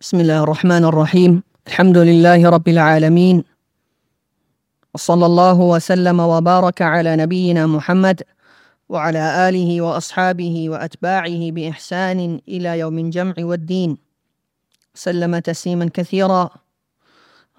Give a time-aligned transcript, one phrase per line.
[0.00, 3.44] بسم الله الرحمن الرحيم الحمد لله رب العالمين
[4.94, 8.22] وصلى الله وسلم وبارك على نبينا محمد
[8.88, 13.96] وعلى اله واصحابه واتباعه باحسان إلى يوم الجمع والدين
[14.94, 16.50] سلم تسليما كثيرا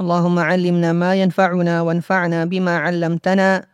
[0.01, 3.65] اللهم علمنا ما ينفعنا وانفعنا بما علمتنا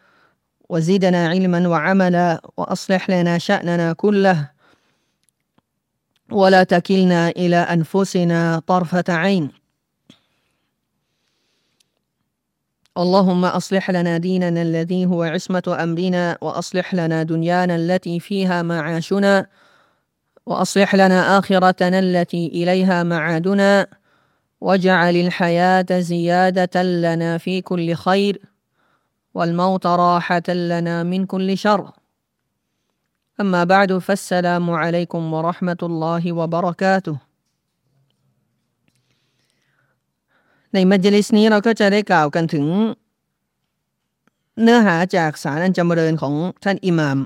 [0.69, 4.49] وزدنا علما وعملا واصلح لنا شاننا كله
[6.31, 9.51] ولا تكلنا إلى أنفسنا طرفة عين.
[12.97, 19.47] اللهم أصلح لنا ديننا الذي هو عصمة أمرنا وأصلح لنا دنيانا التي فيها معاشنا
[20.45, 23.87] وأصلح لنا آخرتنا التي إليها معادنا
[24.61, 28.41] واجعل الحياة زيادة لنا في كل خير
[29.33, 31.91] والموت راحة لنا من كل شر.
[33.42, 37.16] اما بعد فالسلام عليكم ورحمه الله وبركاته
[40.74, 42.66] ในมัจลิสนี้เราก็จะได้กล่าวกันถึง
[44.62, 47.18] เนื้อหาจากสารอันจำเริญของท่านอิหม่าม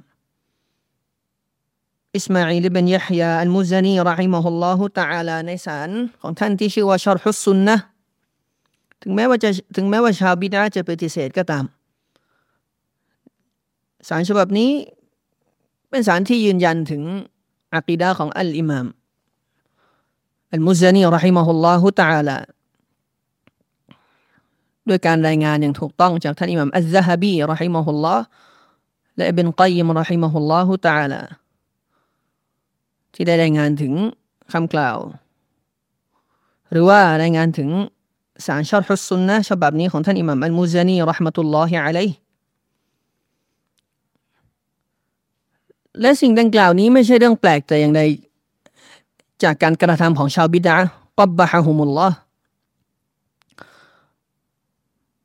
[2.16, 5.90] อิสมาอิลบินยะฮยาอัลมุซานีรอฮิมะฮุลลอฮุตะอาลาในสาร
[6.22, 7.76] ของท่านที่ชื่อว่าชอรฮุสซุนนะ
[9.02, 11.64] ถึงแม้ว่าจะถึงแม้ว่าชาวบิดาจะปฏิเสธก็ตาม
[14.08, 14.70] สารฉบับนี้
[15.91, 17.03] เป็นสารที่ยืนยันถึง
[17.75, 18.87] อักีดาของอัลอิมาม
[20.53, 22.37] อัลมุซานีรอฮิมะฮุลลอฮุตะอาลา
[24.87, 28.23] ด้วยการรายงานอย่างถูกต้องจากท่านอิหม่ามอัลซะฮบีรอฮิมะฮุลลอฮ์
[29.15, 31.21] และอิบนกัยมรอฮิมะฮุลลอฮุตะอาลา
[33.13, 33.93] ที่ได้รายงานถึง
[34.51, 34.97] คำกล่าว
[36.71, 37.69] หรือว่ารายงานถึง
[38.45, 42.07] สารชอดฮุสซุนนะฉบับนี้ของท่านอิหม่ามอัลมุซานีรอฮ์มะตุลลอฮิอะลัย
[46.00, 48.02] และสิ่งดังกล่าวนี้ไม่ใช่เรื่องแปลกแต่อย่างใด
[49.42, 50.76] จากการกระทำของชาวบิดา
[51.18, 52.16] กับบะฮะฮุมุลลอฮ์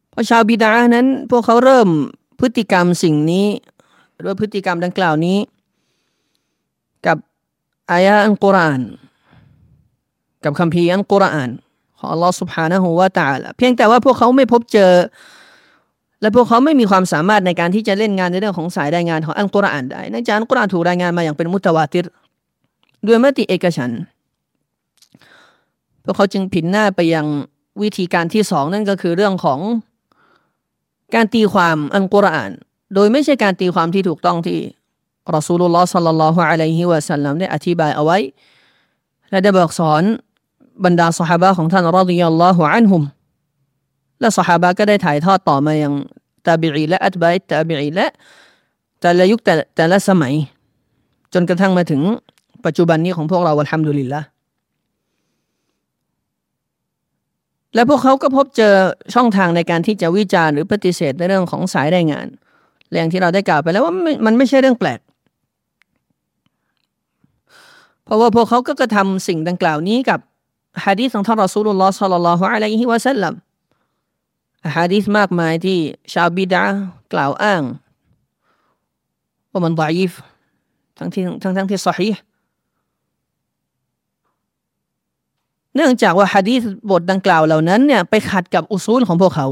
[0.09, 1.88] เพราะชาวบิดานั้น พวกเขาเริ่ม
[2.39, 3.47] พฤติกรรมสิ่งนี้
[4.19, 5.38] หรือพฤติกรรมดังกล่าวนี้
[7.06, 7.17] กับ
[7.91, 8.81] อายะอันกุรอาน
[10.44, 11.50] กับคำพีอันกุรอาน
[11.97, 14.91] ของอัลลอฮ์ سبحانه และ تعالى เพียงแต่ว่าพวกเขาไม่พบเจอ
[16.21, 22.06] และพวกเขาไม่มีความสามารถในการที่จะเล่นงานในเรื่องของสายรายงานของอัลกุรอานได้เนื่องจากอัลกุรอานถูกรายงานมาอย่างเป็นมุตวาติร
[23.06, 23.91] ด้วยมติเอกฉัน
[26.05, 27.26] พวกเขาจึงผินหน้าไปยัง
[27.82, 29.60] วิธีการที่สองนั่นก็คือเรื่องของ
[31.15, 32.50] การตีความอัลกุรอาน
[32.94, 34.59] โดยไม่ใช่การตีความที่ถูกต้องที่
[35.34, 38.19] รอสูลุลลอฮ์สัลลัลลอฮุอะลัยฮิวะสัลลัมได้อธิบายเอาไว้
[39.31, 40.03] และได้บอกสอน
[40.84, 43.03] บรรดาสหายของท่านรอดิยัลลอฮุอันฮุม
[44.21, 45.93] และสหายก็ได้ถ่ายทอดต่อมาอยัง
[46.47, 48.06] ตาบิอีและอัตบายตาบิอีและ
[49.00, 50.34] แต่ละยุคแต่แต่ละสมัย
[51.34, 52.03] จนกระทั่งมาถึง
[52.65, 54.21] ปัจจุบันนี้ของพวกเราอัลฮัมดุลิลละ
[57.75, 58.75] และพวกเขาก็พบเจอ
[59.15, 62.26] ช่องทางในการที่จะวิจารณ์หรือปฏิเสธในเรื่องของสายรายงาน
[62.93, 63.94] แรงที่เราได้กล่าวไปแล้วว่า
[64.26, 65.00] มันไม่ใช่เรื่องแปลก
[68.05, 70.21] เพราะว่าพวกเขาก็กระทำสิ่งดังกล่าวนี้กับ
[70.84, 73.34] ฮะดีษของท่านรอสูลุลลอฮ์สัลลัลลอฮุอะลัยฮิวะสัลลัม
[74.75, 75.78] ฮะดีษมากมายที่
[76.12, 76.65] ชาวบิดา
[77.12, 77.62] กล่าวอ้าง
[79.50, 80.12] ว่ามันดอยิฟ
[80.99, 82.09] ทั้งที่ทั้งทั้งที่สฮี
[85.75, 89.47] เนื่องจากว่าฮะดีษบทดังกล่าวเหล่านั้นเนี่ยไปขัดกับอุซูลของพวกเขา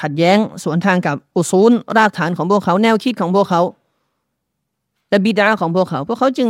[0.00, 3.62] ขัดแย้งสวนทางกับอุซูลรากฐานของพวกเขา แนวคิดของพวกเขา
[5.08, 6.48] และบิดาของพวกเขา พวกเขาจึง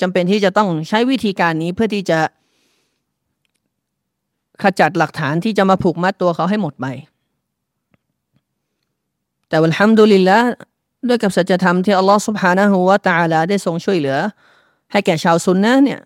[0.00, 2.18] จำเป็นที่จะต้องใช้วิธีการนี้เพื่อที่จะ
[4.62, 6.86] ขจัดหลักฐานที่จะมาผูกมัดตัวเขาให้หมดไป
[9.48, 10.38] แต่วันฮัมดุลิลละ
[11.08, 14.16] ด้วยกับสัจธรรมที่อัลลอฮฺสุบฮานะฮูวะตาลาได้ทรงช่วยเหลือ
[14.92, 16.00] ให้แก่ชาวซุนนะเนี่ย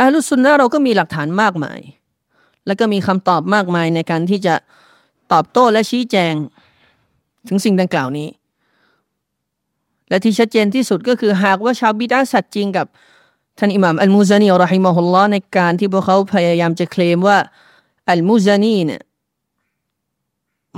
[0.00, 1.80] อาลุซุนนะเราก็มีหลักฐานมากมาย
[2.66, 4.54] แล้วก็มีคำตอบมากมายในการที่จะ
[5.32, 6.34] ตอบโต้และชี้แจง
[7.48, 8.28] ถึงสิ่งดังกล่าวนี้
[10.08, 12.86] และที่ชัดเจนที่สุดก็คือหากว่าชาวบิดาสัตว์จริงกับ
[13.58, 17.38] ท่านอิหม่ามอัลมูซานีรอฮิมะฮุลลอฮ์ในการที่พวกเขาพยายามจะเคลมว่า
[18.10, 19.02] อัลมูซานีเนี่ย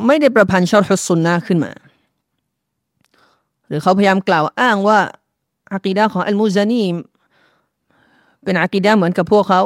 [0.06, 1.72] ไม่ได้ประพันธ์ชอรฮุสซุนนะขึ้นมา
[3.66, 4.98] หรือเขาพยายามกล่าวอ้างว่า
[5.72, 6.82] อากีดาของอัลมูซานี
[8.44, 9.62] เป็นอากีดาเหมือนกับพวกเขา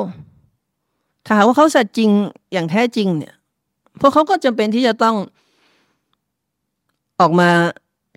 [1.27, 2.11] ถ้าหากว่าเขาสัตย์จริง
[2.53, 3.35] อย่างแท้จริงเนี่ย
[4.01, 5.17] พวกเขาก็จำเป็นที่จะต้อง
[7.21, 7.49] ออกมา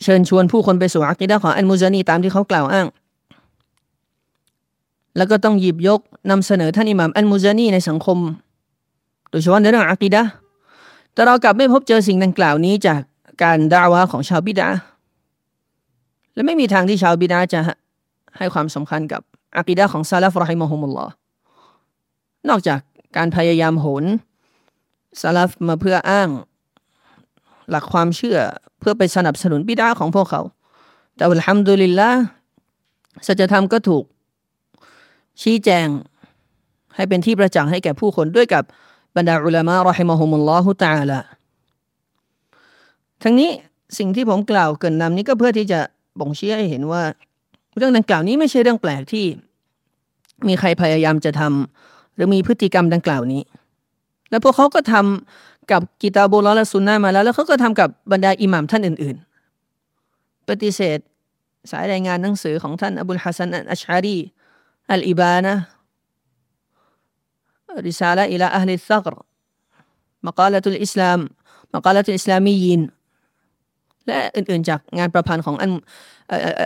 [0.03, 2.87] เชิญชวนผู้คนไปสู่อากีดาของอัลมูซานีตามที่เขากล่าวอ้าง
[5.17, 5.99] แล้วก็ต้องหยิบยก
[6.31, 8.17] นำเสนอท่านอิหม่ามอัลมุซานีในสังคม
[9.29, 10.21] โดยเฉพาะในเรื่องอากีดะ
[11.13, 13.01] แต่เรากลับไม่พบเจอสิ่งดังกล่าวนี้จาก
[13.43, 14.69] การด่าวะของชาวบิดา
[16.33, 17.59] และไม่มีทางที่ชาวบิดาจะ
[18.37, 19.21] ให้ความสำคัญกับ
[19.57, 21.11] อักีดะของซาลาฟรอฮิมะฮุมุลลอฮ์
[22.49, 22.79] นอกจาก
[23.17, 24.03] การพยายามโหน
[25.21, 26.29] ซาลาฟมาเพื่ออ้าง
[27.69, 28.37] หลักความเชื่อ
[28.79, 30.41] เพื่อไปสนับสนุนบิดาของพวกเขา
[31.15, 32.09] แต่อัลฮัมดุลิลละ
[33.27, 34.03] สัจธรรมก็ถูก
[35.41, 35.87] ชี้แจง
[36.95, 38.63] ให้เป็นที่ประจักษ์ให้แก่ผู้คนด้วยกับ
[39.15, 41.19] บรรดาอุลามะรอฮิมะฮุมุลลอฮุตาละ
[43.23, 43.51] ทั้งนี้
[43.97, 45.79] สิ่งที่ผมกล่าวเกินนำนี้ก็เพื่อที่จะ
[46.19, 47.01] บ่งชี้ให้เห็นว่า
[47.77, 49.25] เรื่องดังกล่าวนี้ไม่ใช่เรื่องแปลกที่
[50.47, 53.41] มีใครพยายามจะทำหรือมีพฤติกรรมดังกล่าวนี้
[54.29, 59.15] แล้วพวกเขาก็ทำกับกิตาบุลและสุนนะมาแล้ว แล้วเขาก็ทำกับบรรดาอิหม่ามท่านอื่น
[59.83, 60.99] ๆ ปฏิเสธ
[61.71, 64.17] สายรายงานหนังสือของท่านอบุลฮัสซันอัชอารี
[64.91, 65.53] อัลอิบานะ
[67.87, 69.13] ริซาละอิลาอัลลิซักร
[70.27, 71.19] มกาลตุลอิสลาม
[71.75, 72.81] มกาลตุลอิสลามีน
[74.07, 75.71] และอื่นๆ จากงานประพันธ์ของอัน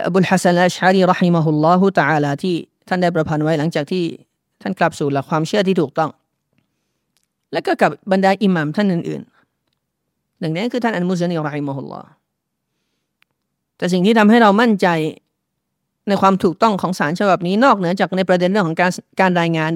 [0.06, 2.54] อับุลฮัสซันอัชอารีรอฮิมะฮุลลอฮุตะอาลาที่
[2.88, 4.04] ท่านได้ประพันธ์ไว้หลังจากที่
[4.62, 6.10] ท่านกลับสู่หลักความเชื่อที่ถูกต้อง
[7.52, 12.08] และก็กับบรรดาอิหมัมท่านอื่นๆหนึ่งนี้คือท่านอันมุซนีรอฮิมะฮุลลอฮ์
[13.76, 14.88] แต่สิ่งที่ทำให้เรามั่นใจ
[16.08, 19.70] ในความถูกต้องของสารฉบับนี้นอกเหนือจากในประเด็นเรื่องของการการรายงาน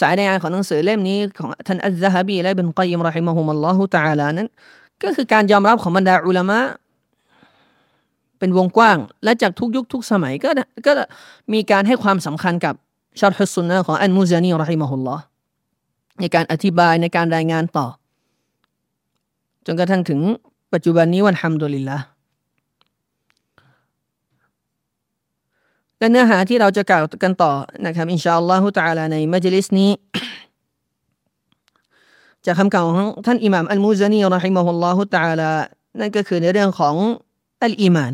[0.00, 4.48] สายรายงานของหนังสือเล่มนี้ของท่านอัลซะฮบีและเป็นกัยมรอฮิมะฮุมัลลอฮุตะอาลานั้น
[5.02, 6.60] ก็คือการยอมรับของบรรดาอุลามะ
[8.38, 10.50] เป็นวงกว้าง และจากทุกยุคทุกสมัยก็
[10.86, 10.92] ก็
[11.52, 12.74] มีการให้ความสำคัญกับ
[13.20, 15.22] ชาร์ฮุสุนนะของอันมุซานีรอฮิมะฮุลลอฮ์
[16.20, 17.86] ในการอธิบายในการรายงานต่อ
[19.66, 20.20] จนกระทั่งถึง
[20.72, 21.96] ปัจจุบันนี้วันฮัมดุลิลละ
[26.02, 27.52] และเนื้อหาที่เราจะกล่าวกันต่อ
[27.86, 29.90] นะครับإن شاء الله تعالىในمجلسนี้
[32.46, 32.96] จากคำกล่าวของ
[33.26, 35.50] ท่านอิหม่ามอัลมูซานีرحمه الله تعالى
[36.00, 36.94] นั่นก็คือในเรื่องของ
[37.64, 38.12] الإيمان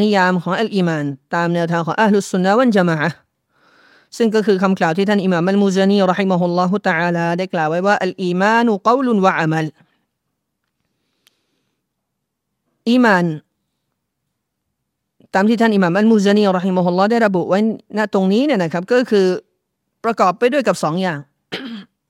[0.00, 1.04] นิยามของالإيمان
[1.34, 2.98] ตามแนวทางของأهل السنة والجماعة
[4.16, 9.66] ซึ่งก็คือคำกล่าวที่ท่านอิหม่ามอัลมูซานีرحمه الله تعالىได้กล่าวไว้ว่าالإيمان قول وعمل
[12.90, 13.26] إيمان
[15.34, 17.58] ตามที่ท่านอิหม่ามอัลมูซานีرحمه اللهได้ระบุไว้
[17.96, 19.26] ณตรงนี้เนี่ยนะครับ ก็คือ
[20.04, 21.18] ประกอบไปด้วยกับสองอย่าง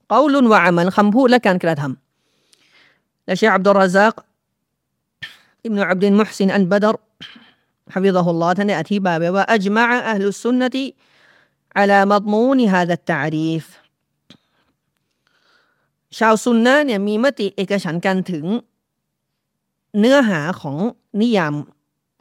[0.08, 4.14] قول وعملคำพูดและการกระทำและเชคอับดุรรอซซาก
[5.64, 6.96] อิบนุอับดิลมุห์ซินอัลบัดร
[7.94, 13.64] حفظه اللهท่านได้อธิบายไว้ว่าأجمع أهل السنة على مضمون هذا التعريف
[16.18, 18.44] ชาวซุนนะเนี่ยมีมติเอกฉันกันถึง
[19.98, 20.76] เนื้อหาของ
[21.20, 21.54] นิยาม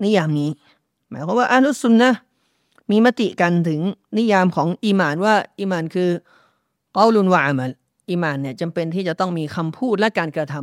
[0.04, 0.50] นิยามนี้
[1.14, 2.10] หมายความว่าอัลุสุนนะ
[2.92, 3.82] มีมติกันถึง
[4.18, 6.10] นิยามของอิมานว่าอิมานคือ
[6.94, 7.72] เกาลุนวาอามัน
[8.10, 10.56] อิมานเนี่ยจำเป็นที่จะต้องมีคำพูดและการกระท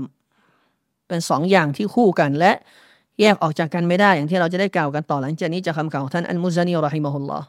[0.51, 2.53] ำเป็นสองอย่างที่คู่กันและ
[3.21, 7.47] แยกออกจากกันไม่ได้อย่างที่เราจะได้กล่าวกันต่อหลังจากนี้จากคำกล่าวของท่านอัลมุซานีรอฮิมะฮุลลอฮ์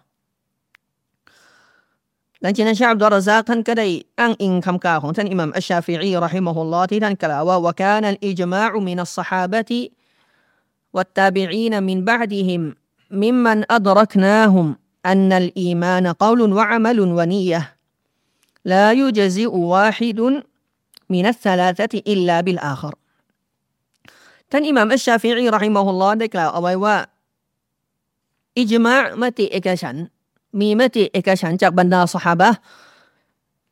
[2.41, 3.87] หลังจากนั้นชาอับดุรซากท่านก็ได้
[4.19, 9.81] อ้างอิงคำกล่าวของท่านอิหมามอัชชาฟิอีรอฮิมะฮุลลอฮ์ที่ท่านกล่าวว่าวกานัลอิจมาอุมินัสซาฮาบะติ
[10.95, 12.63] วัตตาบิอีนมินบะดิฮิม
[13.10, 17.62] ممن أدركناهم أن الإيمان قول وعمل ونية
[18.64, 20.20] لا يجزئ واحد
[21.10, 22.94] من الثلاثة إلا بالآخر
[24.50, 26.96] ท่านอิหม่ามอัชชาฟิอีรอฮิมะฮุลลอฮ์ได้กล่าวเอาไว้ว่า
[28.58, 29.96] อิจมา์มติเอกฉัน
[30.60, 32.50] มีมติเอกฉันจากบรรดาสหาบะ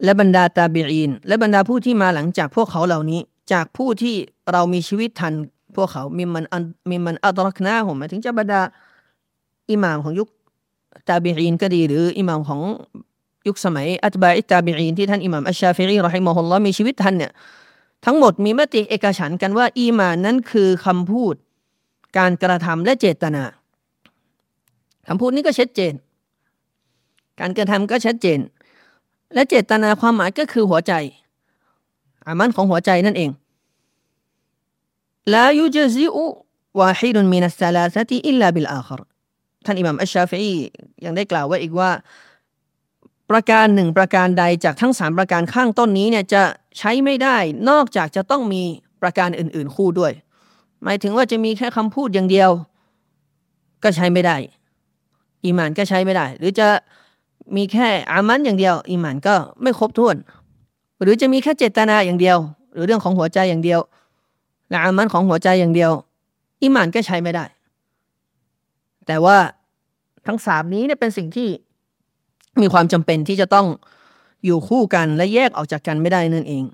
[0.04, 3.21] และบรรดาตาบีอีนและบรรดาผู้ที่มาหลังจากพวกเขาเหล่านี้
[3.52, 4.16] จากผู้ที่
[4.52, 5.35] เรามีชีวิตทัน
[5.76, 6.44] พวกเขามีมัน
[6.90, 8.61] มีมันอัตรักนาผมหมายถึงจะบรรดา
[9.71, 10.27] อิหม่ามของยุค
[11.09, 12.61] ตาบีอีนก็ดี หรืออิหม่ามของ
[13.47, 17.31] ยุคสมัยอัตบาอิตาบีอีนที่ท่านอิหม่ามอัชชาฟิรีรอฮิมะฮุลลอฮ์มีชีวิตท่านเนี่ย
[18.05, 21.35] ทั้งหมดมีมติเอกฉันกันว่า อีมานนั้นคือคำพูด
[22.17, 23.43] การกระทำและเจตนา
[25.07, 25.93] คำพูดนี้ก็ชัดเจน
[27.39, 28.39] การกระทำก็ชัดเจน
[29.33, 30.93] และเจตนาความหมายก็คือหัวใจ
[32.25, 33.29] อามันของหัวใจนั่นเอง
[35.33, 36.25] ลายุจซิอุ
[36.79, 39.01] วาฮิดุนมินัสซาลาซติอิลลาบิลอาคร
[39.66, 40.54] ท่านอิหม่ามอัชชาฟี
[41.06, 41.92] ยังได้กล่าวไว้อีกว่า
[43.32, 46.44] ประการหนึ่งประการใดจากทั้งสามประการข้างต้นนี้เนี่ยจะ
[46.78, 47.38] ใช้ไม่ได้
[47.70, 48.63] นอกจากจะต้องมี
[49.01, 50.12] ประการอื่น ๆ คู่ด้วย
[50.84, 52.50] หมายถึงว่าจะมีแค่คำพูดอย่างเดียว
[53.84, 54.38] ก็ใช้ไม่ได้
[55.44, 56.68] อีมานก็ใช้ไม่ได้ หรือจะ
[57.56, 60.16] มีแค่อามันอย่างเดียวอีมานก็ไม่ครบถ้วน
[61.01, 62.38] หรือจะมีแค่เจตนาอย่างเดียว
[62.74, 63.80] หรือเรื่องของหัวใจอย่างเดียว
[64.70, 65.92] และอามันของหัวใจอย่างเดียว
[66.62, 67.46] อิมานก็ใช้ไม่ได้
[69.09, 69.38] แต่ว่า
[70.26, 71.49] ทั้งสามนี้เนี่ยเป็นสิ่งที่
[72.61, 73.66] มีความจำเป็นที่จะต้อง
[74.44, 76.64] อยู่คู่กันและแยกออกจากกันไม่ได้นั่นเอง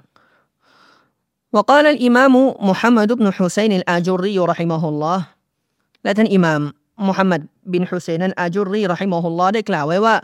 [1.54, 2.34] وقال الإمام
[2.70, 5.18] محمد بن حسين الآجري رحمه الله
[6.02, 6.60] และท่านอิหม่าม
[7.08, 7.40] มุฮัมมัด
[7.72, 10.16] บินฮุเซนันอาจุรีรอฮิมอฮุลลอฮ์ได้กล่าวไว้ว่า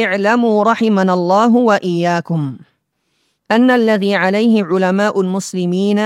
[0.00, 2.42] อิลามูรฮิมันัลลอฮุวะอียาคุม
[3.56, 5.98] أن الذي عليه علماء المسلمين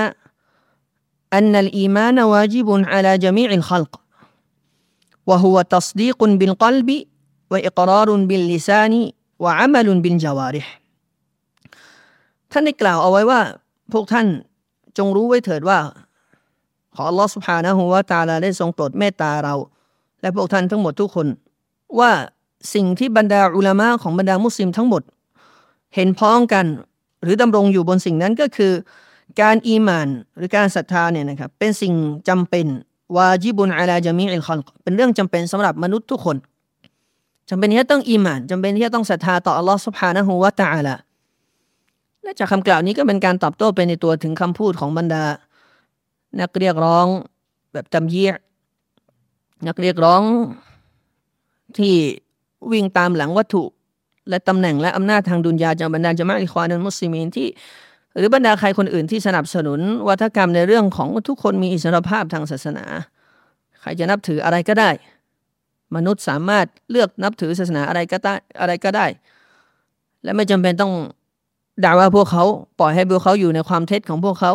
[1.33, 3.93] أن الإيمان واجب على جميع الخلق
[5.29, 6.89] وهو تصديق بالقلب
[7.51, 8.95] وإقرار باللسان
[9.43, 10.67] وعمل بالجوارح
[12.53, 13.41] ท่านได้กล่าวเอาไว้ว่า
[13.93, 14.27] พวกท่าน
[14.99, 15.79] จงรู้ไว้เถิดว่า
[16.95, 19.55] ขออัลลอฮฺสุบฮานะฮูวาตาลาได้ทรงโปรดเมตตาเรา
[20.21, 21.27] และพวกท่านทั้งหมดทุกคน
[21.99, 22.11] ว่า
[22.75, 25.03] สิ่งที่บรรดาอุลามะของบรรดามุสลิมทั้งหมด
[25.95, 26.67] เห็นพ้องกัน
[27.23, 28.73] หรือดำรงอยู่บนสิ่งนั้นก็คือ
[29.41, 31.95] การอีมาน หรือการศรัทธาเนี่ยนะครับ เป็นสิ่ง
[32.29, 32.67] จำเป็น
[33.16, 36.38] วาจิบุนอาลาจามีอิลคอนเป็นเรื่องจำเป็นสำหรับมนุษย์ทุกคน
[37.50, 40.96] จำเป็นที่จะต้องإيمانจำเป็นที่จะต้องศรัทธาต่ออัลลอฮฺسبحانه وتعالى
[42.24, 45.24] และจากคำกล่าวนี้ก็เป็นการตอบโต้ไปในตัวถึงคำพูดของบรรดา
[46.42, 47.06] นักเรียกร้อง
[47.74, 48.32] แบบจำเยีย
[49.68, 50.22] นักเรียกร้อง
[51.78, 51.96] ที่
[52.72, 53.64] วิ่งตามหลังวัตถุ
[54.30, 57.48] และตำแหน่งและอำนาจทางدنياจากบรรดาجماعة إخوان المسلمينที่
[58.18, 62.86] หรือบรรดาใครคนอื่นที่สนับสนุนวัฒกรรมในเรื่องของทุกคนมีอิสรภาพทางศาสนา
[63.80, 64.90] ใครจะนับถืออะไรก็ได้
[65.96, 69.06] มนุษย์สามารถเลือกนับถือศาสนาอะไรก็ได้อะไรก็ได้
[70.24, 70.94] และไม่จำเป็นต้อง
[71.84, 72.44] ด่าว่าพวกเขา
[72.80, 74.52] ปล่อยให้พวกเขาอยู่ในความเท็จของพวกเขา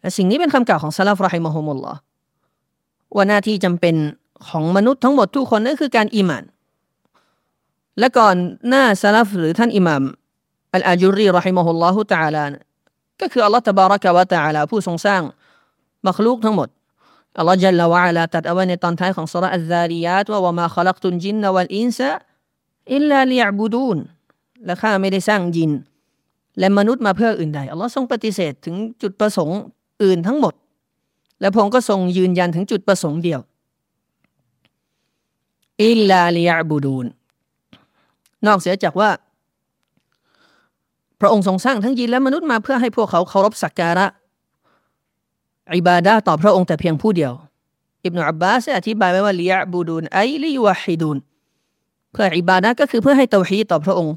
[0.00, 1.94] และสิ่งนี้เป็นคำกล่าวของซาลาฟรอฮิมฮุมุลลอ
[3.16, 3.94] ว่าหน้าที่จำเป็น
[4.48, 6.44] ของมนุษย์ทั้งหมดทุกคนนั่นคือการอิมาน
[7.98, 8.36] และก่อน
[8.68, 10.02] หน้าซาลาฟหรือท่านอิหมาม
[10.74, 12.44] อัลอาจุรีรอฮิมะฮุลลอฮุตะอาลา
[13.20, 15.22] ก็คืออัลลอฮฺตบารักะวะตะอาลาผู้ทรงสร้าง
[16.06, 16.68] มัคลูกทั้งหมด
[17.38, 22.10] อัลลอฮฺจัลลวะอาลาตัดเอาไว้ในตอนท้ายของสุรอัลซาริยาตว่าวะมาขลักตุนจินนวัลอินซะ
[22.94, 23.98] อิลลาลิยบูดูน
[24.66, 25.72] และข้าไม่ได้สร้างยิน
[26.58, 29.58] และมนุษย์มาเพื่ออื่นใดอัลลอฮ์ทรงปฏิเสธถึงจุดประสงค์
[30.02, 30.54] อื่นทั้งหมด
[31.40, 33.40] และพระองค์ก็ทรงยืนยันถึงจุดประสงค์เดียว
[35.84, 37.06] อิลลาลิยาบูดูน
[38.46, 39.10] นอกเสียจากว่า
[41.21, 44.05] พระองค์ทรงสร้างทั้งยินและมนุษย์มาเพื่อให้พวกเขาเคารพสักการะ
[45.75, 47.33] อิบาดาต่อพระองค์แต่เพียงผู้เดียว
[48.05, 51.17] อิบนาอับบาสอธิบายไว้ว่าลิยาบูดูนไอลิยวะฮิดูน
[52.11, 54.15] เพื่ออิบาดาก็คือเพื่อให้เตาฮีต่อพระองค์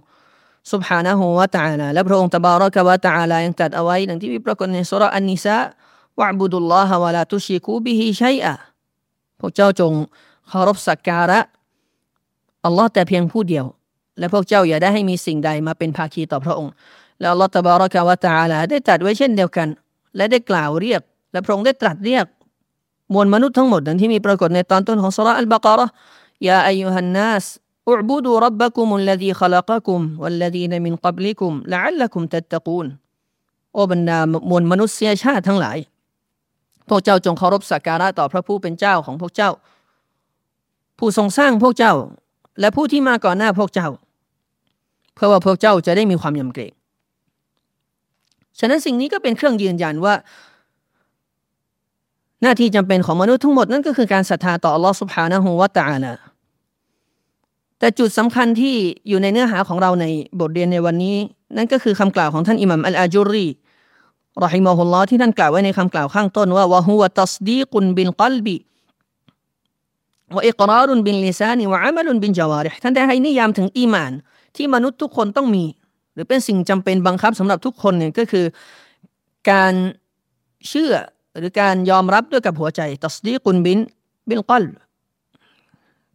[0.73, 5.57] سبحانه และ تعالى และพระองค์ตบารกวะ تعالى ยังตรัสเอาไว้ดังที่มีปรากฏในสุรอันนิสา
[6.19, 8.55] วะบุดุลลอฮะวะลาตุชิกูบิฮิชัยอะ
[9.39, 9.93] พวกเจ้าจง
[10.49, 11.41] เคารพสักการะ
[12.65, 13.67] อัลลอฮ์แต่เพียงผู้เดียว
[14.20, 16.72] และพวกเจ้าอย่าได้ให้มีสิ่งใดมาเป็นภาคีต่อพระองค์
[17.22, 19.68] แล้วลอตบารกาวตาลาได้ตัดไว้เช่นเดียวกัน
[20.16, 22.26] และได้กล่าวเรียก และพระองค์ได้ตรัสเรียก
[23.14, 25.88] มวลมนุษย์ทั้งหมดดังที่มีปรากฏในตอนต้นของสุราอัลบากระ
[26.48, 27.46] ยาอายุฮันนัส
[27.90, 32.88] อุบุดูรับบักุมุลลดีขลักกุมวัลลดีนมินกับลิกุมละอัลลักุมตัตตะกูล
[33.74, 34.20] โอบรรดา
[34.50, 35.78] มวลมนุษยชาติทั้งหลาย
[36.88, 39.52] พวกเจ้าจงเคารพสักการะต่อพระผู้เป็นเจ้าของพวกเจ้า
[41.00, 41.94] ผู้ทรงสร้างพวกเจ้า
[42.60, 43.90] และผู้ที่มาก่อนหน้าพวกเจ้า
[45.16, 46.72] เพื่อว่าพวกเจ้าจะได้มีความยำเกรง
[48.60, 50.14] ฉะนั้นสิ่งนี้ก็เป็นเครื่องยืนยันว่า
[52.42, 56.14] หน้าที่จำเป็นของมนุษย์ทั้งหมดนั่นก็คือการศรัทธาต่อลอสุภฮานะฮูวาตาละ
[57.80, 58.76] แต่จุดสำคัญที่
[59.10, 60.06] อยู่ในเนื้อหาของเราใน
[60.40, 61.16] บทเรียนในวันนี้
[61.58, 63.48] นั่นก็คือคำกล่าวของท่านอิหมัมอัลอาจุรี
[64.44, 68.56] รอฮิมอฮุลลอที่ท่านกล่าวไว้ในคำกล่าวข้างต้นว่าวะฮุวะตัสดีกุนบินกัลบี
[70.36, 74.12] วะอิกรารุนบินลิซานีวะอามลุนบินจาวาริท่านได้ให้นิยามถึงอีมาน
[74.56, 75.64] ที่มนุษย์ทุกคนต้องมี
[76.14, 78.46] หรือเป็นสิ่งจำเป็นบังคับสำหรับทุกคนเนี่ยก็คือ
[79.52, 79.74] การ
[80.70, 80.94] เชื่อ
[81.38, 83.80] หรือการยอมรับด้วยกับหัวใจตัสดีกุนบิน
[84.30, 84.64] บินกัล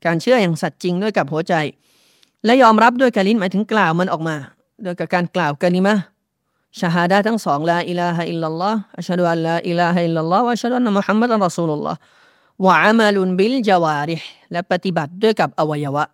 [0.05, 1.55] การเชื่ออย่างสัตย์จริงด้วยกับหัวใจ
[2.45, 4.37] และยอมรับด้วยกับลิ้นหมายถึงกล่าวมันออกมา
[4.83, 12.68] โดยกับการกล่าวكلمة شهادةทั้งสองلا إله إلا الله أشهد أن لا إله إلا الله وأشهد أن محمدا رسول الله
[12.68, 14.17] وعمل بالجوارح
[14.53, 16.05] และปฏิบัติด้วยกับอวัยวะ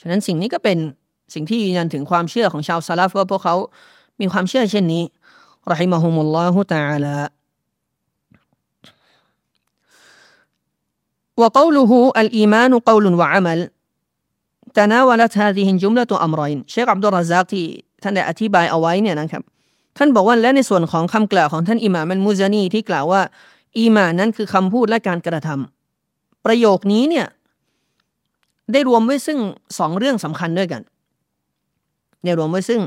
[0.00, 0.78] ฉะนั้นสิ่งนี้ก็เป็น
[1.34, 3.56] สิ่งที่ยืนยันถึงความเชื่อของชาวซาลาฟว่าพวกเขา
[4.20, 5.02] มีความเชื่อเช่นนี้
[5.70, 7.16] รอฮิมะฮุมุลลอฮุตะอาลา
[11.42, 13.60] وقوله الإيمان قول وعمل
[14.78, 17.64] تناولت هذه الجملة أمرين เชคอับดุลรซากที่
[18.02, 19.42] ท่านได้อธิบายเอาไว้เนี่ยนะครับ
[19.98, 23.22] ท่านบอกว่าและในส่วนของคำกล่าวของท่านอิหม่ามมันมูซานีที่กล่าวว่า
[23.78, 27.26] อีมานนั้นคือคำพูดและการกระทำ ประโยคนี้เนี่ย
[28.73, 29.39] ได้รวมไว้ซึ่ง
[29.79, 30.81] สองเรื่องสำคัญด้วยกัน
[32.23, 32.81] ได้รวมไว้ซึ่ง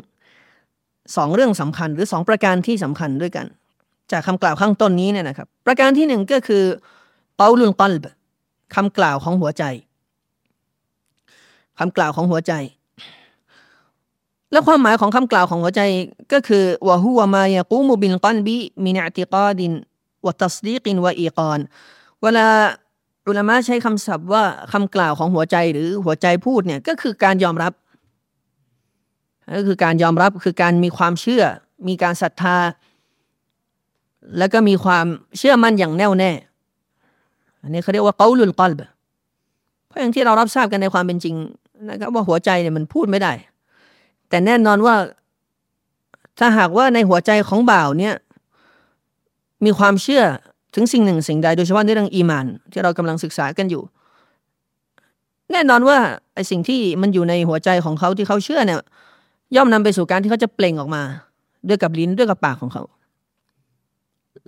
[1.17, 3.47] สองเรื่องสำคัญหรือสองประการที่สำคัญด้วยกัน
[4.13, 6.65] จากคำกล่าวข้างต้นนี้เนี่ยนะครับ ประการที่หนึ่งก็คือ
[7.37, 8.07] เกาลุลกัลบ
[8.75, 9.65] คำกล่าวของหัวใจ
[11.79, 12.53] คำกล่าวของหัวใจ
[14.53, 15.83] และความหมายของคำกล่าวของหัวใจ
[16.33, 19.73] ก็คือวะฮุวมายะกูมุบินกัลบีมินอติกาดิน
[20.27, 21.61] วะตัสดีกินวะอีกาน
[22.23, 22.47] เวลา
[23.27, 27.73] อุลามะใช้คำศัพท์ว่าคำกล่าวของหัวใจหรือหัวใจพูดเนี่ยก็คือการยอมรับ
[29.57, 31.45] ก็คือการยอมรับคือการมีความเชื่อ
[31.89, 32.57] มีการศรัทธา
[34.39, 35.07] แล้วก็มีความ
[35.39, 36.31] เชื่อมั่นอย่างแน่วแน่
[37.63, 38.83] อันนี้เขาเรียกว่าเกาลุลกอลบ
[39.87, 41.35] เพราะอย่างที่เรารับทราบกันในความเป็นจริง
[41.89, 43.33] นะครับว่าหัวใจเนี่ยมันพูดไม่ได้
[44.29, 44.95] แต่แน่นอนว่า
[46.39, 48.15] ถ้าหากว่าในหัวใจของบ่าวเนี่ย
[49.65, 50.23] มีความเชื่อ
[50.75, 53.83] ถึงสิ่งหนึ่งสิ่งใดโดยเฉพาะในเรื่องอีมาน ที่เรากำลังศึกษากันอยู่
[55.53, 55.99] แน่นอนว่า
[56.35, 58.79] ไอสิ่งที่มันอยู่ในหัวใจของเขาที่เขาเชื่อเนี่ย
[59.57, 61.03] ย่อมนำไปสู่การที่เขาจะเปล่งออกมา
[61.69, 62.83] ด้วยกับลิ้นด้วยกับปากของเขา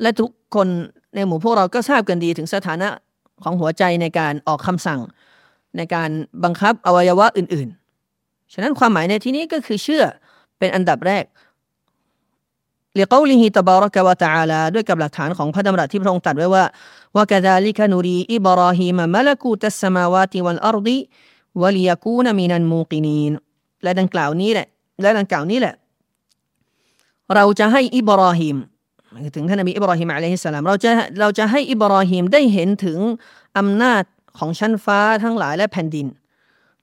[0.02, 0.68] และทุกคน
[1.14, 2.88] ในหมู่พวกเราก็ทราบกันดีถึงสถานะ
[3.42, 5.00] ของหัวใจในการออกคำสั่ง
[5.76, 6.10] ในการ
[6.44, 7.68] บังคับอวัยวะอื่น
[8.10, 10.04] ๆ ฉะนั้นความหมายในที่นี้ก็คือเชื่อ
[10.58, 11.24] เป็นอันดับแรก
[12.96, 16.64] หรือเกาลิฮิตบารกวะตาลาด้วยกับหลักฐานของพระดำรัสที่พระองค์ตรัสไว้ว่า
[17.16, 20.98] ว่ากะดาลิกนุรีอิบรอฮิมะมลกูตัสมาวาติวัลอัรดิ
[21.62, 23.32] วลียกูนมินันมูกินีน
[23.82, 24.66] และดังกล่าวนี้แหละ
[25.02, 25.74] และดังกล่าวนี้แหละ
[27.34, 28.56] เราจะให้อิบรอฮิม
[29.36, 32.98] ถึงท่านนบีอิบราฮิมอะลัยฮิสสลามเราจะเราจะให้อิบราฮิมได้เห็นถึง
[33.58, 34.02] อำนาจ
[34.38, 36.06] ของชั้นฟ้าทั้งหลายและแผ่นดิน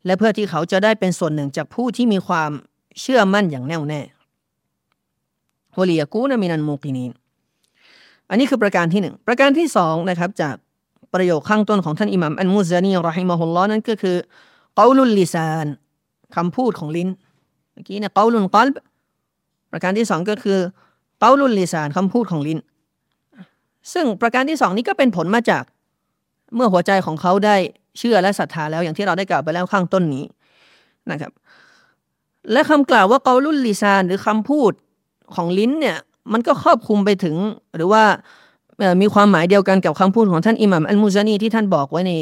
[0.05, 2.51] และเพื่อที่เขาจะได้เป็นส่วนหนึ่งจากผู้ที่มีความ
[2.99, 4.01] เชื่อมั่นอย่างแน่วแน่
[5.79, 7.11] วลียกูนมินันโมกินีน
[8.29, 10.55] อันนี้คือประการที่หนึ่งประการที่สองนะครับจาก
[11.13, 14.15] ประโยคข้างต้นของท่านอิหมัมอันมุซานีรอฮิมะฮุลลอนั้นก็คือ
[14.75, 15.67] เกาลุลลิซาน
[16.35, 17.09] คำพูดของลิ้น
[17.73, 18.75] เมื่อกี้เนี่ยเกาลุนกอลบ
[19.71, 20.59] ประการที่สองก็คือ
[21.19, 22.59] เกาลุลลิซานคำพูดของลิ้น
[23.93, 25.63] ซึ่งประการที่สองนี้ก็เป็นผลมาจาก
[26.55, 27.55] เมื่อหัวใจของเขาได้
[27.99, 30.23] เชื่อและศรัทธาแล้วอย่างที่เราได้กล่าวไปแล้วข้างต้นนี้
[31.11, 31.31] นะครับ
[32.51, 34.71] และคำกล่าวว่าเกาลุลลิซานหรือคำพูด
[35.34, 35.98] ของลิ้นเนี่ย
[36.32, 37.36] มันก็ครอบคลุมไปถึง
[37.76, 38.04] หรือว่า
[39.00, 42.12] มีความหมายเดียวกันกับคำพูดของท่านอิหมัมอัลมุซานีที่ท่านบอกไว้ใน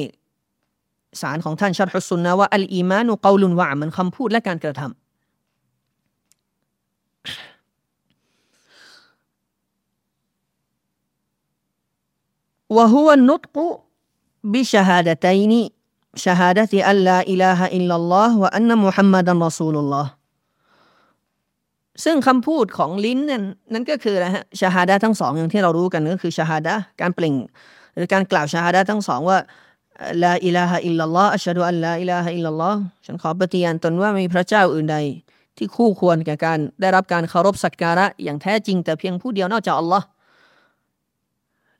[1.21, 4.91] สารของท่านชัดฮุสุนนะว่าอัลอีมานุกาลุนวะมันคำพูดและการกระทำ
[12.77, 13.67] วะฮุวนุตกุ
[14.53, 15.63] บิชฮาดะตัยนี
[16.17, 20.07] شهادة أن لا إله إلا الله وأن محمدا رسول الله
[22.04, 27.36] ซึ่งคำพูดของลิ้นนั้นนั่นก็คือนะฮะชาฮาดะทั้งสองอย่างที่เรารู้กันก็คือชาฮาดะการเปล่ง
[27.96, 29.38] หรือการกล่าวชาฮาดะทั้งสองว่า
[30.24, 34.98] ลาอิลาฮะอิลลัลลอฮ์อัชฮะดุอัลลาอิลาฮะอิลลัลลอฮ์ฉันขอปฏิญาณตนว่าไม่มีพระเจ้าอื่นใด
[35.58, 40.06] ที่คู่ควรแก่การได้รับการเคารพสักการะอย่างแท้จริง แต่เพียงผู้เดียวนอกจากอัลลอฮ์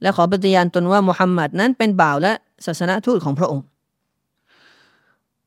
[0.02, 2.34] และขอปฏิญาณตนว่ามุฮัมมัดนั้นเป็นบ่าวและ
[2.66, 3.66] ศาสนทูตของพระองค์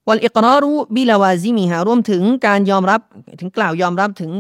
[0.09, 3.01] วันอิกรารุบิลาวาซิมีฮารวมถึงการยอมรับ
[3.41, 4.31] ถึงกล่าวยอมรับถึง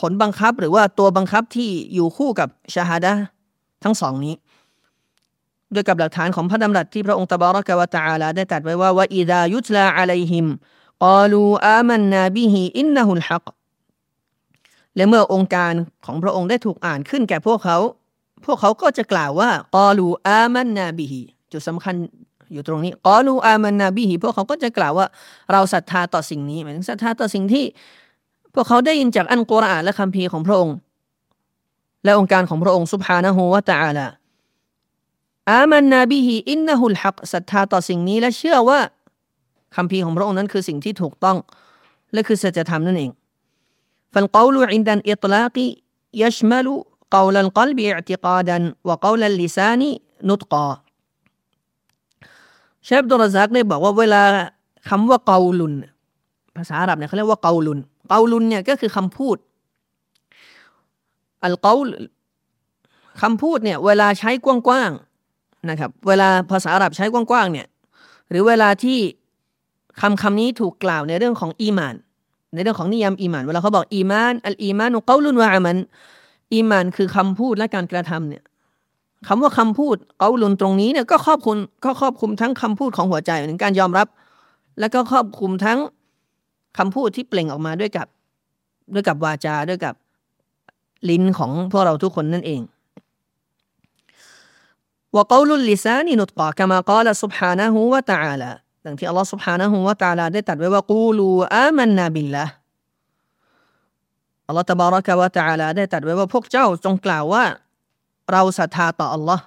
[0.00, 3.12] ผลบังคับหรือว่าตัวบังคับที่อยู่คู่กับชาฮาดะ
[3.84, 4.34] ทั้งสองนี้
[5.74, 10.46] ด้วยกับหลักฐานของพระดำรัสที่พระองค์ตบารักวะตาลาได้ตรัสไว้ว่าว่าอิดายุตลาอะลัยฮิม
[11.04, 13.46] กาลูอามันนาบิฮิอินนะฮุลฮัก
[14.96, 15.72] และเมื่อองค์การ
[16.06, 17.78] ของพระองค์ได้ถูกอ่านขึ้นแก่พวกเขา
[18.44, 21.20] พวกเขาก็จะกล่าวว่ากาลูอามันนาบิฮิ
[21.52, 21.94] จุดสำคัญ
[22.52, 25.06] อยู่ตรงนี้กาลูอามันนาบิฮิพวกเขาก็จะกล่าวว่า
[25.52, 27.64] เราศรัทธาต่อสิ่งนี้หมายถึงศรัทธาต่อสิ่งที่
[28.54, 30.76] พวกเขาได้ยินจากอันกุรอานและคำพีของพระองค์
[32.04, 34.06] และองค์การของพระองค์สุภฮานะฮูวะตะอาลา
[35.50, 38.80] อามันนาบิฮีอินนะฮุลฮักศรัทธาต่อสิ่งนี้และเชื่อว่า
[39.76, 41.36] คำพีของพระองค์นั้นคือสิ่งที่ถูกต้อง
[42.12, 43.10] และคือสัจธรรมนั่นเอง
[44.12, 45.66] ฟัลกาลูอินดันอิตลากี
[46.22, 46.74] ยัชมลู
[47.14, 49.90] กาลัลกลบีอติกาดันวกาลัลลิซานี
[50.28, 50.70] นุตกา
[52.84, 54.22] เชฟดุรซักได้บอกว่าเวลา
[54.88, 55.74] คำว่ากาลุน
[56.56, 59.36] ภาษาอาหรับเนี่ยเขาเรียกว่าเกาลุน เกาลุนเนี่ยก็คือคำพูด
[61.42, 61.74] อัลเกา
[63.22, 67.66] คำพูดเนี่ยเวลาใช้กว้างๆนะครับ เวลาภาษาอาหรับใช้กว้างๆเนี่ย
[68.30, 68.98] หรือเวลาที่
[70.00, 71.94] คำคำนี้ถูกกล่าวในเรื่องของอีมาน
[72.54, 75.78] ในเรื่องของนิยามอีมาน เวลาเขาบอกอีมาน อัลอีมานุเกาลุนวะมัน
[76.52, 78.42] อีมานคือคำพูดและการกระทำเนี่ย
[79.28, 84.06] คำว่าคำพูดเกาลุนตรงนี้เนี่ยก็ครอบคลุมก็ครอบคลุมทั้งคำพูดของหัวใจถึงการยอมรับ
[84.80, 85.78] และก็ครอบคลุมทั้ง
[86.77, 88.07] คำพูดที่เปล่งออกมาด้วยกับ
[88.93, 89.93] ด้วยกับวาจาด้วยกับ
[91.09, 92.61] ลิ้นของพวกเราทุกคนนั่นเอง
[95.13, 98.51] ว่าเกาลุลลิซานีนุตกะกามากาล سبحانه และ تعالى
[98.85, 102.45] ดังที่อัลลอฮ์ سبحانه และ تعالى ได้ตรัสไว้ว่ากูลูอามันนาบิลละ
[104.47, 107.43] อัลลอฮ์ตบารักะวะ تعالى ได้ตรัสไว้ว่าพวกเจ้าจงกล่าวว่า
[108.31, 109.43] เราศรัทธาต่ออัลลอฮ์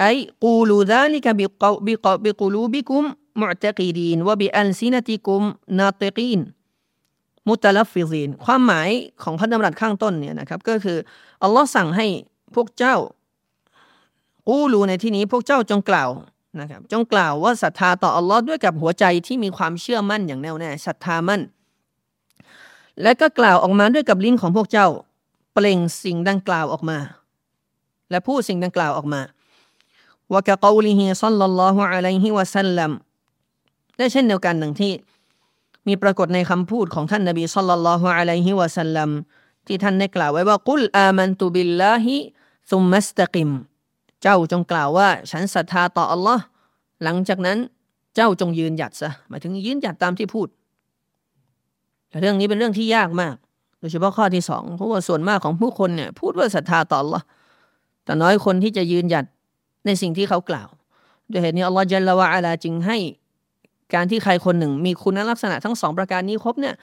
[0.00, 0.12] ไอ้
[0.44, 3.21] กูลู ذلك بقلوبكم معتقدين وبألسنتكم ناطقين มุ
[3.63, 5.43] ตะกีดีนวะบิอันซีนติกุม
[5.79, 6.41] นาตกีน
[7.47, 8.89] มุตลัฟฟิซีนความหมาย
[9.23, 10.97] ของพระดำรัสข้างต้นเนี่ยนะครับก็คือ
[11.43, 12.07] อัลลอฮ์สั่งให้
[12.55, 12.95] พวกเจ้า
[14.47, 16.09] กูรูในที่นี้พวกเจ้าจงกล่าว
[16.59, 21.41] นะครับจงกล่าวว่าศรัทธาต่ออัลลอฮ์ด้วยกับหัวใจที่มีความเชื่อมั่นอย่างแน่วแน่ศรัทธามั่น
[23.01, 24.87] และก็กล่าวออกมาด้วยกับลิ้นของพวกเจ้า
[25.53, 26.97] เปล่งสิ่งดังกล่าวออกมา
[28.09, 29.21] และพูดสิ่งดังกล่าวออกมา
[30.33, 32.91] วกะกอลิฮิซัลลัลลอฮุอะลัยฮิวะสัลลัม
[33.97, 34.91] ได้เช่นเดียวกันหนึ่งที่
[35.87, 39.09] มีปรากฏในคำพูดของท่านนบีสัลลัลลอฮุอะลัยฮิวะสัลลัม
[39.67, 42.15] ที่ท่านได้กล่าวไว้ว่ากุลอามันตุบิลลาฮิ
[42.71, 43.49] ซุมมัสตะกิม
[44.21, 46.43] เจ้าจงกล่าวว่าฉันศรัทธาต่ออัลลอฮ์
[47.03, 47.57] หลังจากนั้น
[48.15, 50.47] เจ้าจงยืนหยัดซะหมายถึงยืนหยัดตามที่พูด
[52.09, 53.35] แต่เรื่องนี้เป็นเรื่องที่ยากมาก
[53.79, 57.25] โดยเฉพาะข้อที่สองเพราะว่าส่วนมากของผู้คนเนี่ยพูดว่าศรัทธาต่ออัลลอฮ์
[58.03, 59.25] แต่น้อยคนที่จะยืนหยัด
[59.85, 60.69] ในสิ่งที่เขากล่าว
[61.31, 62.97] ด้วยเหตุนี้อัลลอฮ์จัลลวะอาลาจึงให้
[63.93, 66.75] การที่ใครคนหนึ่งมีคุณลักษณะทั้งสองประการนี้ครบเนี่ย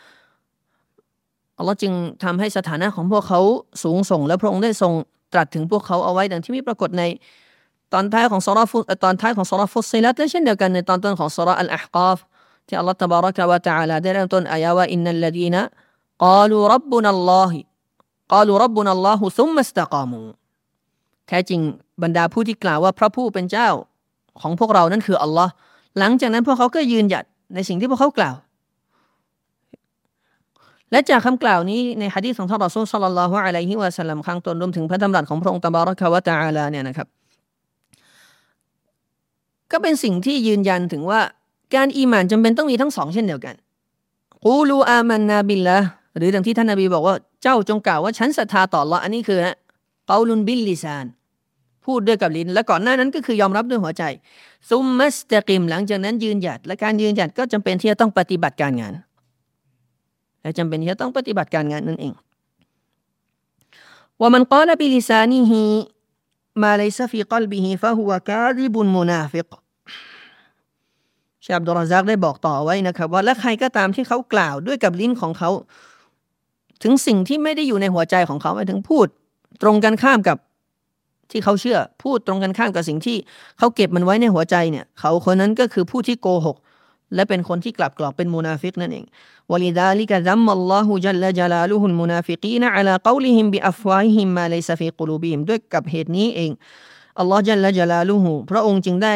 [1.59, 1.93] อัลลอฮ์จึง
[2.25, 3.41] ทำให้สถานะของพวกเขา
[3.83, 4.93] สูงส่ง และพระองค์ได้ทรง
[5.33, 7.03] ตรัสถึงพวกเขาเอาไว้ดังที่มีปรากฏใน
[7.93, 12.19] ตอนท้ายของสุรฟุตอนท้ายของสุรฟุตซิลัตและเช่นเดียวกันในตอนต้นของสุรอัลอาฮกาฟ
[12.67, 15.63] ที่อัลลอฮ์ตบารักะวะตะอาลาได้เริ่มต้นอายะว่าอินนัลลดีนะ
[16.25, 17.59] กาลูรับบุนัลลอฮิ
[18.33, 20.23] กาลูรับบุนัลลอฮุซุมมัสตะกามู
[21.27, 21.61] แท้จริง
[22.03, 23.69] บรรดาผู้ที่กล่าวว่าพระผู้เป็นเจ้า
[24.41, 25.53] ของพวกเรานั้นคืออัลลอฮ์
[25.99, 27.25] หลังจากนั้นพวกเขาก็ยืนหยัด
[27.55, 28.35] ในสิ่งที่พวกเขากล่าว
[30.91, 37.09] และจากคำกล่าวนี้ในฮะดีษของท่านรอซูลสัลลัลลอฮุอะลัยฮิวะสัลลัมข้างต้นรวมถึงพระดำรัสของพระองค์ตบารักะวะตะอาลาเนี่ยนะครับ
[39.73, 41.21] ก็เป็นสิ่งที่ยืนยันถึงว่า
[41.75, 43.55] การอีหมานจำเป็นต้องมีทั้งสองเช่นเดียวกัน
[44.45, 45.79] กูลูอามันนาบิลละ
[46.17, 49.39] หรือดังที่ท่านนบีบอกว่าเจ้าจงกล่าวว่าฉันศรัทธาต่ออัลลอฮ์อันนี้คือ
[50.07, 51.07] قول باللسان
[51.91, 54.03] พูดด้วยกับลิ้น และก่อนหน้านั้นก็คือยอมรับด้วยหัวใจ
[54.71, 58.93] ثم استقمหลังจากนั้นยืนหยัด และการยืนหยัดก็จำเป็นที่จะต้องปฏิบัติการงาน
[60.43, 62.13] และจำเป็นที่จะต้องปฏิบัติการงานนั่นเอง
[64.21, 65.65] ว่ามันกล่าวบิลิซานีฮี
[66.63, 69.49] มาเลซฟีกลบิฮีฟะฮุวกาดิบุนมุนาฟิก
[71.45, 75.51] ชาบดรซักได้บอกต่อไว้นะครับ ว่าและใครก็ตามที่เขากล่าวด้วยกับลิ้นของเขา
[76.83, 79.07] ถึงสิ่งที่ไม่ได้อยู่ในหัวใจของเขาหมายถึงพูด
[79.63, 80.37] ตรงกันข้ามกับ
[81.31, 83.17] ที่เขาเชื่อ พูดตรงกันข้ามกับสิ่งที่
[83.59, 86.57] เขาเก็บมันไว้ในหัวใจเนี่ย เขาคนนั้นก็คือผู้ที่โกหก
[87.15, 89.05] และเป็นคนที่กลับกรอกเป็นมูนาฟิกนั่นเอง
[89.51, 96.51] ولذلك ذم الله جل جلاله المنافقين على قولهم بأفواههم ما ليس في قلوبهمด้วยกับเหตุนี้เอง
[97.19, 99.15] อัลลอฮ์جل جلالهพระองค์จึงได้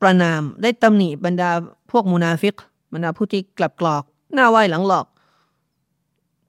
[0.00, 1.50] ประณามได้ตำหนิบรรดา
[1.90, 2.54] พวกمنافق
[2.92, 4.02] บรรดาผู้ที่กลับกรอก
[4.34, 5.06] หน้าไหวหลังหลอก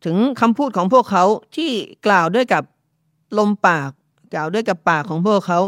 [0.06, 1.24] ถึงคำพูดของพวกเขา
[1.56, 1.70] ที่
[2.06, 2.64] กล่าวด้วยกับ
[3.38, 3.92] ลมปาก
[4.34, 5.60] กล่าวด้วยกับปากของพวกเขา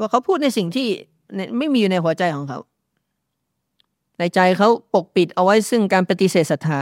[0.00, 0.88] ว่าเขาพูดในสิ่งที่
[1.58, 2.58] ไม่มีอยู่ในหัวใจของเขา
[4.18, 6.78] ในใจเขาปกปิดเอาไว้ซึ่งการปฏิเสธศรัทธา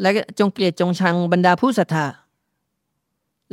[0.00, 2.06] และจงเกลียดจงชังบรรดาผู้ศรัทธา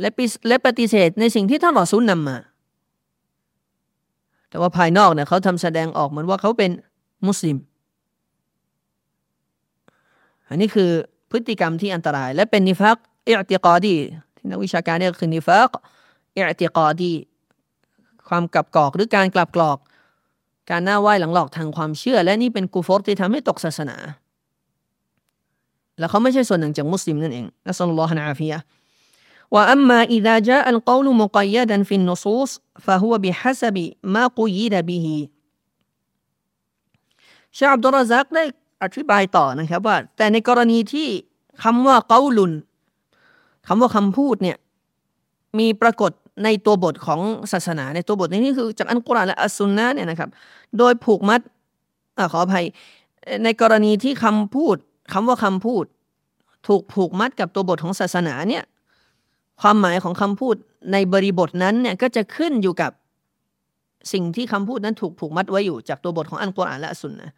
[0.00, 0.08] และ
[0.48, 2.36] และปฏิเสธในสิ่งที่ท่านหล่อซุนนำมา
[4.48, 6.70] แต่ว่าภายนอกเนี่ยเขาทำแสดงออกเหมือนว่าเขาเป็น
[7.26, 7.58] มุสลิม
[10.48, 10.90] อันนี้คือ
[11.30, 13.96] พฤติกรรมที่อันตราย และเป็นนิฟักอิอติกอดี
[14.49, 15.69] นักวิชาการเนี่ยคือนิฟัก
[16.35, 17.13] อิอติกอดี
[18.27, 19.77] ความกลับกอกหรือการกลับกรอก
[20.69, 23.97] การหน้าไหว้หลังหลอกทางความเชื่อ และนี่เป็นกูฟอร์ที่ทำให้ตกศาสนา
[25.99, 28.59] แล้วเขาไม่ใช่ส่วนหนึ่งจากมุสลิมนั่นเองนัสลลอฮฺนะอาฟียะ
[29.55, 35.07] وأما إذا جاء القول مقيدا في النصوص فهو بحسب ما قيد به
[37.57, 38.43] ชาอับดุลรซักได้
[38.83, 41.07] อธิบายต่อนะครับว่า แต่ในกรณีที่
[41.63, 42.51] คำว่าเกาลุน
[43.68, 44.56] คำว่าคำพูดเนี่ย
[45.58, 46.12] มีปรากฏ
[46.44, 47.20] ในตัวบทของ
[47.52, 50.30] ศาสนาในตัวบทนี้คือจากอันกุรอานและอัสซุนนะเนี่ยนะครับ
[50.78, 51.40] โดยผูกมัด
[52.18, 52.64] อขออภัย
[53.44, 54.76] ในกรณีที่คำพูด
[55.12, 55.84] คำว่าคำพูด
[56.66, 58.64] ถูกผูกมัดกับตัวบทของศาสนาเนี่ย
[59.60, 60.54] ความหมายของคำพูด
[60.92, 62.92] ในบริบทนั้นเนี่ยก็จะขึ้นอยู่กับ
[64.12, 67.32] สิ่งที่คำพูดนั้นถูกผูกมัดไว้อยู่จากตัวบทของอันกุรอานและอัสุนนะ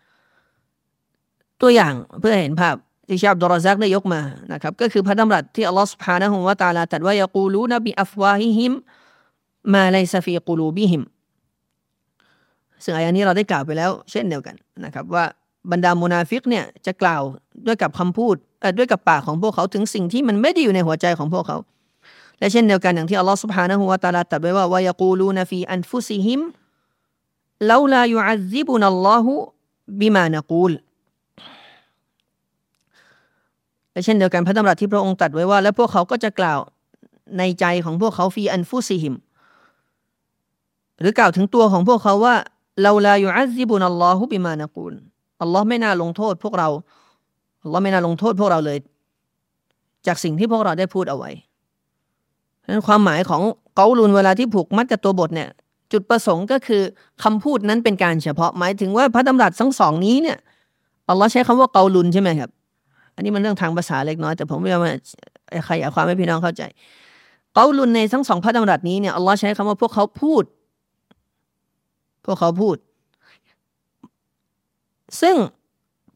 [1.61, 2.77] ตัวอย่างเพื่อเห็นภาพ
[3.09, 4.21] ที่ชาบดรซักได้ยกมา
[4.53, 8.73] นะครับก็คือพระดำรัสที่อัลลอฮฺสุบฮานะฮุวาตาลาตัดว่ายากูลูนบิอัฟวาฮิฮิม
[9.75, 11.03] มาไลซาฟีกูลูบิฮิม
[12.85, 15.25] ซึ่งآيةนี้เราได้กล่าวไปแล้ว เช่นเดียวกันนะครับว่า
[15.71, 17.23] บรรดาمنافقเนี่ยจะกล่าว
[17.67, 18.37] ด้วยกับคำพูด
[18.79, 21.59] ด้วยกับปากของพวกเขาถึงสิ่งที่มันไม่ได้อยู่ในหัวใจของพวกเขา
[22.39, 26.41] และเช่นเดียวกันอย่างที่อัลลอฮฺสุบฮานะฮุวาตาลาตัดไว้ว่าويقولون في أنفسهم
[27.71, 30.73] لولا يعذبنا الله بما نقول
[33.97, 36.59] และเช่นเดียวกันพระดำรัสที่พระองค์ตรัสไว้ว่า และพวกเขาก็จะกล่าว
[37.39, 39.15] ในใจของพวกเขาفي أنفسهم
[41.01, 42.35] หรือกล่าวถึงตัวของพวกเขาว่า
[42.83, 44.95] เราลาอยู่อัซิบุนัลลอฮุบิมานะกูล
[45.43, 46.69] อัลลอฮ์ไม่น่าลงโทษพวกเรา
[47.63, 48.79] อัลลอฮ์ไม่น่าลงโทษพวกเราเลย
[50.07, 51.31] จากสิ่งที่พวกเราได้พูดเอาไว้
[52.63, 53.43] ดังนั้นความหมายของ
[53.77, 55.49] เกาลุนเวลาที่ผูกมัดกับตัวบทเนี่ย
[55.93, 56.83] จุดประสงค์ก็คือ
[57.23, 60.39] คำพูดนั้นเป็นการเฉพาะหมายถึงว่าพระดำรัสทั้งสองนี้เนี่ย
[61.09, 62.51] อัลลอฮ์ใช้คำว่าเกาลุนใช่ไหมครับ
[63.17, 64.93] อันนี้มันเรื่องทางภาษาเล็กน้อยแต่ผมไม่ว่า
[65.65, 66.63] ใครอยากความให้พี่น้องเข้าใจ
[67.55, 70.45] เกาลุนในทั้งสองพระดำรัสนี้เนี่ยอัลลอฮ์ใช้คำว่าพวกเขาพูด
[72.25, 72.77] พวกเขาพูด
[75.21, 75.37] ซึ่ง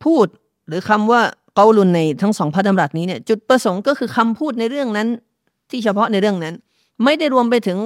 [0.04, 0.26] พูด
[0.68, 1.22] หรือคำว่า
[1.54, 5.08] เกาลุนในทั้งสองพระดำรัสนี้เนี่ยจุดประสงค์ก็คือคำพูดในเรื่องนั้น
[5.70, 6.54] ที่เฉพาะในเรื่องนั้น
[7.04, 7.78] ไม่ได้รวมไปถึง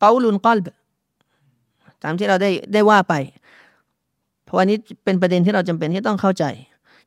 [0.00, 0.68] เกาลุนกอลบ
[2.02, 3.14] ตามที่เราได้ได้ว่าไป
[4.44, 6.44] เพราะวันนี้เป็นประเด็นที่เราจำเป็นที่ต้องเข้าใจ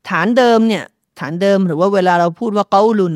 [0.10, 0.84] ฐานเดิมเนี่ย
[1.20, 3.16] ฐานเดิม หรือว่าเวลาเราพูดว่าเกาลุน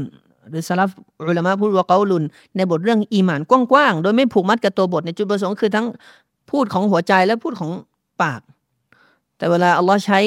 [0.50, 2.24] หรือสลับอุลามะพูดว่าเกาลุน
[2.56, 5.86] ในบทเรื่องอีหมานกว้างๆ โดยไม่ผูกมัดกับตัวบทในจุดประสงค์คือทั้ง
[6.52, 7.72] พูดของหัวใจและพูดของ
[8.22, 8.42] ปาก
[9.38, 10.20] แต่เวลาอัลลอฮ์ใช้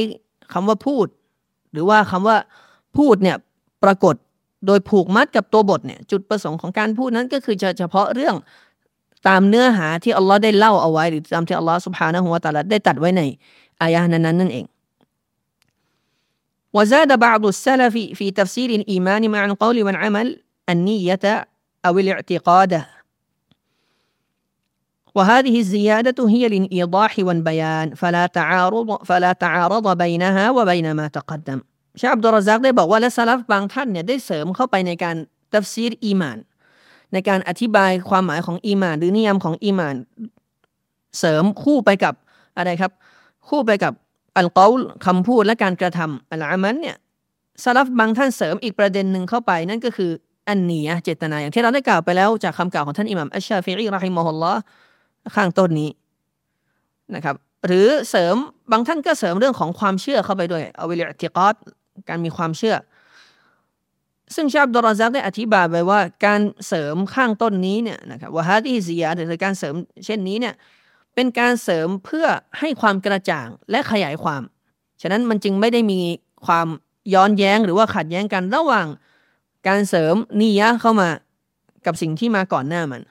[0.52, 1.06] คำว่าพูด
[1.72, 2.36] หรือว่าคำว่า
[2.96, 3.36] พูดเนี่ย
[3.84, 4.14] ปรากฏ
[4.66, 8.34] โดยผูกมัดกับตัวบทเนี่ยจุดประสงค์ของการพูดนั้นก็คือจะเฉพาะเรื่อง
[9.28, 13.22] ตามเนื้อหาที่อัลลอฮ์ได้เล่าเอาไว้ หรือตามที่อัลลอฮ์สุบฮานะฮุวาตาลาได้ตัดไว้ใน
[13.82, 14.64] อายะนั้นนั่นเอง
[16.73, 20.27] وزاد بعض السلف في تفسير الإيمان مع القول والعمل
[20.69, 21.47] النية
[21.85, 22.83] أو الاعتقاد
[25.15, 31.61] وهذه الزيادة هي للإيضاح والبيان فلا تعارض فلا تعارض بينها وبين ما تقدم
[31.99, 35.15] ชาอับดุลรซักได้บอกว่าและซาลฟบางท่านเนี่ยได้เสริมเข้าไปในการ
[35.53, 36.37] ตัฟซีรอีมาน
[37.13, 39.95] ในการอธิบายความหมายของอีมาน หรือนิยามของอีมาน
[41.19, 42.13] เสริมคู่ไปกับ
[42.57, 42.91] อะไรครับ
[43.49, 43.93] คู่ไปกับ
[44.38, 46.96] อัลกอลคำพูดและการกระทำอัลอามันเนี่ย
[47.62, 50.10] ซาลฟบางท่านเสริมอีกประเด็นหนึ่งเข้าไปนั่นก็คือ
[50.48, 54.60] อันเนียเจตนาอย่างที่เราได้กล่าวไปแล้วจากคำกล่าวของท่านอิหม่ามอัชชาฟิอีรอฮิมะฮุลลอฮ์
[55.36, 55.90] ข้างต้นนี้
[57.14, 58.36] นะครับหรือเสริม
[58.72, 61.54] บางท่านก็เสริมเรื่องของความเชื่อเข้าไปด้วยเอาวิลติกอต
[62.08, 62.76] การมีความเชื่อ
[64.34, 69.74] ซึ่งชาบดอรซักได้อธิบายไปว่าการเสริมข้างต้นนี้เนี่ยนะครับว่าฮาดีซียาหรือการเสริม
[70.06, 70.54] เช่นนี้เนี่ย
[71.14, 72.26] เป็นการเสริมเพื่อ
[72.58, 74.42] ให้ความกระจ่างและขยายความ
[75.02, 76.00] ฉะนั้นมันจึงไม่ได้มี
[76.46, 76.66] ความ
[77.14, 78.86] ย้อนแย้งหรือว่าขัดแย้งกันระหว่าง
[79.68, 81.08] การเสริมนียะเข้ามา
[81.86, 83.02] กับสิ่งที่มาก่อนหน้ามัน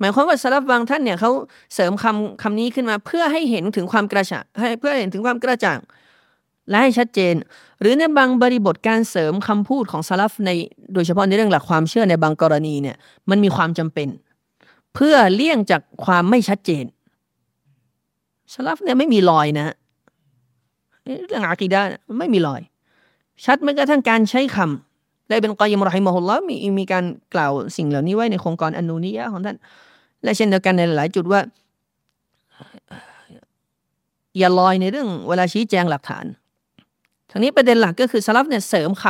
[0.00, 1.30] หมายความว่าสลับบางท่านเนี่ยเขา
[1.74, 5.78] เสริมคำคำนี้ขึ้นมาเพื่อให้เห็นถึงความกระจ่างให้เพื่อเห็นถึงความกระจ่าง
[6.70, 7.34] และให้ชัดเจน
[7.80, 10.50] หรือในบางบริบทการเสริมคำพูดของสลับใน
[10.94, 12.96] โดยเฉพาะในเรื่องหลักความเชื่อในบางกรณีเนี่ย
[13.30, 14.08] มันมีความจำเป็น
[14.94, 16.84] เพื่อเลี่ยงจากความไม่ชัดเจน
[18.52, 19.74] สลับเนี่ยไม่มีรอยนะ
[21.26, 21.80] เรื่องอากีดา
[22.18, 22.60] ไม่มีรอย
[23.44, 27.04] ชัดแม้กระทั่งการใช้คำได้เป็นกอยิมรอฮิมะฮุลลอมีมีการ
[27.34, 29.56] กล่าวสิ่งเหล่านี้ไว้ในโครงการอนุนิยะของท่าน
[30.22, 31.40] และเช่นเดียวกันในหลายจุดว่า
[34.38, 36.24] อย่าลอยในเรื่องเวลาชี้แจงหลักฐาน
[37.30, 39.04] ทั้งนี้ประเด็นหลักก็คือสลับเนี่ยเสริมค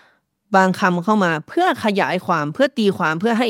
[0.00, 3.48] ำบางคำเข้ามา เพื่อขยายความเพื่อตีความเพื่อให้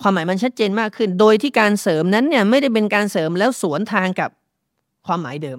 [0.00, 4.30] ความหมายมันชัดเจนมากขึ้น โดยที่การเสริมนั้นเนี่ยไม่ได้เป็นการเสริมแล้วสวนทางกับ
[5.06, 5.58] ความหมายเดิม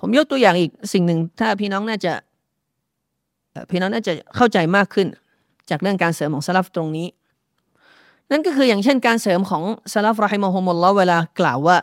[0.00, 2.12] ผมยกตัวอย่างอีกสิ่งหนึ่ง ถ้าพี่น้องน่าจะ
[3.70, 5.06] พี่น้องน่าจะเข้าใจมากขึ้น
[5.70, 7.08] จากเรื่องการเสริมของสลับตรงนี้
[8.30, 11.76] นั่นก็คืออย่างเช่นการเสริมของสลับรอฮิมฮุมุลลอเวลากล่าวว่า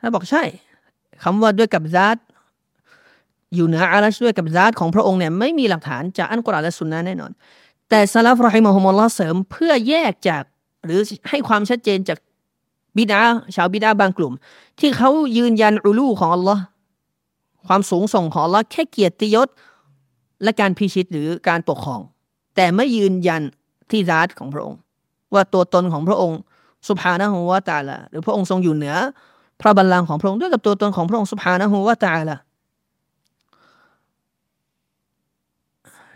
[0.00, 0.42] ถ้าบอกใช่
[1.22, 2.16] คำว่าด้วยกับซาต
[3.54, 7.32] อยู่เหนืออาลัชด้วยกับซาตของพระองค์เนี่ยไม่มีหลักฐานจากอัลกุรอานและซุนนะแน่นอน
[7.88, 10.42] แต่ซาลฟรอฮิมฮุมุลลอเสริมเพื่อแยกจาก
[10.84, 12.18] หรือให้ความชัดเจนจาก
[12.96, 13.20] บิดา
[13.54, 14.32] ชาวบิดาบางกลุ่ม
[14.80, 16.62] ที่เขายืนยันอุลูของอัลลอฮ์
[17.66, 19.48] ความสูงส่งของอัลลอฮ์แค่เกียรติยศ
[20.42, 22.00] และการพิชิตหรือการปกครอง
[22.56, 23.42] แต่ไม่ยืนยัน
[23.90, 24.78] ที่ซาตของพระองค์
[25.34, 26.38] ว่าตัวตนของพระองค์
[26.88, 28.96] สุภานะฮูวาตาละหรือพระองค์ทรงอยู่เหนือ
[29.60, 32.36] พระบัลลังก์ของพระองค์ด้วยกับตัวตนของพระองค์สุภานะฮูวาตาละ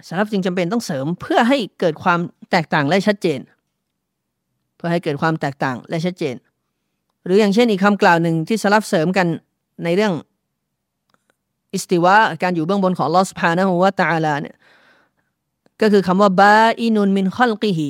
[0.07, 3.41] สารับจึงจำเป็นต้องเสริมเพื่อให้เกิดความแตกต่างและชัดเจน
[4.77, 6.35] เพื่อให้เกิดความแตกต่างและชัดเจน
[7.25, 9.27] หรืออย่างเช่นอีกคำกล่าวหนึ่งที่สลับเสริมกัน
[9.85, 10.13] ในเรื่อง
[11.73, 14.57] อิสติวะการอยู่เบื้องบนของลอสพานะฮูวาตาลาเนี่ย
[15.81, 17.89] ก็คือคำว่าบาอินุนมินคอลกิฮี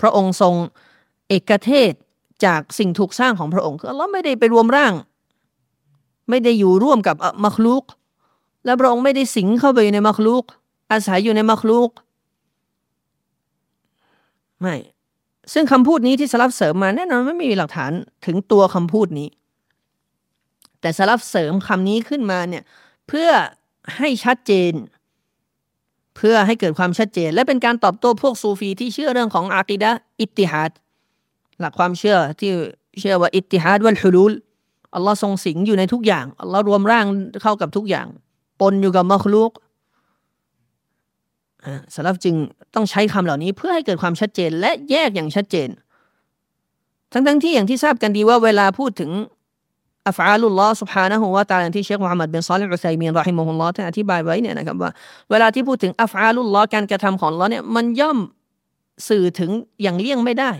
[0.00, 0.54] พระองค์ทรง
[1.28, 1.92] เอกเทศ
[2.44, 4.92] จากสิ่งถูกสร้างของพระองค์คืออัลลอฮ์ไม่ได้ไปรวมร่าง
[6.28, 7.84] ไม่ได้อยู่ร่วมกับมัคลุก
[8.64, 10.44] และพระองค์ไม่ได้สิงเข้าไปในมักลุก
[10.90, 11.90] อาศัยอยู่ในมักลุก
[14.60, 14.76] ไม่
[15.52, 17.92] ซึ่งคำพูดนี้ที่สลับเสริมมาแน่นอนไม่มีหลักฐาน
[18.26, 19.28] ถึงตัวคำพูดนี้
[20.80, 22.62] แต่สลับเสริมคำนี้ขึ้นมาเนี่ย
[23.08, 23.30] เพื่อ
[23.96, 24.72] ให้ชัดเจน
[26.16, 30.72] เพื่อให้เกิดความชัดเจน และเป็นการตอบโต้พวกซูฟีที่เชื่อเรื่องของอากิดะอิติฮัด
[31.60, 32.50] หลักความเชื่อที่
[33.00, 34.32] เชื่อว่าอิติฮัดวัลฮุลูล
[34.94, 37.06] อัลลอฮ์ทรงสิงอยู่ในทุกอย่าง อัลลอฮ์รวมร่าง
[37.42, 38.06] เข้ากับทุกอย่าง
[38.62, 39.50] ปนอยู่กับมักลูก
[41.94, 42.34] สลับจึง
[42.74, 45.68] ต้องใช้คำเหล่านี้เพื่อให้เกิดความชัดเจนและแยกอย่างชัดเจน
[47.12, 49.10] ทั้งทั้งที่อย่างที่ทราบกันดีว่าเวลาพูดถึง
[50.08, 54.90] อัฟอาลุลลอฮ์ سبحانه และ تعالى ที่เชคมุฮัมมัดบินซอลิมอุซัยมีนรอฮิมุฮุลลอฮ์ท่านอธิบายไว้เนี่ยนะครับว่า
[55.30, 58.18] เวลาที่พูดถึงอัฟอาลุลลอฮ์การกระทำของลอเนี่ยมันย่อม
[59.08, 59.50] สื่อถึง
[59.82, 60.50] อย่างเลี่ยงไม่ได้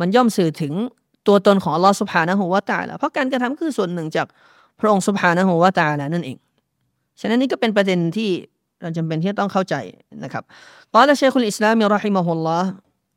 [0.00, 0.72] มันย่อมสื่อถึง
[1.26, 4.26] ตัวตนของอัลลอฮ์ سبحانه وتعالى เพราะการกระทำคือส่วนหนึ่งจาก
[4.80, 6.36] พระองค์ سبحانه และ تعالى นั่นเอง
[7.22, 8.30] ฉะนั้นนี่ก็เป็นประเด็นที่
[8.80, 9.74] เราจำเป็นที่ต้องเข้าใจ
[10.24, 10.44] นะครับ
[10.92, 12.70] ตอนเชคุลอิสลาม رحمه الله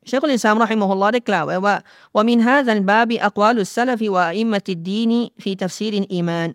[0.06, 1.74] เชคุลอิสลาม رحمه اللهได้กล่าวไว้ว่า
[2.14, 6.48] ومن هذا الباب أقوال السلف وأئمة الدين في تفسير الإيمان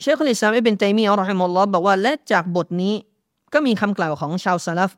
[0.00, 2.94] เชคุลอิสลามอิบนตัยมีอัลรอฮิมะฮุลลอฮ์บอกว่าและจากบทนี้
[3.52, 4.90] ก็มีคำกล่าวของชาวซาลฟ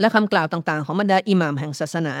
[0.00, 2.14] และคำกล่าวต่างๆ ของบรรดาอิหม่ามแห่งศาสนา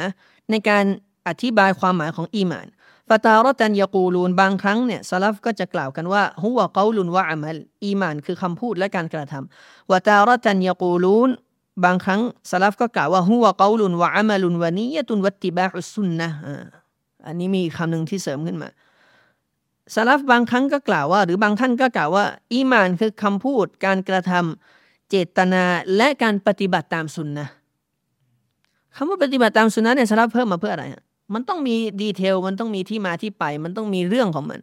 [0.50, 0.84] ในการ
[1.28, 2.66] อธิบายความหมายของอีมาน
[3.08, 11.30] ฟาตารตันยากูลูนบางครั้งเนี่ยซาลฟก็จะกล่าวกันว่าฮุวะกาลุนวะอามัลอีมานคือคำพูดและการกระทำวะตารตันยากูลูน
[11.84, 16.30] บางครั้งซาลฟก็กล่าวว่าฮุวะกาลุนวะอามัลุนวะนียะตุนวัติบาอุสุนนะ
[17.26, 18.68] อันนี้มีคำหนึ่งที่เสริมขึ้นมา
[19.94, 25.64] ซาลฟบางครั้งก็กล่าวว่า หรือบางท่านก็กล่าวว่า อีมานคือคำพูด การกระทำเจตนา
[25.96, 27.48] และการปฏิบัติตามสุนนะ
[28.96, 30.84] คำว่าปฏิบัติตามสุนัขเนี่ยสาระเพิ่มมาเพื่ออะไร
[31.34, 34.60] มันต้องมีดีเทล มันต้องมีที่มาที่ไป มันต้องมีเรื่องของมัน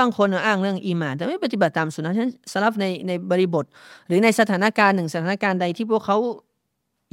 [0.00, 3.64] บางคนอ้างเรื่องอีมาน แต่ไม่ปฏิบัติตามสุนัขฉันสลับในในบริบท
[4.06, 6.16] หรือในสถานการณ์หนึ่งสถานการณ์ใดที่พวกเขา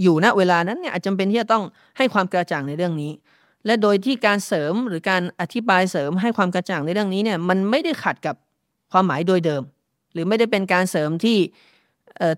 [0.01, 1.63] อยู่ณเวลานั้นเนี่ยอาจจำเป็นที่จะต้อง
[1.97, 3.11] ให้ความกระจ่างในเรื่องนี้
[3.65, 8.35] และโดยที่การเสริมหรือการอธิบายเสริมให้ความกระจ่างในเรื่องนี้เนี่ยมันไม่ได้ขัดกับ
[8.91, 9.63] ความหมายโดยเดิม
[10.13, 11.37] หรือไม่ได้เป็นการเสริมที่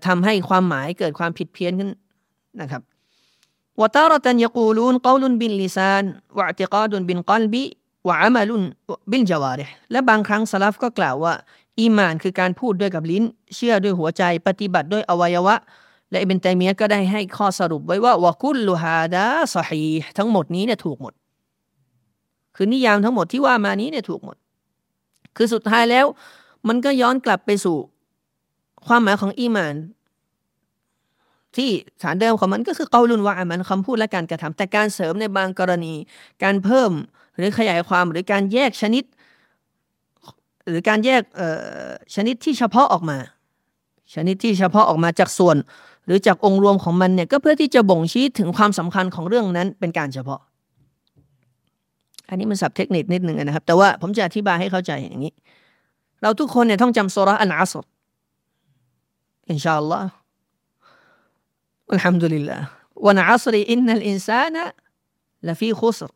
[0.06, 1.90] ทำให้ความหมายเกิดความผิดเพี้ยนขึ้น
[2.60, 2.82] นะครับ
[3.80, 6.04] วตารตันยกูลูนกลุนบินลิซาน
[6.38, 7.62] วะติกาดุนบินกลบิ
[8.08, 8.62] วะอามาลุน
[9.10, 11.34] บินจาวาริและบางครั้งสลับก็กล่าวว่า
[11.78, 15.56] อีมานคือการพูดด้วยกับลิ้น เชื่อด้วยหัวใจปฏิบัติด้วยอวัยวะ
[16.10, 19.84] และอิบนตัยมียะก็ได้ให้ข้อสรุปไว้ว่าวะกุลลูฮาดาสฮี
[20.18, 21.14] ทั้งหมดนี้เนี่ยถูกหมด
[22.56, 24.36] คือนิยามทั้งหมดที่ว่ามานี้เนี่ยถูกหมด
[25.36, 26.06] คือสุดท้ายแล้ว
[26.68, 27.76] มันก็ย้อนกลับไปสู่
[28.86, 29.74] ความหมายของอีมาน
[31.56, 31.70] ที่
[32.02, 35.94] ฐานเดิมของมันก็คือเกาลุนวามันคำพูดและการกระทำแต่การเสริมในบางกรณี
[36.42, 36.90] การเพิ่ม
[37.36, 39.04] หรือขยายความหรือการแยกชนิด
[40.68, 41.22] หรือการแยก
[42.14, 43.18] ชนิดที่เฉพาะออกมา
[44.14, 45.56] ชนิดที่เฉพาะออกมาจากส่วน
[46.06, 50.40] หรือจากองค์รวมของมันเนี่ยก็เพื่อที่จะบ่งชี้ถึงความสำคัญของเรื่องนั้นเป็นการเฉพาะ
[52.28, 55.32] อันนี้มันสับเทคนิคนิดหนึ่งนะครับ แต่ว่าผมจะอธิบายให้เข้าใจอย่างนี้
[56.22, 57.84] เราทุกคนเนี่ยต้องจำโซระอันอัสร
[59.50, 60.08] อินชาอัลลอฮ์
[61.88, 64.64] والحمد لله ونعصر إن الإنسان لفي خسر อินซานะ
[65.48, 66.10] ละฟีคุสร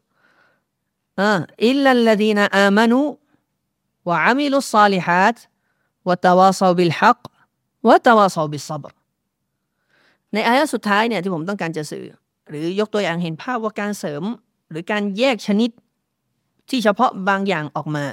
[1.67, 3.01] อิลลัลลดีนอามานู
[4.09, 5.37] วะอามิลุสซาลิฮัต
[6.09, 7.13] วะตะวาซาบิลฮั
[10.33, 12.07] ในอายะสุดท้ายเนี่ยที่ผมต้องการจะสื่อ
[12.49, 14.23] หรือยกตัวอย่างเห็นภาพว่าการเสริม
[14.71, 15.71] หรือการแยกชนิด
[16.69, 18.05] ที่เฉพาะบางอย่างออกมา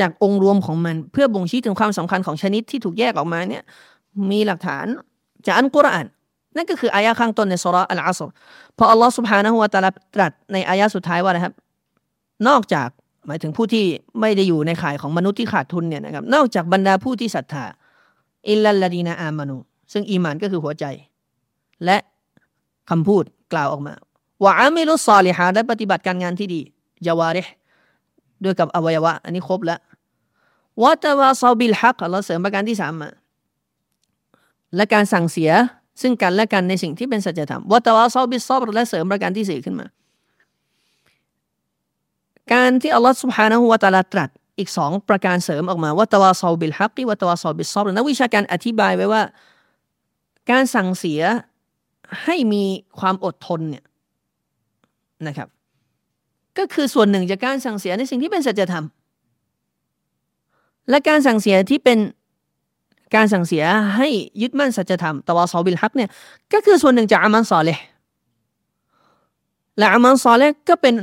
[0.00, 3.62] จากองค์รวมของมันเพื่อบ่งชี้ถึงความสำคัญของชนิดที่ถูกแยกออกมาเนี่ย
[4.30, 4.86] มีหลักฐาน
[5.46, 6.06] จากอันกุรอาน
[6.56, 8.30] นั่นก็คืออายะข้างต้นในสุราอัลอาสร
[8.78, 11.52] พออัลลอฮ์สุบฮานะฮุวาตาลตรัสในอายะสุดท้ายว่านะครับ
[12.48, 12.88] นอกจาก
[13.26, 13.84] หมายถึงผู้ที่
[14.20, 17.64] ไม่ได้อยู่ในข่ายของมนุษย์ที่ขาดทุนเนี่ยนะครับ นอกจากบรรดาผู้ที่ศรัทธา
[18.50, 19.56] อิลลัดีนาอามานุ
[19.92, 20.84] ซึ่งอีมานก็คือหัวใจ
[21.84, 21.96] และ
[22.90, 23.94] คำพูดกล่าวออกมา
[24.44, 26.60] วะอามิลุสซอลิฮะและปฏิบัติการงานที่ดี
[27.06, 27.38] ยาวาเร
[28.44, 29.80] ด้วยกับอวัยวะ อันนี้ครบแล้ว
[30.82, 33.10] วะตะวาซาบิลฮักอัลลเสริมประการที่สามมา
[34.76, 35.50] และการสั่งเสีย
[36.00, 39.86] ซึ่งกันและกันในสิ่งที่เป็นสัจธรรมวัตวาซอบิซอบและเสริมประการที่สี่ขึ้นมา
[42.52, 49.22] การที่อัลลอฮฺสุบฮานะฮูวะตาลาตรัสอีกสองประการเสริมออกมาวัตวาซอบิลฮักีวัตวาซอบิซอบนักวิชาการอธิบายไว้ว่า
[50.50, 51.20] การสั่งเสีย
[52.24, 52.64] ให้มี
[52.98, 53.84] ความอดทนเนี่ย
[55.26, 55.48] นะครับ
[56.58, 58.84] ก็คือส่วนหนึ่งจากการสั่งเสียในสิ่งที่เป็นสัจธรรม
[60.90, 61.98] และการสั่งเสียที่เป็น
[63.14, 63.64] การสั่งเสีย
[63.96, 64.08] ให้
[64.42, 66.10] ยึดมั่นสัจธรรมตวาซอบิลฮักเนี่ย
[66.52, 67.70] ก็คือส่วนหนึ่งจากอามันซอเล
[69.78, 70.94] และอามันซอเลก็เป็น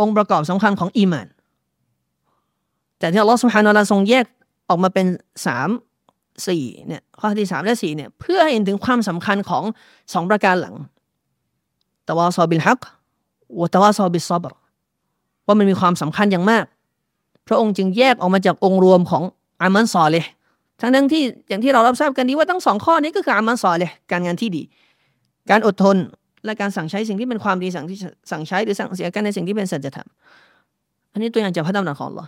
[0.00, 1.28] องค์ประกอบสำคัญของอีมาน
[2.98, 4.24] แต่ที่อัลลอฮฺสุฮานาลาทรงแยก
[4.68, 5.06] ออกมาเป็น
[5.46, 5.68] สาม
[6.46, 9.64] สี่เนี่ยข้อที่สามและสี่เนี่ยเพื่อให้เห็นถึงความสำคัญของ
[10.12, 10.74] สองประการหลัง
[12.08, 12.80] ตะวาซอบิลฮัก
[13.60, 14.52] วะตะวาซอบิลซอบร
[15.46, 16.64] ว่ามันมีความสำคัญอย่างมาก
[17.46, 19.22] พระองค์จึงแยกออกมาจากองค์รวมของ
[19.62, 20.24] อามันซอเลย
[20.80, 24.62] ทั้งทั้งที่อย่างที่เรารับทราบกันดีว่าทั้งสองข้อนี้ก็คืออามันซอเลยการงานที่ดี
[25.50, 25.96] การอดทน
[26.44, 27.98] และการสั่งใช้สิ่งที่เป็นความดีสั่งที่
[28.30, 30.08] สั่งใช้หรือสั่งเสียกันในสิ่งที่เป็นสัจธรรม
[31.12, 32.26] อันนี้ตัวอย่างจากพระดำรัสของเรา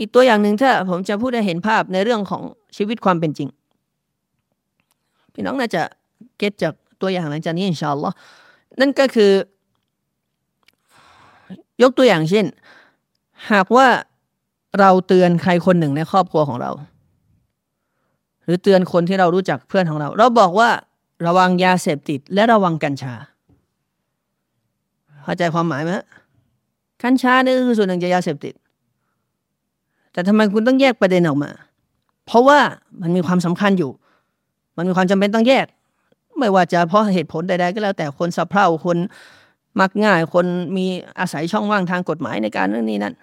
[0.00, 2.42] อีกตัวอย่างหนึ่งถ้าผมจะพูดให้เห็นภาพในเรื่องของ
[2.76, 3.48] ชีวิตความเป็นจริง
[5.32, 5.82] พี่น้องน่าจะ
[6.38, 8.14] เก็ตจากตัวอย่างหลังจากนี้อินชาอัลลอฮ์
[8.80, 9.32] นั่นก็คือ
[11.82, 12.46] ยกตัวอย่างเช่น
[13.52, 13.86] หากว่า
[14.80, 16.70] เราเตือนใครคนหนึ่งในครอบครัวของเรา
[18.44, 20.70] หรือเตือนคนที่เรารู้จักเพื่อนของเรา เราบอกว่า
[21.26, 23.14] ระวังยาเสพติด และระวังกัญชา
[25.22, 25.92] เข้าใจความหมายไหม
[27.02, 28.54] กัญชานี่คือส่วนหนึ่งจากยาเสพติด
[30.12, 31.50] แต่ทำไมคุณต้องแยกประเด็นออกมา
[32.26, 32.58] เพราะว่า
[33.00, 33.90] มันมีความสำคัญอยู่
[34.76, 35.66] มันมีความจำเป็นต้องแยก
[36.38, 38.96] ไม่ว่าจะเพราะเหตุผลใดๆก็แล้ว แต่คนสะเพร่าคน
[39.80, 40.86] มักง่าย คนมี
[41.18, 43.14] อาศัยช่องว่างทางกฎหมายในการเรื่องนี้นั้น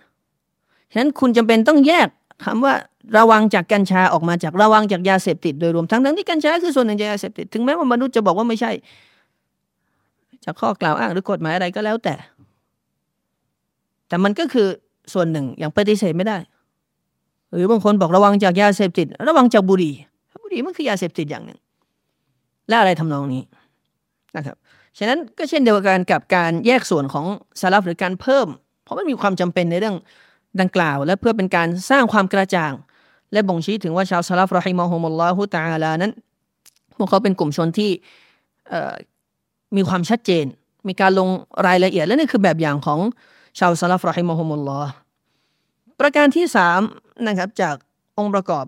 [0.91, 2.07] ฉะนั้นคุณจำเป็นต้องแยก
[2.44, 2.74] คำว่า
[3.18, 8.72] ระวังจากกัญชาออกมาจากระวังจากยาเสพติดโดยรวมทั้งทั้งที่กัญชาคือส่วนหนึ่งจากยาเสพติดถึงแม้ว่ามนุษย์จะบอกว่าไม่ใช่
[10.46, 12.16] จากข้อกล่าวอ้างหรือกฎหมายอะไรก็แล้วแต่
[14.08, 14.68] แต่มันก็คือ
[15.14, 16.38] ส่วนหนึ่งอย่างปฏิเสธไม่ได้
[17.54, 19.96] หรือบางคนบอกระวังจากยาเสพติด ระวังจากบุหรี่
[20.44, 21.60] บุหรี่มันคือยาเสพติดอย่างหนึ่ง
[22.68, 23.44] และอะไรทำนองนี้
[24.36, 24.56] นะครับ
[24.98, 27.26] ฉะนั้นก็เช่นเดียวกันกับการแยกส่วนของ
[27.62, 28.48] สารับหรือการเพิ่ม
[28.84, 29.96] เพราะมันมีความจำเป็นในเรื่อง
[30.60, 32.74] ดังกล่าว และเพื่อเป็นการสร้างความกระจ่าง
[33.34, 36.12] และบ่งชี้ถึงว่าชาวสลับรอฮิมอฮุมุลลอฮุตาลานั้น
[36.97, 37.91] พวกเขาเป็นกลุ่มชนที่
[39.76, 40.45] มีความชัดเจน
[40.88, 41.30] มีการลง
[41.68, 42.99] รายละเอียด และนี่คือแบบอย่างของ
[43.60, 44.91] ชาวซาลฟรอฮิมอฮุมุลลอฮ์
[45.99, 46.82] ประการที่สาม
[47.28, 47.76] นะครับจาก
[48.18, 48.66] องค์ประกอบ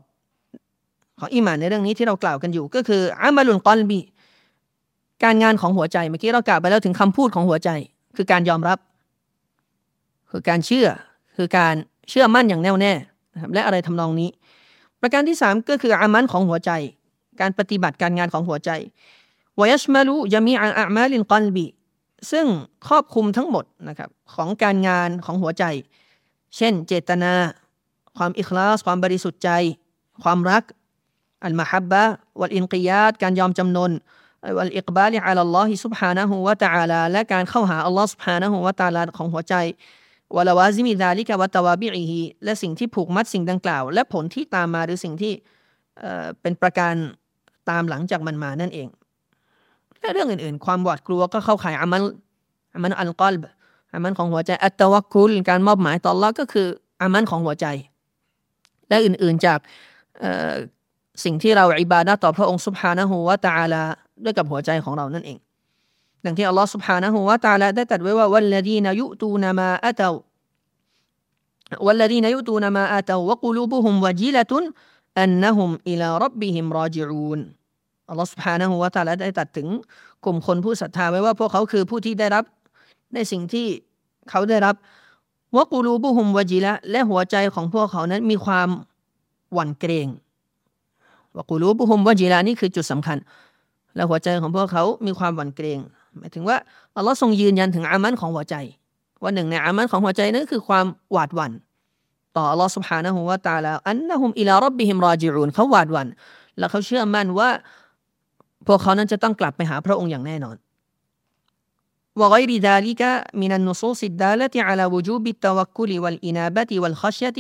[1.19, 3.99] ของอิมานในเรื่องนี้ที่เรากล่าวกันอยู่ ก็คืออามาลุนกอลบี
[5.23, 7.69] การงานของหัวใจเมื่อกี้เรากล่าวไปแล้วถึงคำพูดของหัวใจ
[8.15, 8.77] คือการยอมรับ
[10.31, 10.87] คือการเชื่อ
[11.35, 11.75] คือการ
[12.09, 12.93] เชื่อมั่นอย่างแน่วแน่
[13.53, 14.29] และอะไรทำนองนี้
[15.01, 16.71] ประการที่สามก็คืออามันของหัวใจ
[17.41, 18.71] การปฏิบัติการงานของหัวใจ
[19.59, 21.65] วยชมาลุยามีอาอามาลินกอลบี
[22.31, 22.45] ซึ่ง
[22.87, 25.63] ครอบคลุมทั้งหมดนะครับของการงานของหัวใจ
[26.57, 27.33] เช่น เจตนา
[28.17, 29.49] ความอิคลาส ความบริสุทธิ์ใจ
[30.23, 30.63] ความรัก
[31.43, 33.91] المحبة والانقيادการยอมจำนน
[34.57, 39.55] والإقبال على الله سبحانه وتعالىและการเข้าหาอัลลอฮ์ سبحانه وتعالىของหัวใจ
[40.35, 45.33] ولوازم ذلك وتوابعهและสิ่งที่ผูกมัดสิ่งดังกล่าว และผลที่ตามมาหรือสิ่งที่
[46.41, 46.93] เป็นประการ
[47.69, 48.87] ตามหลังจากมันมานั่นเอง
[49.99, 52.01] และเรื่องอื่นๆ ความหวาดกลัวก็เข้าข่ายعمل
[52.73, 53.45] عمل القلب
[53.93, 56.67] عملของหัวใจالتوكلการมอบหมายต่ออัลลอฮ์ก็คือ
[57.01, 57.65] อามันของหัวใจ
[58.89, 59.59] และอื่นๆจาก
[61.23, 63.83] สิ่งที่เราอิบาดะต่อพระองค์สุภานะฮูวะตาลา
[64.23, 65.37] ด้วยกับหัวใจของเรานั่นเอง
[66.24, 70.14] ดังที่อัลลอฮ์ سبحانه และ تعالى ได้ตรัสไว้ว่าวัลลดีนยุตูนมาอัตว
[71.86, 74.52] والذين يؤتون ما آتوا وقلوبهم وجلة
[75.18, 77.40] أنهم إلى ربهم راجعون
[78.10, 79.68] อัลลอฮฺสุบฮานะฮูวะตาลาได้ตัดถึง
[80.24, 82.44] กลุ่มคนผู้ศรัทธาไว้ว่าพวกเขาคือผู้ที่ได้รับ
[83.14, 83.66] ในสิ่งที่
[84.30, 84.74] เขาได้รับ
[85.56, 88.68] วะกูรูบุฮุมวะจิละและหัวใจของพวกเขานั้นมีความ
[89.54, 90.08] หวั่นเกรง
[91.36, 93.18] วะกูรูบุฮุมวะจิละนี่คือจุดสำคัญ
[93.94, 95.78] และหัวใจของพวกเขามีความหวั่นเกรง
[96.18, 96.56] หมายถึงว่า
[96.96, 98.56] อัลลอฮ์ทรงยืนยันถึงอามันของหัวใจ
[99.22, 101.52] ว่าหนึ่งในอามันของหัวใจนั้นคือความหวาดหวั่น
[102.36, 106.08] ต่ออัลลอฮ์ سبحانه และ تعالى อันนะฮุมอิลารับบิฮิมรอจิรุนเขาหวาดหวั่น
[106.58, 107.50] และเขาเชื่อมั่นว่า
[108.66, 110.56] พวกเขานั้นจะต้องกลับไปหาพระองค์อย่างแน่นอน
[112.20, 113.02] وغير ذلك
[113.42, 117.38] من النصوص الدالة على وجوب التوكل والإنابة والخشية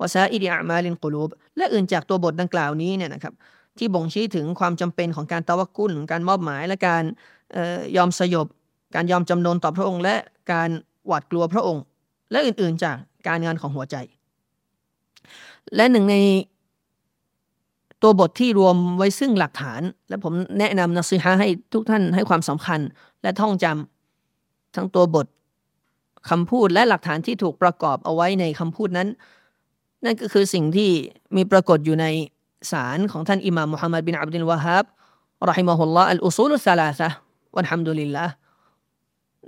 [0.00, 3.34] وسائر أعمال القلوب และอื่นจากตัวบทดังกล่าวนี้เนี่ยนะครับ
[3.78, 7.04] ที่บ่งชี้ถึงความจำเป็นของการตะวักกุลการมอบหมาย และการ
[7.97, 8.47] ยอมสยบ
[8.95, 10.15] การยอมจำนนต่อพระองค์ และ
[10.51, 10.69] การ
[11.07, 11.83] หวาดกลัวพระองค์
[12.31, 12.97] และอื่นๆจาก
[13.27, 13.95] การงานของหัวใจ
[15.75, 16.15] และหนึ่งใน
[18.01, 22.79] ตัวบทที่รวมไว้ซึ่งหลักฐาน และผมแนะนำนักซีฮะให้ทุกท่านให้ความสำคัญ
[23.21, 25.27] และท่องจำทั้งตัวบท
[26.29, 29.07] คำพูดและหลักฐานที่ถูกประกอบเอาไว้ในคำพูดนั้น
[30.05, 30.89] นั่นก็คือสิ่งที่
[31.35, 32.05] มีปรากฏอยู่ใน
[32.71, 34.85] สารของท่านอิหม่ามมุฮัมมัดบินอับดุลวาฮับ
[35.49, 37.09] รอฮิมะฮุลลอฮ์อัลอุซูลุสลาซะ
[37.55, 38.25] วันฮัมดุลิลละ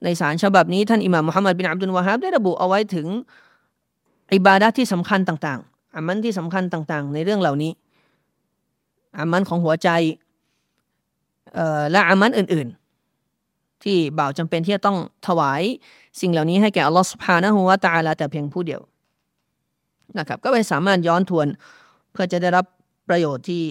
[0.04, 3.08] ในสารฉบับนี้ท่านอิหม่ามมุฮัมมัดบินอับดุลวาฮับได้ระบุเอาไว้ถึง
[4.36, 7.72] อิบาดะที่สำคัญต่าง ๆอามันที่สำคัญต่างๆ ในเรื่องเหล่านี้
[9.18, 9.90] อามันของหัวใจ
[11.92, 14.98] และอามันอื่นๆ ที่บ่าวจำเป็นที่จะต้อง
[15.28, 15.62] ถวาย
[16.22, 18.82] สิ่งเหล่านี้ให้แก่อัลลอฮฺสุบฮานะฮูวะตาลาแต่เพียงผู้เดียว
[20.18, 21.48] นะครับก็ไปสามารถย้อนทวน
[22.12, 22.66] เพื่อจะได้รับ
[23.10, 23.64] ประโยชน์ที่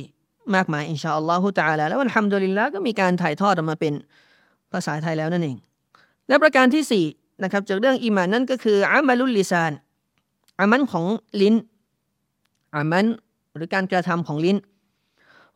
[0.57, 3.93] มากมายอินชาอัลลอฮฺตาลาแล้ววันฮัมดุลิลละก็มีการถ่ายทอดออกมาเป็น
[4.73, 5.57] ภาษาไทยแล้วนั่นเอง
[6.29, 7.05] และประการที่สี่
[7.43, 9.73] นะครับจากเรื่องอีมานนั่นก็คืออามัลุลลิซาน
[10.61, 11.05] อามันของ
[11.41, 11.55] ลิ้น
[12.77, 13.07] อามัน
[13.57, 14.57] หรือการกระทำของลิ้น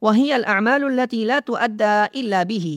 [0.04, 2.76] วะฮียัลอามาลุลลตีลาตุอัดดาอิลลาบิฮี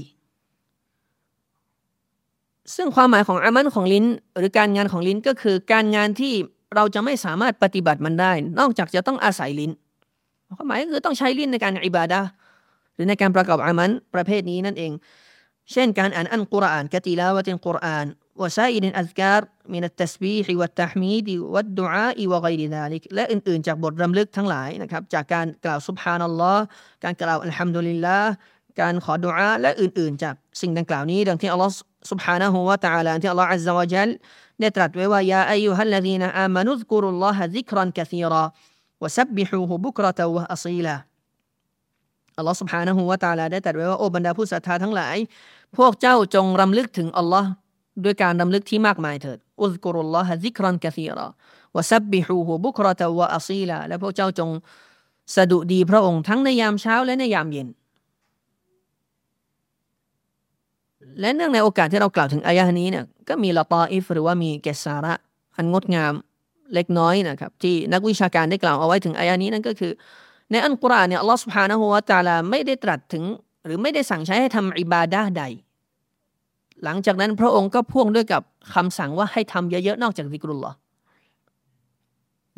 [2.76, 4.05] ซึ่งความหมายของอามันของลิ้น
[4.38, 6.34] หรือการงานของลิ้นก็คือการงานที่
[6.76, 9.72] เราจะไม่สามารถปฏิบัติมันได้ นอกจากจะต้องอาศัยลิ้น
[10.56, 12.20] ความหมายก็คือต้องใช้ลิ้นในการอิบาดะ
[12.94, 14.92] หรือในการประกอบอามันประเภทนี้นั่นเอง
[15.72, 18.06] เช่นการอ่านอันกุรอานกติลาวะตินกุรอาน
[18.40, 19.40] وسائر الأذكار
[19.74, 26.64] من التسبيح والتحميد والدعاء وغير ذلك และอื่นๆจากบทรำลึกทั้งหลายนะครับจากการกล่าวสุบฮานัลลอฮ์
[27.04, 28.30] การกล่าวอัลฮัมดุลิลลาห์
[28.80, 31.72] การขอดุอาและอื่นๆจากสิ่งดังกล่าวนี้ดังที่อัลลอฮ์
[32.10, 34.10] سبحانه และ تعالى ที่อัลลอฮ์ عز وجل
[34.60, 38.75] ได้ตรัสไว้ว่ายาอายุฮัลลดีนอามานุซกุรุลลอฮะซิกรันกะซีราวะซับบิฮูฮุบุกรตะวะอั
[40.64, 40.96] ซีลา
[42.38, 45.16] อัลลอฮ์ سبحانه และ تعالى ได้ตรัสไว้ว่าโอ้บรรดาผู้ศรัทธาทั้งหลาย
[45.76, 47.48] พวกเจ้าจงรำลึกถึงอัลลอฮ์
[48.04, 51.26] ด้วยการรำลึกที่มากมายเถิดอุซกุรุลลอฮะซิกรันกะซีรา
[51.76, 54.50] วะซับบิฮูฮุบุกรตะวะอัซีลาและพวกเจ้าจง
[55.36, 57.68] สดุดีพระองค์ทั้งในยามเช้าและในยามเย็น
[61.20, 65.14] และเนื่องในโอกาสที่เรากล่าวถึงอายะนี้เนี่ยก็มีละตออิฟหรือว่ามีเกสาระ
[65.56, 66.12] อันงดงาม
[66.74, 69.91] เล็กน้อยนะครับที่นักวิชาการได้กล่าวเอาไว้ถึงอายะนี้นั่นก็คือ
[70.51, 73.24] ในอันกุรอานเนี่ยอัลลอฮฺสุบฮานะฮูวาตาลาไม่ได้ตรัสถึง
[73.65, 75.43] หรือไม่ได้สั่งใช้ให้ทำอิบาดะใด
[76.84, 78.41] หลังจากนั้นพระองค์ก็พ่วงด้วยกับ
[78.74, 80.72] คำสั่งว่าให้ทำเยอะๆนอกจากซิกรุลลอ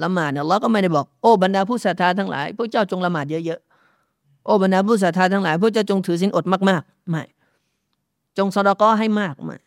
[0.03, 7.23] ละหมาดเนี่ยอัลลอฮ์ก็ไม่ได้บอกโอ้บรรดาผู้ศรัทธาทั้งหลายพวกเจ้าจงละหมาดเยอะๆโอ้บรรดาผู้ศรัทธาทั้งหลายพวกเจ้าจงถือศีลอดมากๆไม่
[8.37, 9.57] จงสดก็ให้มากมา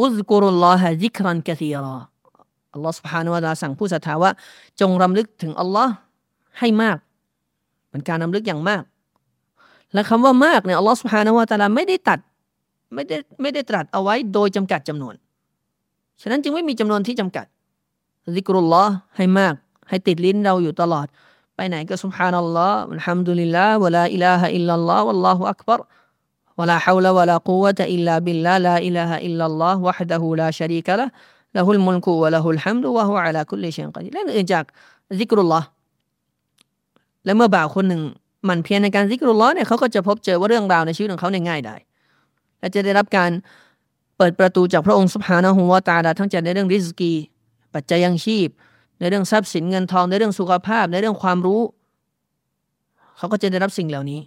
[0.00, 1.96] อุซกุรุลลอฮะซิกรันกะซีรอ
[2.74, 4.30] อัลลอฮ์สุบฮาโนวาตาสั่งผู้ศรัทธาว่า
[4.80, 5.92] จงรำลึกถึงอัลลอฮ์
[6.58, 6.96] ให้มาก
[7.90, 8.82] เป็นการรำลึกอย่างมาก
[9.94, 12.18] และคำว่ามากเนี่ยอัลลอฮ์สุบฮาโนวตาลาไม่ได้ตัด
[12.94, 15.14] ไม่ได้ไม่ได้ตรัสเอาไว้โดยจำกัดจำนวน
[16.20, 17.46] ฉะนั้นจึงไม่มีจำนวนที่จำกัด
[18.36, 19.54] ซิกรุลลอฮ์ให้มาก
[19.88, 21.06] ให้ติดลิ้นเราอยู่ตลอด
[21.56, 25.80] ไปไหนก็สุบฮานัลลอฮ์อัลฮัมดุลิลลาห์วะลาอิลาฮะอิลลัลลอฮ์วัลลอฮุอักบัร
[26.58, 31.08] ولا حول ولا قوة إلا بالله لا إله إلا الله وحده لا شريك له
[31.56, 34.64] له ุลมุลกูวะละหุลฮัมดุวะฮุอะลาคุลลิชัยกอดีและอื่นจาก
[35.18, 35.66] ซิกรุลลอฮ์
[37.24, 38.02] แล้วเมื่อบ่าวคนหนึ่ง
[38.48, 41.76] มันเพียรในการซิกรุลลอฮ์เนี่ยเขาก็จะพบเจอว่าเรื่องราวในชีวิตของเขาในง่ายได้
[42.58, 43.30] และจะได้รับการ
[44.16, 47.12] เปิดประตูจากพระองค์สุภานะฮุวาตาดาทั้งจาในเรื่องริสกี
[47.74, 48.48] ปัจจัยยังชีพ
[48.98, 51.60] ในเรื่องทรัพย์สินเงินทองในเรื่องสุขภาพ ในเรื่องความรู้
[53.16, 54.20] เขาก็จะได้รับสิ่งเหล่านี้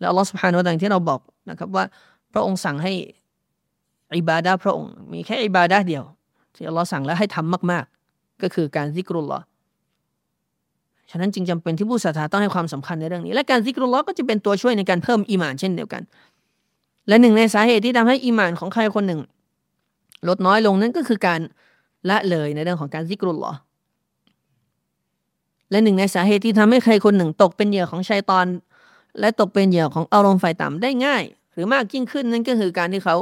[0.00, 1.84] แล้วลอสุภานะฮุวาที่เราบอกนะครับว่า
[2.32, 2.92] พระองค์สั่งให้
[4.18, 6.04] อิบาดาพระองค์ มีแค่อิบาดาเดียว
[6.54, 9.44] ที่อัลลอฮ์สั่งแล้วให้ทำมาก ๆ ก็คือการซิกรุลลอฮ์
[11.10, 16.02] ฉะนั้นจึงจำเป็นที่ผู้ศรัทธาต้องให้ความสำคัญในเรื่องนี้ และการซิกรุลลอฮ์ก็จะเป็นตัวช่วยในการเพิ่มอีมานเช่นเดียวกัน
[17.08, 19.20] และหนึ่งในสาเหตุที่ทำให้อีมานของใครคนหนึ่ง
[20.28, 21.40] ลดน้อยลงนั้นก็คือการ
[22.10, 23.58] ละเลยในเรื่องของการซิกรุลลอฮ์
[25.70, 28.46] และหนึ่งในสาเหตุที่ทำให้ใครคนหนึ่งตกเป็นเหยื่อของชัยตอน
[29.20, 33.16] และตกเป็นเหยื่อของอารมณ์ไฟต่ำได้ง่าย หรือมากยิ่งขึ้นนั่นก็คือการที่เขา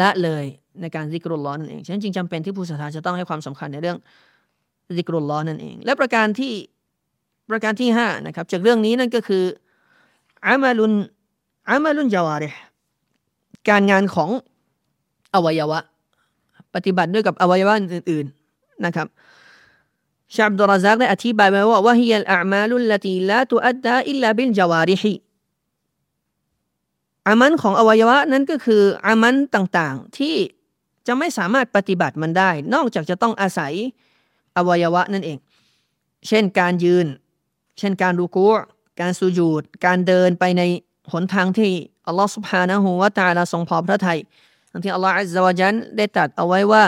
[0.00, 0.44] ละเลย
[0.80, 3.98] ในการซิกรุลลอนั่นเอง ฉะนั้นจึงจำเป็นที่ผู้ศรัทธาจะต้องให้ความสำคัญในเรื่อง
[4.96, 6.52] ซิกรุลลอนั่นเอง และประการที่
[7.50, 9.44] ประการที่ห้านะครับจากเรื่องนี้นั่นก็คือ
[10.46, 10.92] อามาลุน
[11.70, 12.48] อามาลุนจาวาริ
[13.68, 14.30] การงานของ
[15.34, 15.80] อวัยวะ
[16.74, 19.06] ปฏิบัติด้วยกับอวัยวะอื่น ๆนะครับ
[20.34, 25.14] ชาบดุลราซักได้อธิบายไว้ว่าว่าฮียลอามาลุลลตีลาตุอัดดาอิลลาบิลจาวาริฮี
[27.28, 30.34] อามันของอวัยวะนั้นก็คืออามันต่างๆที่
[31.08, 33.72] จะไม่สามารถปฏิบัติมันได้ นอกจากจะต้องอาศัย
[34.56, 35.38] อวัยวะนั่นเอง
[36.28, 37.06] เช่นการยืน
[37.78, 38.48] เช่นการรูกู
[39.00, 40.62] การสุญูดการเดินไปใน
[41.12, 41.72] หนทางที่
[42.06, 44.18] อัลลอฮฺสุบฮานะฮูวะตาลาทรงพอพระทัย
[44.70, 46.84] ทั้งที่อัลลอฮฺอัลลอฮฺจันได้ตรัสเอาไว้ว่า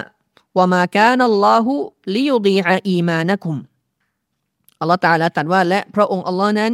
[0.56, 1.74] ว่ามาแกนัลลอฮุ
[2.14, 3.56] ลิยุดีอาอีมานะคุม
[4.80, 6.72] อัลลอฮฺตาลาตรัสว่าและพระองค์อัลลอฮ์นั้น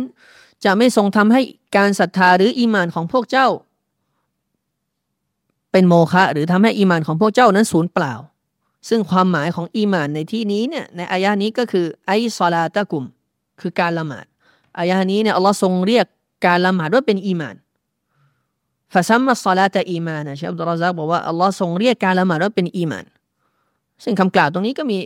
[0.65, 1.43] จะไม่ทรงทำให้
[1.77, 3.49] การศรัทธาหรืออีมานของพวกเจ้า
[5.77, 8.15] เป็นโมฆะหรือทำให้อีมานของพวกเจ้านั้นสูญเปล่า
[8.89, 13.05] ซึ่งความหมายของอีมานในที่นี้เนี่ยในอายะนี้ก็คือไอซอลาตะกุม
[13.61, 14.25] คือการละหมาด
[14.79, 16.07] อายะนี้เนี่ยอัลลอฮ์ทรงเรียก
[16.47, 17.57] การละหมาดว่าเป็นอีมาน
[18.93, 23.05] فسمى الصلاة إيماناเชคอับดุรร็อซซากบอกว่าอัลลอฮ์ทรงเรียกการละหมาดว่าเป็นอีมาน
[24.05, 24.99] ซึ่งคำกล่าวตรงนี้ก็มี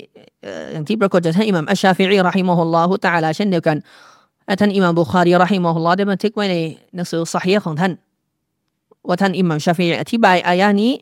[0.73, 3.77] อย่างที่ปรากฏจากท่านอิหม่ามอัชชาฟิอีرحمه الله تعالىเช่นเดียวกัน
[4.61, 6.57] ท่านอิหม่ามบุคารีرحمه اللهได้บันทึกไว้ใน
[6.95, 7.93] หนังสือصحيحของท่าน
[9.09, 10.93] ว่าท่านอิหม่ามชาฟิอีอธิบายอายะนี้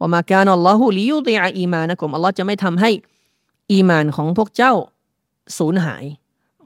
[0.00, 2.90] وما كان الله ليضيع إيمانكمอัลลอฮ์จะไม่ทำให้
[3.72, 4.72] อีมานของพวกเจ้า
[5.58, 6.04] สูญหาย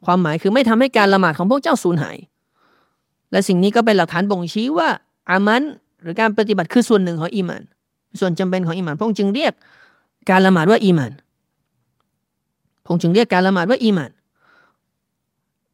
[0.04, 2.16] ความหมายคือไม่ทำให้การละหมาดของพวกเจ้าสูญหาย
[3.30, 4.88] และสิ่งนี้ก็เป็นหลักฐานบ่งชี้ว่า
[5.30, 5.62] อามัน
[6.02, 7.62] หรือการปฏิบัติคือส่วนหนึ่งของอีมาน
[8.20, 9.52] ส่วนจำเป็นของอีมานพงจึงเรียก
[10.30, 11.12] การละหมาดว่าอีมาน
[12.86, 14.10] พงจึงเรียกการละหมาดว่าอีมาน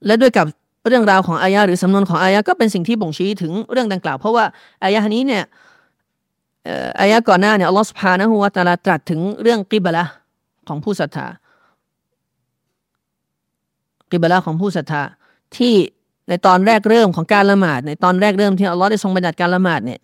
[0.07, 0.47] และด้วยกับ
[0.89, 4.45] เรื่องราวของอายะหรือสำนวนของอายะก็เป็นสิ่งที่บ่งชี้ถึงเรื่องดังกล่าว เพราะว่า
[4.85, 5.45] อายะนี้เนี่ย
[7.01, 10.05] อายะก่อนหน้าเนี่ยอัลลอฮฺสุภานะฮูวาตาลาตรัสถึงเรื่องกิบละ
[10.69, 11.27] ของผู้ศรัทธา
[14.11, 15.03] กิบละของผู้ศรัทธา
[15.57, 15.75] ที่
[16.29, 20.01] ในตอนแรกเริ่มของการละหมาดในตอนแรกเริ่มที่อัลลอฮ์ได้ทรงบัญญัติการละหมาดเนี่ย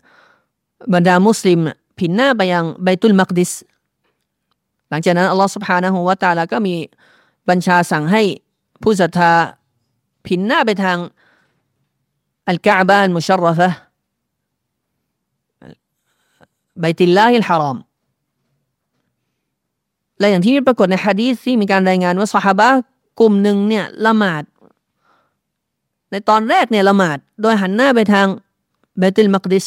[0.95, 1.61] บรรดามุสลิม
[1.99, 3.53] ผินหน้าไปยังไบตุลมักดิส
[4.91, 6.74] หลังจากนั้นอัลลอฮ์สุบฮานะฮูวาตาลาก็มี
[7.49, 8.22] บัญชาสั่งให้
[8.82, 9.32] ผู้ศรัทธา
[10.27, 10.99] ผินหน้าไปทาง
[12.49, 13.70] อัลกาบานมุชรฟะ
[16.81, 17.79] ไบติลลาฮิลฮารอม
[20.18, 22.75] และอย่างที่ปรากฏในฮะดีษที่มีการรายงานว่าสหาย
[23.20, 24.43] กลุ่มหนึ่งเนี่ยละหมาด
[26.11, 28.27] ในตอนแรกเนี่ยละหมาด โดยหันหน้าไปทาง
[28.99, 29.66] เบติลมักดิส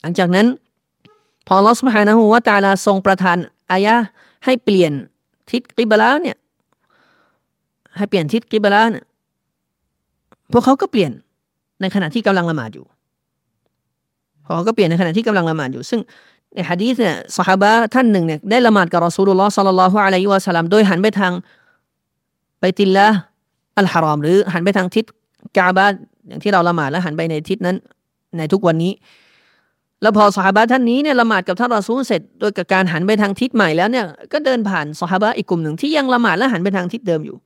[0.00, 0.46] หลังจากนั้น
[1.46, 3.38] พอลอสมาฮานะฮูวาตาลาทรงประทาน
[3.70, 3.94] อายะ
[4.44, 4.92] ให้เปลี่ยน
[5.50, 6.36] ทิศกิบลาเนี่ย
[7.96, 9.04] ให้เปลี่ยนทิศกิบลาเนี่ย
[10.52, 11.10] พวกเขาก็เปลี่ยน
[11.80, 12.84] ในขณะที่กำลังละหมาดอยู่
[14.44, 16.00] พอเขาก็เปลี่ยนในขณะที่กำลังละหมาดอยู่ ซึ่ง
[16.54, 17.64] ในฮะดีษเนี่ยสหาย
[17.94, 21.32] ท่านหนึ่งเนี่ยได้ละหมาดกับรอซูลุลลอฮ์สัลลัลลอฮุอะลัยฮิวะสัลลัมโดยหันไปทาง
[22.60, 23.06] ไปติลละ
[23.78, 25.04] อัลฮารอม หรือหันไปทางทิศ
[25.56, 25.86] กาบา
[26.28, 27.76] อย่างที่เราละหมาดแล้วหันไปในทิศนั้น
[28.38, 28.92] ในทุกวันนี้
[30.02, 37.36] แล้วพอสหายท่านนี้เนี่ยละหมาดกับท่านรอซูลเสร็จโดยกับการหันไปทางทิศใหม่แล้วเนี่ยก็เดินผ่านสหายอีกกลุ่มหนึ่งที่ยังละหมาดและหันไปทางทิศเดิมอยู่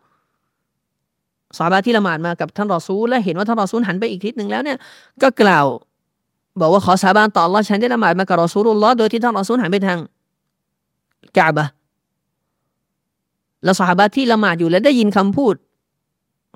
[1.58, 4.78] สหาที่ละหมาดมากับท่านรอซูลและเห็นว่าท่านรอซูลหันไปอีกทิศหนึ่งแล้วเนี่ย
[5.22, 5.66] ก็กล่าว
[6.60, 9.98] บอกว่าขอสาบานต่อ Allah ฉันได้ละหมาดมากับรอซูลุลลอฮ์โดยที่ท่านรอซูลหันไปทาง
[11.36, 11.66] กาบะ
[13.64, 15.54] แล้วสหาที่ละหมาดอยู่และได้ยินคำพูด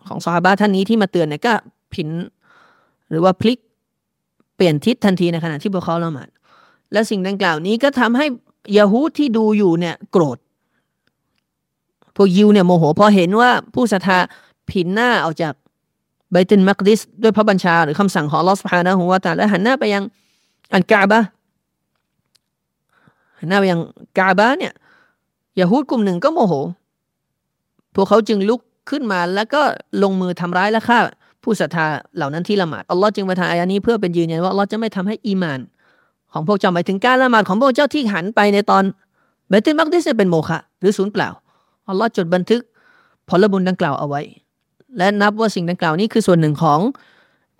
[0.08, 1.52] ของสหาท่านนี้ที่มาเตือนเนี่ยก็
[1.94, 2.08] ผิน
[3.10, 3.58] หรือว่าพลิก
[4.56, 6.28] เปลี่ยนทิศทันทีในขณะที่พวกเขาละหมาด
[6.92, 8.26] และสิ่งดังกล่าวนี้ก็ทำให้
[8.76, 10.38] ยาฮูที่ดูอยู่เนี่ย โกรธ
[12.16, 14.18] พวกยิวเนี่ยโมโหพอเห็นว่าผู้ศรัทธา
[14.72, 15.54] ผินหน้าออกจาก
[16.32, 20.02] ไบตุนมักดิสด้วยพระบัญชา หรือคำสั่งของลอสพานะหัวตาและหันหน้าไปยัง
[20.72, 21.20] อันกาบะ
[23.38, 23.80] หันหน้าไปยัง
[24.18, 24.72] กาบะเนี่ย
[25.58, 26.54] ยาฮูดกลุ่มหนึ่งก็โมโห
[27.94, 28.60] พวกเขาจึงลุก
[28.90, 29.62] ขึ้นมาแล้วก็
[30.02, 30.98] ลงมือทำร้ายและฆ่า
[31.42, 35.60] ผู้ศรัทธาเหล่านั้นที่ละหมาดอัลลอฮ์จึงประทานอายะนี้เพื่อเป็นยืนยันว่าอัลลอฮ์จะไม่ทำให้อีมาน
[36.32, 38.84] ของพวกเจ้าหมายถึงการละหมาดของพวกเจ้าที่หันไปในตอน
[39.48, 41.28] เบตุนมักดิสเป็นโมฆะหรือศูนย์เปล่า
[41.88, 42.60] อัลลอฮ์จดบันทึก
[43.28, 44.20] ผลบุญดังกล่าวเอาไว้
[44.97, 46.79] และนับว่าสิ่งดังกล่าวนี้คือส่วนหนึ่งของ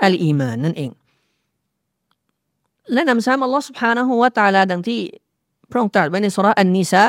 [0.04, 0.92] อัลอีมานนั่นเอง
[2.94, 5.00] และนำซ้ำอัลลอฮฺ سبحانه และ تعالى ดังที่
[5.70, 7.04] พระองค์ตรัสไว้ในสุราอันนิสะ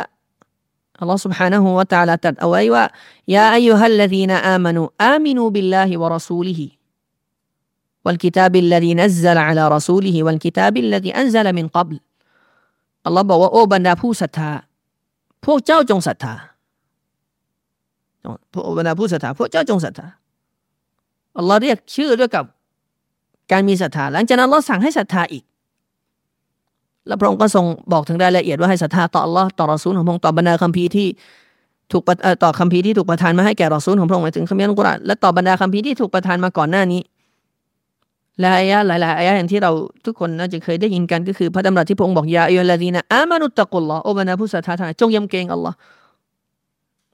[1.01, 2.85] อัลลอฮฺ سبحانه และ تعالى ตรัสเอาไว้ว่า
[3.35, 6.67] ยาอายุฮัลลดีนอามานูอามินูบิลลาฮิวะรอซูลิฮิ
[8.07, 11.97] والكتاب الذي نزل على رسوله والكتاب الذي أنزل من قبل
[13.07, 14.51] อัลลอฮ์บอกว่าโอ้บรรดาผู้ศรัทธา
[15.45, 16.50] พวกเจ้าจงศรัทธาพวก
[18.78, 20.08] บรรดาผู้ศรัทธาพวกเจ้าจงศรัทธา
[21.38, 22.46] อัลลอฮ์เรียกชื่อด้วยกับ
[23.52, 25.44] การมีศรัทธาหลังจากนั้นอัลลอฮ์สั่งให้ศรัทธาอีก
[27.08, 31.08] และพระองค์ก็ทรงบอกถึงรายละเอียดว่าให้ศรัทธาต่ออัลลอฮ์ต่อรอซูลของพระองค์ต่อบรรดาคัมภีร์ที่
[31.92, 32.04] ถูก
[32.44, 37.02] ต่อคัมภีร์ที่ถูกประทานมาให้แก่รอซูลของพระองค์หมายถึงคัมภีร์อัลกุรอานและต่อบรรดาคัมภีร์ที่ถูกประทานมาก่อนหน้านี้
[38.40, 39.72] และอายะหลายๆอายะอย่างที่เรา
[40.06, 45.76] ทุกคนน่าจะเคยได้ยินกันก็คือพระดำรัสที่พระองค์บอกيا أيها الذين آمنوا اتقوا اللهโอบรรดาผู้ศรัทธาทั้งหลายจงยำเกรงอัลลอฮ์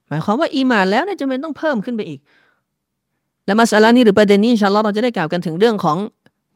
[0.09, 2.19] หมายความว่าอีมานแล้วเนี่ยจำเป็นต้องเพิ่มขึ้นไปอีก
[3.45, 5.97] และمسألةนี้หรือประเด็นนี้إن شاء اللهเราจะได้กล่าวกันถึงเรื่องของ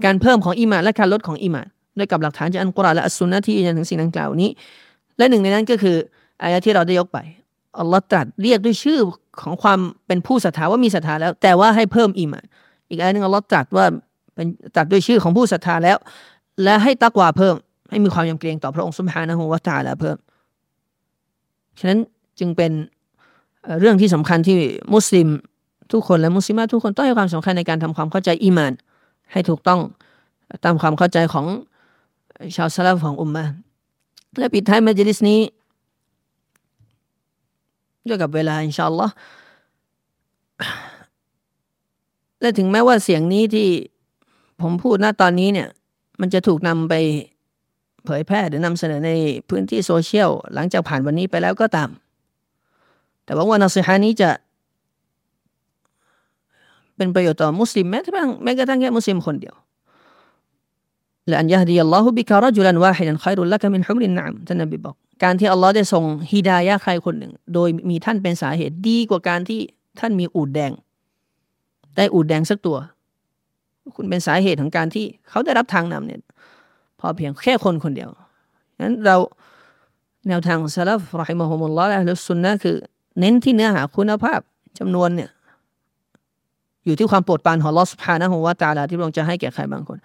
[0.06, 4.50] การเพิ่มของอีมานและการลดของอีมานด้วยกับหลักฐานจากอัลกุรอานและอัสซุนนะที่ยืนยันถึงสิ่งดังกล่าวนี้
[5.18, 5.96] และหนึ่งในนั้นก็คือ
[6.44, 7.18] อายะที่เราได้ยกไป
[7.80, 9.00] อัลลอฮ์ตรัสเรียกด้วยชื่อ
[9.42, 12.46] ของความเป็นผู้ศรัทธาว่ามีศรัทธาแล้ว แต่ว่าให้เพิ่มอีมาน
[12.90, 13.86] อีกอายะหนึ่งอัลลอฮ์ตรัสว่า
[14.36, 15.98] เป็นตรัสด้วยชื่อของผู้ศรัทธาแล้ว
[16.64, 17.56] และให้ตักวาเพิ่ม
[17.90, 20.18] ให้มีความยำเกรงต่อพระองค์สุบฮานะฮูวะตาลาเพิ่ม
[21.80, 22.00] ฉะนั้น
[22.40, 22.72] จึงเป็น
[23.80, 24.58] เรื่องที่สำคัญที่
[24.94, 25.28] มุสลิม
[25.92, 28.74] ทุกคนและมุสลิมาทุกคนต้องให้ความสำคัญในการทำความเข้าใจอีมาน
[29.32, 29.80] ให้ถูกต้อง
[30.66, 31.46] ตามความเข้าใจของ
[32.56, 33.46] ชาวซาลาฟของอุมมา
[34.38, 35.40] และปิดท้ายมัจลิสนี้
[38.08, 39.14] ด้วยกับเวลาอินชาอัลลอฮ์
[42.42, 43.68] และถึงแม้ว่าเสียงนี้ที่
[44.62, 45.68] ผมพูดณตอนนี้เนี่ย
[46.22, 46.94] มันจะถูกนำไป
[48.06, 49.12] เผยแพร่หรือนำเสนอใน
[49.50, 51.90] พื้นที่โซเชียล หลังจากผ่านวันนี้ไปแล้วก็ตาม
[53.26, 54.30] แต่ว่าว่านัสิฮานี้จะ
[56.96, 59.56] เป็นประโยชน์ต่อมุสลิมแม้กระทั่งแม้กระทั่งแค่มุสลิมคนเดียว
[61.28, 69.60] และอันยะดีอัลลอฮฺบิการะจุลันวาฮิดันขัยรุลละกมินฮุมรินนามท่านนบีบอก การที่อัลลอฮ์ได้ส่งฮิดายะใครคนหนึ่ง โดยมีท่านเป็นสาเหตุดีกว่าการที่
[70.00, 70.72] ท่านมีอูดแดง
[71.98, 72.78] ได้อูดแดงสักตัว
[73.96, 76.20] คุณเป็นสาเหตุของการที่เขาได้รับทางนำเนี่ย
[77.00, 78.10] พอเพียงแค่คนคนเดียว
[78.82, 79.16] นั้นเรา
[80.28, 81.98] แนวทางซาลฟรอฮิมะฮุมุลลอฮ์และ
[82.30, 82.76] สุนนะคือ
[83.20, 84.40] เน้นที่เนื้อหาคุณภาพ
[84.80, 85.30] จำนวนเนี่ย
[86.86, 89.98] อยู่ที่ความโปรดปรานของลอสพานะฮวาตาลาที่พระองค์จะให้แก่ใครบางคน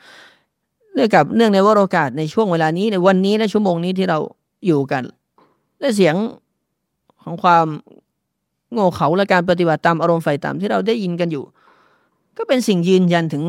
[0.95, 4.19] เนื่องกับเนื่องในวโอกาสในช่วงเวลานี้ในวันนี้และชั่วโมงนี้ที่เรา
[4.67, 5.03] อยู่กัน
[5.81, 6.15] และเสียง
[7.23, 7.67] ของความ
[8.73, 11.45] โง่เขาและการปฏิบัติตามอารมณ์ไฟต่ำที่เราได้ยินกันอยู่
[12.37, 13.45] ก็เป็นสิ่งยืนยันถึง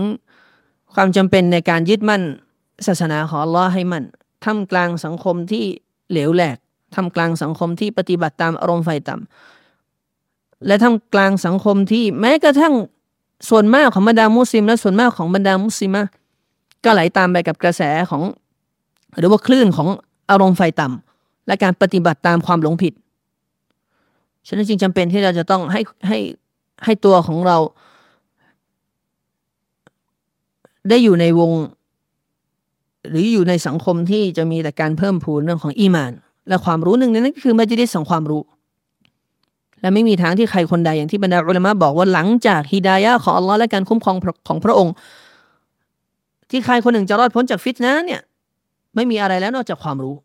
[0.93, 2.22] ความจำเป็นในการยึดมั่น
[2.88, 4.03] ศาสนาของอัลลอฮ์ให้มั่น
[4.43, 5.64] ท่ามกลางสังคมที่
[6.12, 6.58] เหลวแหลก
[6.98, 12.74] ท่ามกลางสังคมที่ปฏิบัติตามอารมณ์ไฟต่ำและท่ามกลางสังคมที่แม้กระทั่ง
[13.50, 16.04] ส่วนมากของบรรดามุสลิม และส่วนมากของบรรดามุสลิมะ
[16.84, 18.24] ก็ไหลตามไปกับกระแสของ
[19.18, 19.88] หรือว่าคลื่นของ
[20.30, 22.93] อารมณ์ไฟต่ำและการปฏิบัติตามความหลงผิด
[24.48, 26.20] ฉะนั้นจึงจำเป็นที่เราจะต้องให้ให้
[26.86, 27.58] ให้ตัวของเรา
[30.89, 31.52] ได้อยู่ในวง
[33.10, 36.14] หรืออยู่ในสังคมที่จะมีแต่การเพิ่มพูนเรื่องของอีมาน
[36.50, 38.41] และความรู้หนึ่งในนั้นก็คือมัจลิสของความรู้
[39.82, 44.16] และไม่มีทางที่ใครคนใดอย่างที่บรรดาอุลามะบอกว่าหลังจากฮิดายะของอัลลอฮ์และการคุ้มครอง
[44.48, 44.93] ของพระองค์
[46.50, 48.22] ที่ใครคนหนึ่งจะรอดพ้นจากฟิตนะเนี่ย
[48.95, 50.16] ไม่มีอะไรแล้วนอกจากความรู้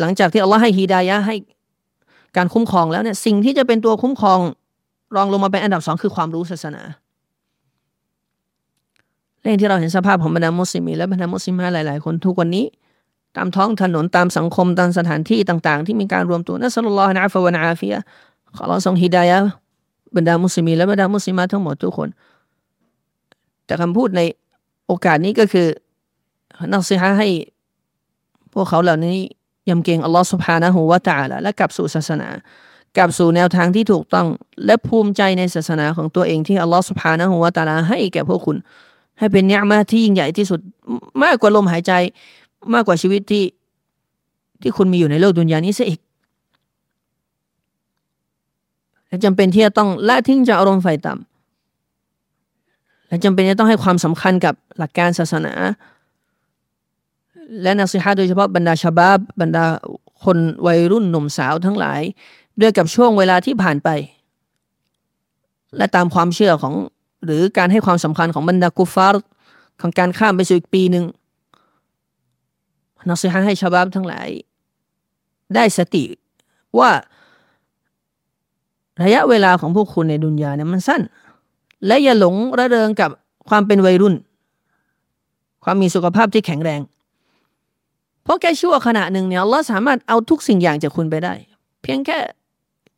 [0.00, 1.36] หลังจากที่อัลลอฮ์ให้ฮิดายะให้
[2.36, 4.38] การคุ้มครองแล้วเนี่ยสิ่งที่จะเป็นตัวคุ้มครอง
[5.16, 6.82] รองลงมาเป็นอันดับสองคือความรู้ศาสนา
[9.40, 12.64] เรื่องที่เราเห็นสภาพของบรรดามุสลิมและบรรดามุสลิมหลาย ๆ คนทุกวันนี้
[13.36, 17.94] ตามท้องถนนตามสังคมตามสถานที่ต่าง ๆ ที่มีการรวมตัวนัสลลอฮฺนะฟะวะนาฟีย
[18.56, 19.38] ขอเราทรงฮิดายะ
[20.16, 22.08] บรรดามุสลิมและบรรดามุสลิมทั้งหมดทุกคน
[23.66, 24.20] แต่คำพูดใน
[24.86, 25.66] โอกาสนี้ก็คือ
[26.72, 27.28] นักสิฮะให้
[28.54, 29.16] พวกเขาเหล่านี้
[29.68, 32.28] ยำเกรงอัลลอฮ์สุบฮานะฮูวาตาละและกลับสู่ศาสนา
[32.96, 34.26] กลับสู่แนวทางที่ถูกต้อง
[34.66, 38.56] และภูมิใจในศาสนาของตัวเองที่อัลลอฮ์สุบฮานะฮูวาตาลาให้แก่พวกคุณ
[39.18, 40.60] ให้เป็นเนื้อมาที่ยิ่งใหญ่ที่สุด
[41.22, 41.92] มากกว่าลมหายใจ
[42.74, 43.44] มากกว่าชีวิตที่
[44.60, 46.00] ที่คุณมีอยู่ในโลกดุนยานี้ซะอีก
[49.06, 55.54] และจำเป็นที่จะต้องละทิ้งจากอารมณ์ไฟต่ำและจำเป็นจะต้องให้ความสำคัญกับหลักการศาสนา
[57.62, 59.64] และนักสิฮะโดยเฉพาะบรรดาชาบาบบรรดา
[60.24, 62.00] คนวัยรุ่นหนุ่มสาวทั้งหลาย
[62.60, 63.88] ด้วยกับช่วงเวลาที่ผ่านไป
[65.76, 66.74] และตามความเชื่อของ
[67.24, 69.24] หรือการให้ความสำคัญของบรรดากุฟาร์
[69.80, 71.04] ของการข้ามไปสู่อีกปีหนึ่ง
[73.08, 74.28] นัสิฮะให้ชาวบ้าบทั้งหลาย
[75.54, 76.04] ได้สติ
[76.78, 76.90] ว่า
[79.04, 81.00] ระยะเวลาของพวกคุณในดุนยาเนี่ยมันสั้น
[81.86, 83.10] และอย่าหลงระเริงกับ
[83.48, 84.14] ความเป็นวัยรุ่น
[85.64, 86.80] ความมีสุขภาพที่แข็งแรง
[88.22, 91.34] เพราะแค่ชั่วขณะหนึ่งเนี่ยเราสามารถเอาทุกสิ่งอย่างจากคุณไปได้
[91.82, 92.18] เพียงแค่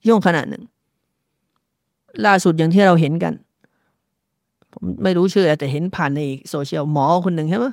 [0.08, 0.62] ย่งขณะหนึ่ง
[2.26, 3.34] ล่าสุดอย่างที่เราเห็นกัน
[4.72, 7.66] ผมไม่รู้ชื่อแต่เห็นผ่านในโซเชียลหมอคนหนึ่งใช่ไหม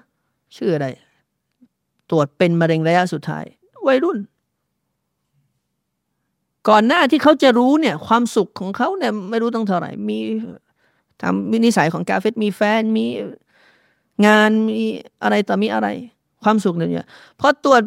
[0.57, 0.87] ชื่ออะไร
[2.11, 3.45] ตรวจเป็นมะเร็งระยะสุดท้าย
[3.87, 4.17] วัยรุ่น
[6.69, 10.19] ก่อนหน้าที่เขาจะรู้เนี่ย ความสุขของเขาเนี่ยไม่รู้ต้องเท่าไหร่ มี
[11.21, 13.05] ทำวินิสัยของกาเฟตมีแฟนมี
[14.25, 14.85] งานมี
[15.23, 15.87] อะไรต่อมีอะไร
[16.43, 17.07] ความสุขเนี่ย
[17.39, 17.81] พอตรวจ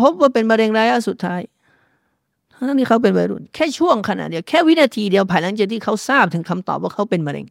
[0.00, 1.40] พบว่าเป็นมะเร็งระยะสุดท้าย
[2.52, 7.46] ทั้งที่เขาเป็นวัยรุ่น แค่ช่วงขณะเดียวแค่วินาทีเดียวภายหลังจากที่เขาทราบถึงคำตอบว่าเขาเป็นมะเร็ง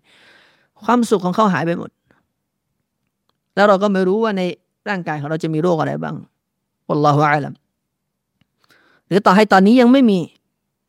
[0.83, 1.91] ความสุขของเขาหายไปหมด
[3.55, 4.43] แล้วเราก็ไม่รู้ว่าใน
[4.89, 6.15] ร่างกายของเราจะมีโรคอะไรบ้าง
[6.89, 7.53] อัลลอฮฺอัลลัม
[9.07, 10.19] หรือต่อให้ตอนนี้ยังไม่มี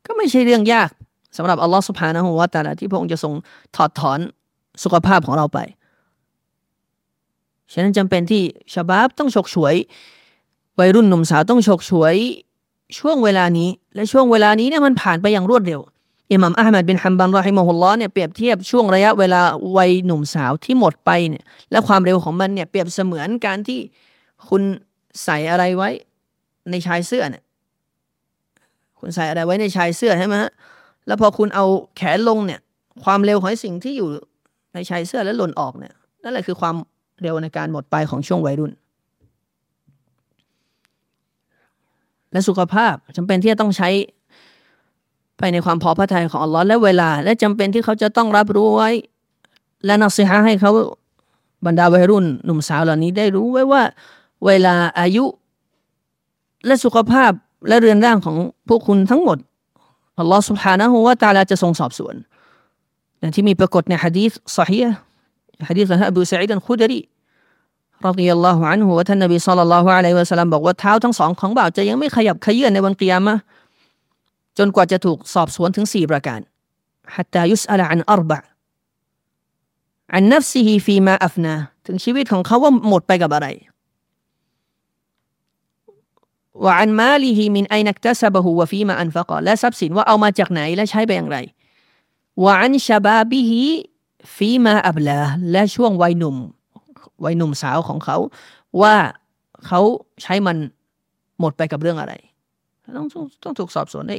[0.05, 0.89] ก็ไม่ใช่เรื่องยาก
[1.37, 3.33] สำหรับอัลลอฮฺสุบฮานะฮูวาตาลาที่พระองค์จะทรง
[3.75, 4.19] ถอดถอน
[4.83, 5.59] สุขภาพของเราไป
[7.71, 8.41] ฉะนั้นจำเป็นที่
[8.73, 9.75] ชาบาบต้องฉกฉวย
[10.79, 12.15] วัยรุ่นหนุ่มสาวต้องฉกฉวย
[12.99, 15.81] ช่วงเวลานี้ และช่วงเวลานี้เนี่ยมันผ่านไปอย่างรวดเร็ว
[16.31, 19.41] อิหมัมอัลมัดบินฮัมบันรอฮิมะฮุลลอฮ์เนี่ยเปรียบเทียบช่วงระยะเวลา
[19.77, 23.79] วัยหนุ่มสาวที่หมดไปเนี่ยและความเร็วของมันเนี่ยเปรียบเสมือนการที่
[24.49, 24.61] คุณ
[25.23, 25.89] ใส่อะไรไว้
[26.69, 27.43] ในชายเสื้อเนี่ย
[28.99, 30.51] คุณใส่อะไรไว้ในชายเสื้อใช่ไหมฮะ
[31.07, 31.65] แล้วพอคุณเอา
[31.97, 32.59] แขนลงเนี่ย
[33.03, 34.09] ความเร็วของสิ่งที่อยู่
[34.73, 36.75] ในชายเสื้อแล้วหล่นออกเนี่ยนั่นแหละคือความ
[37.21, 38.71] เร็วในการหมดไปของช่วงวัยรุ่น
[42.31, 43.89] และสุขภาพจำเป็นที่จะต้องใช้
[45.39, 48.89] ไปในความพอพระทัยของอัลลอฮ์และเวลา และจำเป็นที่เขาจะต้องรับรู้ไว้
[49.85, 50.71] และนักสิฮะให้เขา
[51.65, 53.83] บรรดาวัยรุ่นหนุ่มสาวเหล่านี้ได้รู้ไว้ว่า
[54.45, 55.25] เวลาอายุ
[56.65, 57.31] และสุขภาพ
[57.67, 58.37] และเรือนร่างของ
[58.67, 59.37] พวกคุณทั้งหมด
[60.19, 62.15] อัลลอฮ์สุบฮานะฮูวาตาลาจะทรงสอบสวน
[63.19, 64.79] อย่างที่มีปรากฏในฮะดีษสฮี
[65.67, 66.99] ฮะดีษของอบูซาอิดันคุดรี
[68.07, 73.35] รดิยัลลอฮุอันฮุว่าท่านนบีสุลต่านละฮ์อะลัยฮิวะสัลลัมบอกว่าเท้าทั้งสองของบ่าวจะยังไม่ขยับขยื่นในวันกิยามะ
[74.58, 76.40] จนกว่าจะถูกสอบสวนถึงสี่ประการ
[77.14, 78.40] حتى يسأل عن أربع
[80.14, 81.56] عن نفسه فيما أفنى
[81.86, 83.48] ถึงชีวิตของเขาว่าหมดไปกับอะไร
[86.64, 91.38] وعن ماله من أين اكتسبه وفيما أنفقه และทรัพย์สินว่าเอามาจากไหนและใช้ไปอย่างไร
[92.44, 93.52] وعن شبابه
[94.36, 96.36] فيما أبلاه และช่วงวัยหนุ่ม
[97.24, 98.16] วัยหนุ่มสาวของเขา
[98.80, 98.94] ว่า
[99.66, 99.80] เขา
[100.22, 100.56] ใช้มัน
[101.40, 102.14] หมดไปกับเรื่องอะไร
[102.96, 103.06] ต้อง
[103.44, 104.16] ต้องถูกสอบสวนได้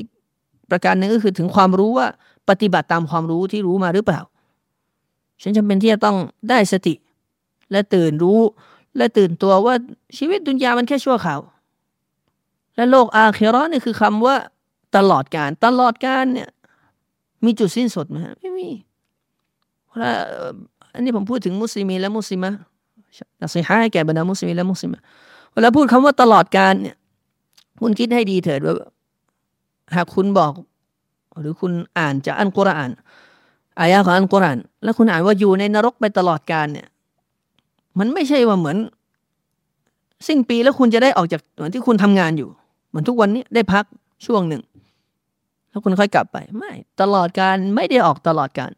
[0.71, 2.07] ประการหนึ่งก็คือถึงความรู้ว่า
[2.49, 4.21] ปฏิบัติตามความรู้ที่รู้มาหรือเปล่า
[5.43, 6.17] ฉันจำเป็นที่จะต้อง
[6.49, 6.95] ได้สติ
[7.71, 8.41] และตื่นรู้
[8.97, 9.75] และตื่นตัวว่า
[10.19, 11.41] ชีวิตดุนยามันแค่ชั่วข่าว
[12.77, 14.37] และโลกอาเครอนี่คือคำว่า
[14.97, 16.49] ตลอดการตลอดการเนี่ย
[17.45, 18.69] มีจุดสิ้นสุดไหมไม่มี
[19.87, 19.99] เพราะ
[20.95, 22.53] อันนี้ผมพูดถึงมุสลิมีและมุสลิมะ
[23.41, 25.01] นักสิฮะให้แก่บรรดามุสลิมและมุสลิมะ
[25.53, 26.97] เวลาพูดคำว่าตลอดการเนี่ย
[27.81, 28.75] คุณคิดให้ดีเถิดว่า
[29.95, 30.53] หากคุณบอก
[31.41, 32.91] หรือคุณอ่านจากอันกุรอาน
[33.81, 36.89] อายะของอันกุรอาน แล้วคุณอ่านว่าอยู่ในนรกไปตลอดกาลเนี่ย
[37.99, 38.77] มันไม่ใช่ว่าเหมือน
[40.29, 42.49] สิ้นปีแล้วคุณจะได้ออกจากเหมือนที่คุณทำงานอยู่
[42.89, 43.85] เหมือนทุกวันนี้ได้พัก
[44.27, 44.63] ช่วงหนึ่ง
[45.71, 48.73] แล้วคุณค่อยกลับไป ไม่ตลอดการไม่ได้ออกตลอดการ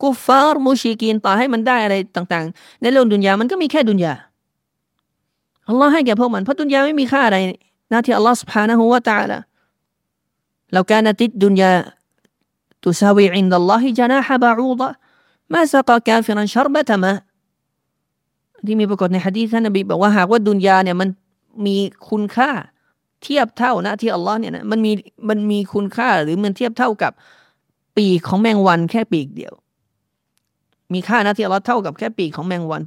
[0.00, 4.14] กูฟาร์มูชีกินต่อให้มันได้อะไรต่าง ๆ ในโลกดุนยา มันก็มีแค่ดุนยา
[5.68, 7.38] อัลลอฮ์ให้แก่พวกมันเพราะดุนยาไม่มีค่าอะไร
[7.90, 9.40] น้ที่อัลลอฮ์สุภานะฮูวาตาละ
[10.75, 11.73] لو كانت الدنيا
[12.81, 14.89] تساوي عند الله جناح بعوضة
[15.49, 17.17] ما سقى كافرا شربة ماء
[18.65, 21.09] ที่มีปรากฏในฮะดีษท่านนบีบอกว่าหากว่าดุนยาเนี่ยมัน
[21.65, 21.77] มี
[22.09, 22.49] คุณค่า
[23.23, 24.91] เทียบเท่านะที่อัลลอฮ์เนี่ยนะมันมี
[25.29, 27.11] มันมีคุณค่าหรือมันเทียบเท่ากับ
[27.97, 29.53] ปีกของแมงวันแค่ปีกเดียว
[30.93, 32.83] มีค่านะที่อัลลอฮ์เท่ากับแค่ปีกของแมงวัน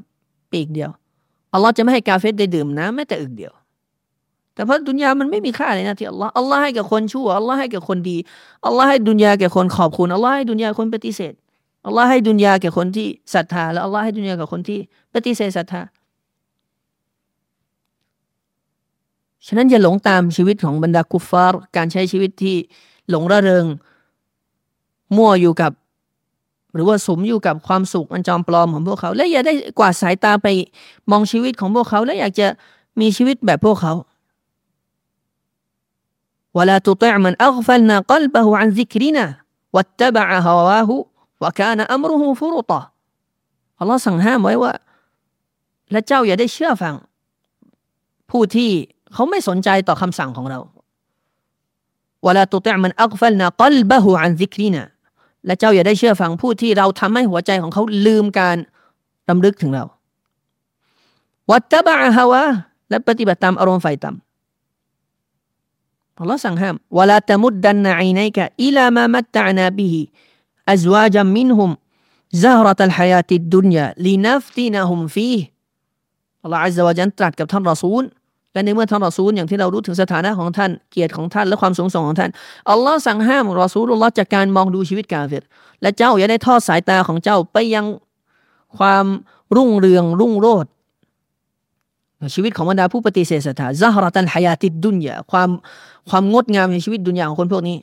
[0.53, 0.91] ปีกเดียว
[1.55, 3.53] อัลลอฮ์จะไม่ให้กาเฟสได้ดื่มน้ำแม้แต่อึกเดียว
[4.54, 8.18] แต่เพราะดุนยามันไม่มีค่าเลยนะที่อัลลอฮ์อัลลอฮ์ให้กับคนชั่วอัลลอฮ์ให้กับคนดี
[8.66, 11.34] อัลลอฮ์ให้ดุนยาแก่คนขอบคุณอัลลอฮ์ให้ดุนยาคนปฏิเสธ
[11.86, 14.80] อัลลอฮ์ให้ดุนยาแก่คนที่ศรัทธาและอัลลอฮ์ให้ดุนยาแก่คนที่
[15.14, 15.82] ปฏิเสธศรัทธา
[19.48, 22.56] ฉะนั้นอย่าหลงตามชีวิตของบรรดากุฟาร์การใช้ชีวิตที่
[23.10, 23.66] หลงระเริง
[25.16, 25.72] มั่วอยู่กับ
[26.76, 30.48] หรือว่าสมอยู่กับความสุขอันจอมปลอมของพวกเขา และอย่าได้กวาดสายตาไป
[31.12, 32.48] มองชีวิตของพวกเขา และอยากจะ
[33.02, 33.94] มีชีวิตแบบพวกเขา
[36.57, 39.27] ولا تطع من أغفلنا قلبه عن ذكرنا
[39.73, 40.91] واتبع هواه
[41.41, 42.81] وكان أمره فرطا
[43.81, 44.73] อัลลอฮ์สั่งห้ามไว้ว่า
[45.93, 46.95] และเจ้าอย่าได้เชื่อฟัง
[48.31, 48.71] ผู้ที่
[49.13, 50.59] เขาไม่สนใจต่อคำสั่งของเรา
[52.27, 54.85] วลาตุตมันอักฟัลนากลบะฮูอันซิกรีนะ
[55.47, 58.57] และเจ้าอย่าได้เชื่อฟังผู้ที่เราทำให้หัวใจของเขาลืมการ
[59.29, 59.85] รำลึกถึงเรา
[61.51, 62.43] วัตตบะฮาวะ
[62.91, 64.22] และปฏิบัติตามอารมณ์ไฟต่ำ
[66.21, 70.03] อัลลอฮ์สั่งห้ามวลาตมุดดันนอีนัยกะอิลามามัตตะนาบิฮิ
[70.71, 71.71] อัจวาจัมมินฮุม
[72.45, 75.41] زهرة الحياة الدنيا لنفتنهم فيه
[76.43, 78.03] อัลลอฮ์อัลลอฮฺตรัสกับท่านรอซูล
[78.53, 82.31] และในเมื่อท่านรอซูลอย่างที่เรารู้ถึงสถานะของท่านเกียรติของท่านและความสูงส่งของท่าน
[82.71, 85.45] อัลลอฮ์สั่งห้ามรอซูลุลลอฮ์จากการมองดูชีวิตกาเฟร
[85.83, 87.87] และเจ้าอย่าได้ทอดสายตาของเจ้าไปยัง
[88.79, 89.05] ความ
[89.57, 90.71] รุ่งเรืองรุ่งโรจน์
[92.34, 95.50] ชีวิตของบรรดาผู้ปฏิเสธศรัทธาซาฮรตันฮายาติดดุนยาความ
[96.10, 97.78] ความงดงามในชีวิตดุนยาของคนพวกนี้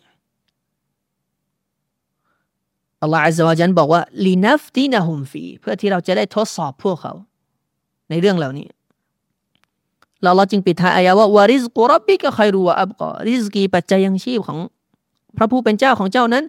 [3.03, 7.12] อัลลอฮฺอัลลอฮฺจันบอกว่าลีนัฟตีนะฮุมฟีเพื่อที่เราจะได้ทดสอบพวกเขา
[8.11, 8.66] ในเรื่องเหล่านี้
[10.22, 14.59] เราเราจึงปิดท้ายอายะว่าวาริสกุรบบิกะใครรู้ว่าอับกอริสกีปัจจัยยังชีพของ
[15.36, 16.45] พระผู้เป็นเจ้าของเจ้านั้น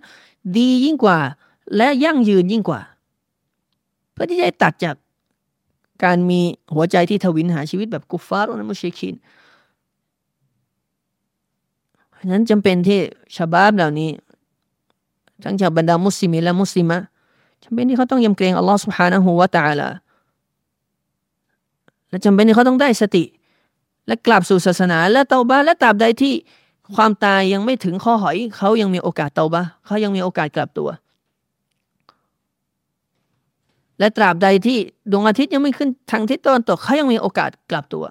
[0.58, 1.18] ดียิ่งกว่า
[1.78, 2.82] และยั่งยืนยิ่งกว่า
[4.12, 4.96] เพื่อที่จะตัดจาก
[6.05, 6.41] การมี
[6.75, 9.15] หัวใจที่ทวินหาชีวิตแบบกุฟฟาร์และมุชริคิน
[12.33, 12.99] นั้นจำเป็นที่
[13.37, 14.11] ชาบาบเหล่านี้
[15.45, 16.99] ทั้งจากบรรดามุสลิมและมุสลิมะ
[17.65, 19.89] จำเป็นที่เขาต้องยำเกรงอัลลอฮ์ سبحانه และ تعالى
[22.09, 23.25] และจำเป็นที่เขาต้องได้สติ
[24.07, 26.35] และกลับสู่ศาสนา และเตาบ้าและตราบใดที่
[26.97, 30.89] ความตายยังไม่ถึงข้อหอย เขายังมีโอกาสเตาบ้าเขายังมีโอกาสกลับตัว
[34.02, 34.78] และตราบใดที่
[35.12, 38.06] ดวงอาทิตย์ยังไม่ขึ้นทางทิศตะวันตกเขายังมีโอกาสกลับตัว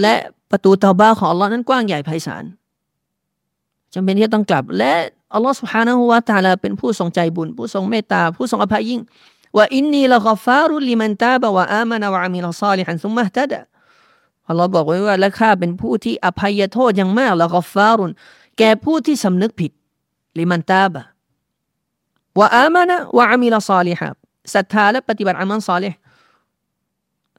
[0.00, 0.14] และ
[0.50, 2.44] ประตูเตาบ้าของอัลลอฮ์นั้นกว้างใหญ่ไพศาล
[3.94, 4.92] จำเป็นที่ต้องกลับ และ
[5.34, 9.00] อัลลอฮ์สุฮานะฮุวาตาลาเป็นผู้ทรงใจบุญ ผู้ทรงเมตตา ผู้ทรงอภัยยิ่ง
[9.56, 13.60] ว่าอินนีละกฟารุลิมันตาบะวะอามานวะอามิลซาลิฮันซุมมะตะดะ
[14.48, 18.10] อัลลอฮ์บอกไว้ว่าและข้าเป็นผู้ที่อภัยโทษอย่างมากละกฟารุน
[18.58, 19.72] แก่ผู้ที่สำนึกผิด
[20.38, 21.02] ลิมันตาบะ
[22.40, 24.08] วะอามานะวะอามิลซาลิฮะ
[24.53, 25.93] ศรัทธาและปฏิบัติอามันซาลิฮ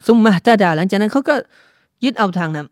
[0.07, 1.34] ซุมมะตาดาหลังจากนั้นเขาก็
[2.05, 2.68] ยึดเอาทางนั้น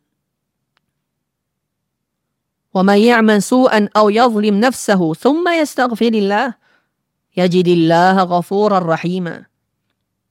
[2.77, 6.47] ومن يعمل سوءا أو يظلم نفسه ثم يستغفر الله
[7.41, 9.35] يجد الله غفورا رحيما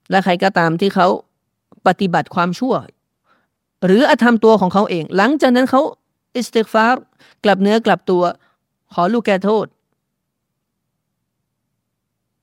[0.10, 1.08] และใครก็ตามที่เขา
[1.88, 2.76] ปฏิบัติความชั่ว
[3.86, 5.82] หรืออธรรมตัวของเขาเอง หลังจากนั้นเขา
[6.36, 7.04] อิสติกฟาร์
[7.44, 8.24] กลับเนื้อกลับตัว
[8.94, 9.66] ขอลูกแก่โทษ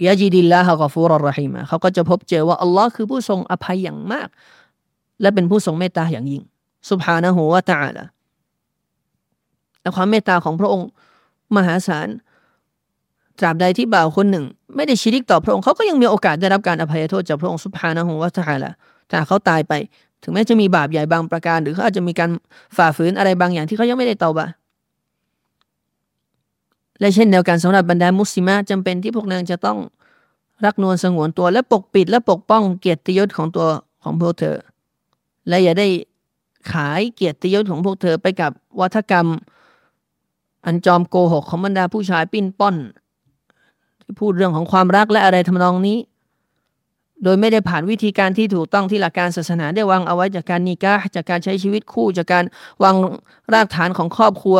[0.06, 4.28] يجد الله غفورا رحيماเขาก็จะพบเจอว่าอัลลอฮ์คือผู้ทรงอภัยอย่างมาก
[5.22, 6.44] และเป็นผู้ทรงเมตตาอย่างยิ่ง
[6.90, 8.06] สุบฮานะฮูวะตาละ
[9.82, 10.88] และความเมตตาของพระองค์
[11.56, 12.08] มหาศาล
[13.40, 14.46] ตราบใดที่บ่าวคนหนึ่ง
[14.76, 18.72] ไม่ได้ชิริกต่อพระองค์เขาก็ยังมีโอกาสได้รับการอภัยโทษจากพระองค์สุบฮานะฮูวะตาละ
[19.10, 19.74] ถ้าเขาตายไป
[20.24, 22.30] ถึงแม้จะมีบาปใหญ่บางประการ หรือเขาอาจจะมีการ
[22.78, 24.48] ฝ่าฝืนอะไรบางอย่างที่เขายังไม่ได้เตาบะ
[27.00, 29.78] และเช่นเดียวกันสำหรับบรรดามุสลิมะจำเป็นที่พวกนางจะต้อง
[30.66, 33.68] รักนวลสงวนตัวและปกปิดและปกป้องเกียรติยศของตัว
[34.04, 34.58] ของพวกเธอ
[35.48, 35.88] และอย่าได้
[36.72, 39.28] ขายเกียรติยศของพวกเธอไปกับวัฒกรรม
[40.66, 42.76] อันจอมโกหกของบรรดาผู้ชายปิ้นป้อน
[44.02, 45.98] ที่พูดเรื่องของความรักและอะไรทำนองนี้
[47.24, 52.44] โดยไม่ได้ผ่านวิธีการที่ถูกต้องที่หลักการศาสนาได้วางเอาไว้จากการนิกาจากการใช้ชีวิตคู่จากการ
[52.84, 52.96] วาง
[53.54, 54.58] รากฐานของครอบครัว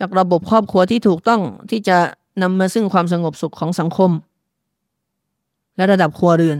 [0.00, 1.40] จากระบบครอบครัวที่ถูกต้อง
[1.70, 1.98] ที่จะ
[2.42, 4.10] นำมาซึ่งความสงบสุขของสังคม
[5.76, 6.58] และระดับครัวเรือน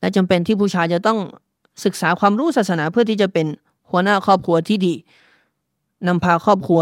[0.00, 1.18] และจำเป็นที่ผู้ชายจะต้อง
[1.84, 3.46] ศึกษาความรู้ศาสนาเพื่อที่จะเป็น
[3.90, 4.94] หัวหน้าครอบครัวที่ดี
[6.06, 6.80] นำพาครอบครัว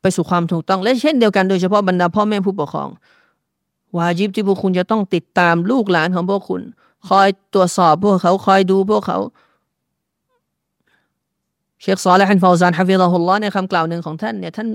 [0.00, 2.88] ไปสู่ความถูกต้อง และเช่นเดียวกันโดยเฉพาะบรรดาพ่อแม่ผู้ปกครอง
[3.96, 6.62] วาจิบที่พวกคุณจะต้องติดตามลูกหลานของพวกคุณ
[7.08, 9.18] คอยตรวจสอบพวกเขาคอยดูพวกเขา
[11.80, 14.68] เชคซอและฮันฟาวซานฮะฟิลฮุลลอในคำกล่าวหนึ่งของท่านเนี่ยท่าน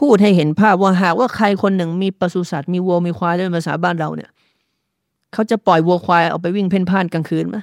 [0.00, 4.30] พูดให้เห็นภาพว่าหากว่าใครคนหนึ่งมีปศุสัตว์มีวัวมีควายในภาษาบ้านเราเนี่ย
[5.32, 7.56] เขาจะปล่อยวัวควายออกไปวิ่งเพ่นพ่านกลางคืนไหม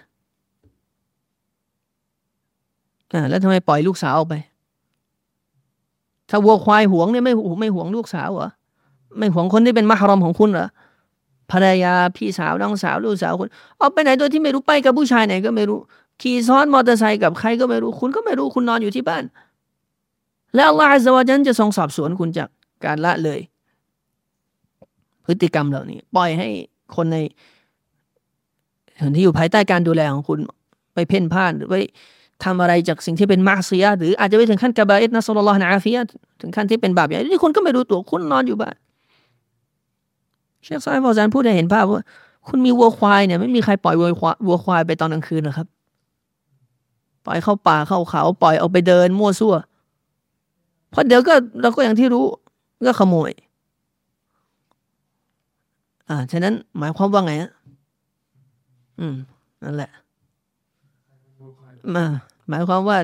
[3.13, 4.35] อ่าแล้วทำไมปล่อยลูกสาวออกไป
[6.29, 8.49] ถ้าวัวควายหวงเนี่ยไม่ไม่หวงลูกสาวเหรอ
[9.17, 10.67] ไม่หวงคนที่เป็นมหรอมของคุณเหรอ
[11.51, 15.79] ภรรยาพี่สาวน้องสาวลูกสาวคุณเอาไปไหนโดยที่ไม่รู้ไปกับผู้ชายไหนก็ไม่รู้
[16.21, 19.23] ขี่ซ้อนมอเตอร์ไซค์กับใครก็ไม่รู้ คุณก็ไม่รู้คุณนอนอยู่ที่บ้าน
[20.55, 22.49] แล้วอัลลอฮฺจะว่าจันจะทรงสอบสวนคุณจาก
[22.85, 23.39] การละเลย
[25.25, 26.49] พฤติกรรมเหล่านี้ ปล่อยให้
[26.95, 27.17] คนใน
[29.01, 30.39] คนที่อยู่ภายใต้การดูแลของคุณ
[30.93, 31.75] ไปเพ่นพ่านหรือไป
[32.43, 35.97] ทำอะไรจากสิ่งที่เป็นมาเซียหรืออาจจะไปถึงขั้นกบาอิตนะสุลลอฮฺนะอาฟีย
[36.41, 38.75] ถึงขั้นที่เป็นบาปใหญ่ที่คุณก็ไม่รู้ตัวคุณนอนอยู่บ้าน
[40.63, 42.03] เชคซายฟอซานพูดให้เห็นภาพว่า
[42.47, 45.67] คุณมีวัวควายเนี่ยไม่มีใครปล่อยวัวควายวัวควายไปตอนกลางคืนนะครับ
[47.25, 49.55] ปล่อยเข้าป่าเข้าเขา ปล่อยออกไปเดิน มั่วซั่ว
[50.89, 52.25] เพราะเดี๋ยวก็เราก็อย่างที่รู้
[52.85, 53.31] ก็ขโมย
[56.09, 57.51] อ่าฉะนั้นหมายความว่าไงอะ
[58.99, 59.15] อืม
[59.63, 59.91] นั่นแหละ
[61.95, 62.05] มา
[62.49, 62.97] หมายความว่า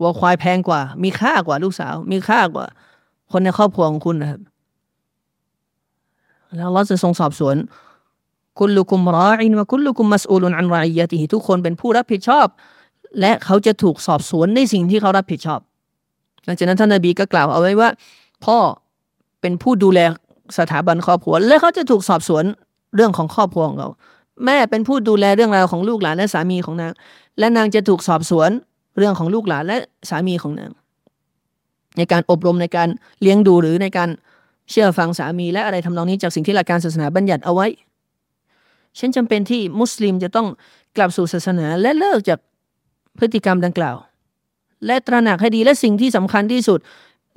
[0.00, 2.66] วัวควายแพงกว่า มีค่ากว่าลูกสาว มีค่ากว่า
[3.32, 4.40] คนในครอบครัวของคุณนะครับ
[6.56, 7.56] แล้วเราจะทรงสอบสวน
[8.58, 12.46] คุลุกุมรออินวะคุลุกุมมัสอูลุนอันรายยะติทุกคนเป็นผู้รับผิดชอบ
[13.20, 15.60] และเขาจะถูกสอบสวนในสิ่งที่เขารับผิดชอบ
[16.44, 17.88] หลังจากนั้นท่านนบีก็กล่าวเอาไว้ว่า
[18.44, 18.58] พ่อ
[19.40, 20.00] เป็นผู้ดูแล
[20.58, 22.44] สถาบันครอบครัว และเขาจะถูกสอบสวน
[22.96, 23.90] เรื่องของครอบครัวของเขา
[24.44, 26.92] แม่เป็นผู้ดูแลเรื่องราวของลูกหลานและสามีของนาง
[27.38, 28.50] และนางจะถูกสอบสวน
[28.98, 29.76] เรื่องของลูกหลานและ
[30.10, 30.70] สามีของนาง
[31.96, 32.88] ในการอบรมในการ
[33.22, 34.08] เลี้ยงดูหรือในการ
[34.70, 37.66] เชื่อฟังสามีและอะไรทำนองนี้จากสิ่งที่หลักการศาสนาบัญญัติเอาไว้
[38.98, 40.46] ฉันจำเป็นที่มุสลิมจะต้อง
[40.96, 42.38] กลับสู่ศาสนาและเลิกจาก
[43.18, 43.96] พฤติกรรมดังกล่าว
[44.86, 46.78] และตระหนักให้ดีและสิ่งที่สำคัญที่สุด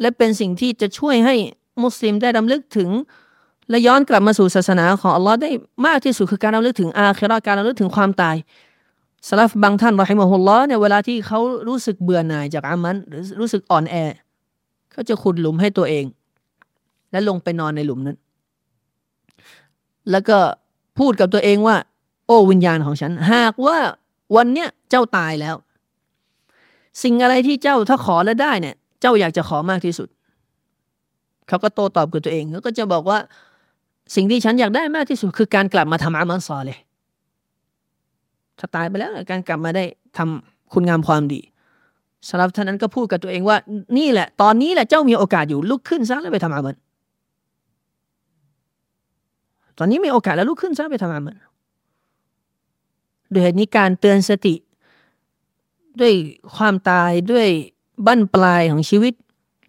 [0.01, 1.36] และเป็นสิ่งที่จะช่วยให้
[1.84, 2.89] มุสลิมได้ดำลึกถึง
[3.69, 5.49] และย้อนกลับมาสู่ศาสนาของอัลลอฮ์ได้
[5.86, 8.36] มากที่สุดคือการดำลึกถึงอาคิราการดำลึกถึงความตาย
[9.28, 13.95] สลับบางท่านรอฮิมะฮุลลอฮ์เนี่ยเวลาที่เขารู้สึกเบื่อหน่ายจากอามันหรือรู้สึกอ่อนแอ
[14.91, 16.05] เขาจะขุดหลุมให้ตัวเอง
[17.11, 18.17] และลงไปนอนในหลุมนั้น
[20.11, 20.38] แล้วก็
[20.99, 21.78] พูดกับตัวเองว่า
[22.28, 23.78] โอ้วิญญาณของฉัน หากว่า
[24.36, 25.55] วันเนี้ยเจ้าตายแล้ว
[27.04, 30.08] สิ่งอะไรที่เจ้าถ้าขอแล้วได้เนี่ย เจ้าอยากจะขอมากที่สุด
[31.48, 33.18] เขาก็โต้ตอบกับตัวเองเขาก็จะบอกว่า
[34.16, 36.78] สิ่งที่ฉันอยากได้มากที่สุด คือการกลับมาทำอามันซอเลย
[38.60, 39.84] ถ้าตายไปแล้วการกลับมาได้
[40.18, 41.41] ทำคุณงามความดี
[42.30, 43.58] สำหรับท่านนั้นก็พูดกับตัวเองว่า
[43.98, 46.76] นี่แหละ ตอนนี้แหละเจ้ามีโอกาสอยู่ลุกขึ้นซะแล้วไปทำอามัน
[49.78, 51.36] ตอนนี้มีโอกาสแล้วลุกขึ้นซะไปทำอามัน
[53.32, 54.54] โดยเหตุนี้การเตือนสติ
[56.00, 56.14] ด้วย
[56.56, 57.48] ความตายด้วย
[58.06, 59.14] บั้นปลายของชีวิต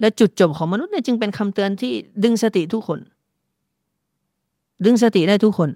[0.00, 1.92] และจุดจบของมนุษย์เนี่ยจึงเป็นคำเตือนที่
[2.24, 2.98] ดึงสติทุกคน
[4.84, 5.70] ดึงสติได้ทุกคน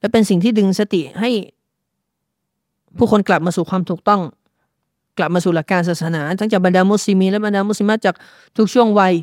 [0.00, 1.30] และเป็นสิ่งที่ดึงสติให้
[2.96, 4.20] ผู้คนกลับมาสู่ความถูกต้อง
[5.18, 8.14] กลับมาสู่หลักการศาสนา ทั้งจากบรรดามุสลิมีและบรรดามุสลิมจาก
[8.56, 9.14] ทุกช่วงวัย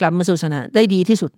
[0.00, 1.30] กลับมาสู่ศาสนาได้ดีที่สุด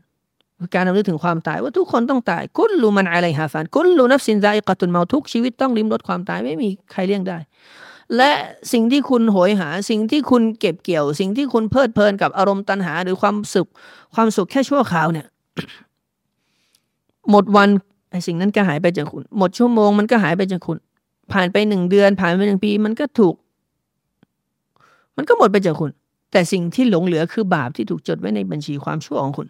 [0.74, 7.38] การรำลึกถึงความตายว่าทุกคนต้องตายกุลลูมันอะไรฮาฟานกุลลูนับสินใจกตุนเมาทุกชีวิตต้องริมรถความตายไม่มีใครเลี่ยงได้
[8.16, 8.30] และ
[8.72, 13.68] สิ่งที่คุณโหยหา สิ่งที่คุณเก็บเกี่ยว สิ่งที่คุณเพลิดเพลินกับอารมณ์ตัณหา หรือความสุข
[14.14, 15.26] ความสุขแค่ชั่วคราวเนี่ย
[17.30, 17.68] หมดวัน
[18.10, 20.78] ไอ้สิ่งนั้นก็หายไปจากคุณ หมดชั่วโมงมันก็หายไปจากคุณ
[21.32, 23.34] ผ่านไปหนึ่งเดือน ผ่านไปหนึ่งปี มันก็ถูก
[25.16, 25.90] มันก็หมดไปจากคุณ
[26.32, 29.46] แต่สิ่งที่หลงเหลือคือบาปที่ถูกจดไว้ในบัญชีความชั่วของคุณ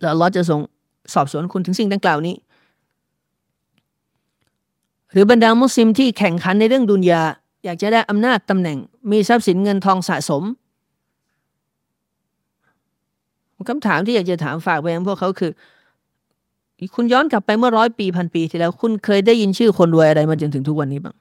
[0.00, 0.60] แล้วเราจะส่ง
[1.14, 2.34] สอบสวนคุณถึงสิ่งดังกล่าวนี้
[5.12, 7.22] หรือบรรดามุสลิมที่แข่งขันในเรื่องดุนยา
[7.64, 8.78] อยากจะได้อำนาจตำแหน่ง
[9.10, 10.42] มีทรัพย์สินเงินทองสะสม
[13.68, 15.50] คำถามที่อยากจะถามฝากไปยังพวกเขาคือ
[16.94, 21.14] คุณย้อนกลับไปเมื่อร้อยปีพันปีที่แล้วคุณเคยได้ยินชื่อคนรวยอะไรมาจนถึงทุกวันนี้บ้าง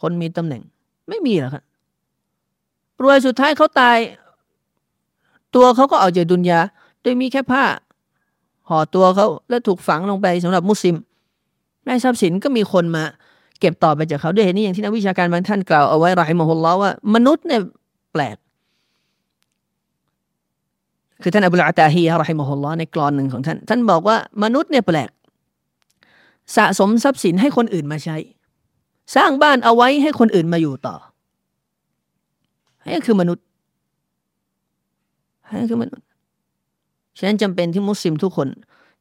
[0.00, 0.62] คนมีตำแหน่ง
[1.08, 1.62] ไม่มีหรอกครับ
[3.02, 3.98] รวยสุดท้ายเขาตาย
[5.54, 6.60] ตัวเขาก็เอาจากดุนยา
[7.08, 7.64] โดยมีแค่ผ้า
[8.68, 10.96] ห่อตัวเขาแล้วถูกฝังลงไปสำหรับมุสลิม
[11.86, 13.04] ได้ทรัพย์สินก็มีคนมา
[13.60, 17.60] เก็บต่อไปจากเขาด้วยเหตุนี้อย่างที่นักวิชาการบางท่านกล่าวเอาไว้รายมฮุลลอว่า มนุษย์เนี่ย
[18.12, 18.36] แปลก
[21.22, 25.10] คือท่านอับดุลอาตาฮีรายมฮุลลอในกรอนหนึ่งของท่าน ท่านบอกว่ามนุษย์เนี่ยแปลก
[26.56, 28.16] สะสมทรัพย์สินให้คนอื่นมาใช้
[29.16, 30.96] สร้างบ้านเอาไว้ให้คนอื่นมาอยู่ต่อ
[32.92, 33.44] นี่คือมนุษย์
[35.60, 36.07] นี่คือมนุษย์
[37.18, 38.48] ฉะนั้นจำเป็นที่มุสลิมทุกคน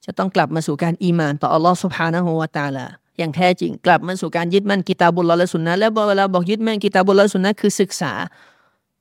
[0.05, 2.85] จะต้องกลับมาสู่การอีมาน ต่ออัลลอฮ์สุภานะฮูวาตาลา
[3.17, 8.11] อย่างแท้จริงกลับมาสู่การยึดมั่นกิตาบุลลอและสุนนะและเวลาบอกยึดมั่นกิตาบุลลอและสุนนะคือศึกษา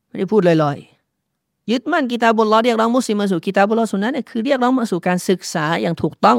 [0.07, 6.39] ไม่ได้พูดลอยๆยึดมั่นกิตาบุลลอเรียกร้องมุสลิมมาสู่กิตาบุลลอสุนนะเนี่ยคือเรียกร้องมาสู่การศึกษาอย่างถูกต้อง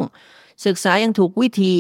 [0.66, 1.74] ศึกษาอย่างถูกวิธี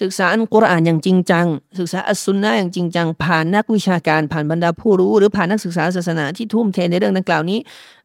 [0.00, 1.46] ศึกษาอันกุรอานอย่างจริงจัง
[1.78, 7.58] ศึกษาอัสซุนนะอย่างจริงจัง ผ่านนักวิชาการผ่านบรรดาผู้รู้ หรือผ่านนักศึกษาศาสนาที่ทุ่มเทในเรื่องดังกล่าวนี้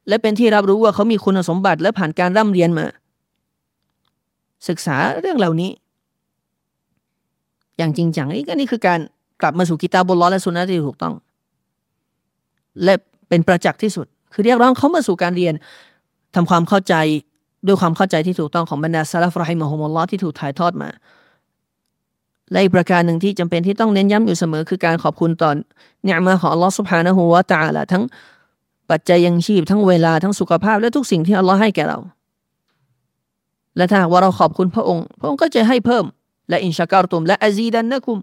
[0.07, 2.85] และเป็นที่รับรู้ว่าเขามีคุณสมบัติและผ่านการร่ำเรียนมา
[4.69, 5.71] ศึกษาเรื่องเหล่านี้
[7.77, 8.99] อย่างจริงจังนี่ก็นี่คือการ
[9.41, 11.13] กลับมาสู่กิตาบุลลอและสุนนะที่ถูกต้อง
[12.83, 12.93] และ
[13.29, 15.53] เป็นประจักษ์ที่สุด คือเรียกร้องเขามาสู่การเรียน
[16.35, 16.95] ทำความเข้าใจ
[17.67, 20.89] ด้วยความเข้าใจที่ถูกต้องของบรรดาซาลฟรฮิมะฮุมลลอที่ถูกถ่ายทอดมา
[22.51, 25.55] และอีกประการหนึ่งที่จำเป็นที่ต้องเน้นย้ำอยู่เสมอ คือการขอบคุณตอน
[26.03, 28.03] เนี่ยมาของอัลลอฮ์สุบฮานะฮูวะตาละทั้ง
[28.89, 31.99] ปัจจัยยังชีพทั้งเวลาทั้งสุขภาพและทุกสิ่งที่อัลลอฮ์ให้แก่เรา
[33.77, 36.05] และถ้าว่าเราขอบคุณพระองค์ พระองค์ก็จะให้เพิ่ม
[36.49, 38.17] และอินชาการตุมและอาซีดันนะคุม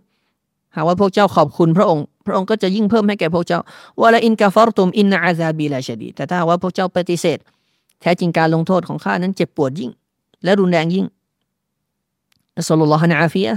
[0.77, 3.61] หากว่าพวกเจ้าขอบคุณพระองค์ พระองค์ก็จะยิ่งเพิ่มให้แก่พวกเจ้า
[4.01, 7.39] วะละอินกาฟารตุมอินนาอาซาบีลาชดีแต่ถ้าว่าพวกเจ้าปฏิเสธ
[8.03, 9.91] แท้จริงการลงโทษของข้านั้นเจ็บปวดยิ่ง
[10.45, 11.07] และรุนแรงยิ่ง
[12.57, 13.55] อัสลลอฮฺนะอาฟียะ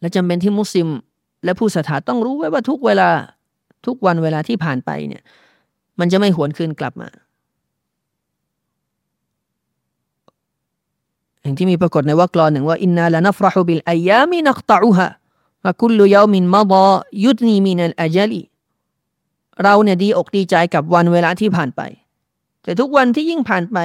[0.00, 0.88] และจำเป็นที่มุสลิม
[1.44, 3.10] และผู้ศรัทธาต้องรู้ไว้ว่าทุกเวลา
[3.86, 5.22] ทุกวันเวลาที่ผ่านไปเนี่ย
[5.98, 7.08] มันจะไม่หวนคืนกลับมา
[11.42, 15.06] อย่างที่มีปรากฏในว่ากลอนหนึ่งว่าอินนาลนัฟรหุบิลอายามินักตะอุฮะ
[15.64, 16.90] วะคุลยามินมาดา
[17.24, 18.42] ยุดนีมินัลอาจลี
[19.64, 21.80] เราเนี่ยดีอกดีใจกับวันเวลาที่ผ่านไป
[22.62, 23.78] แต่ทุกวันที่ยิ่งผ่านไป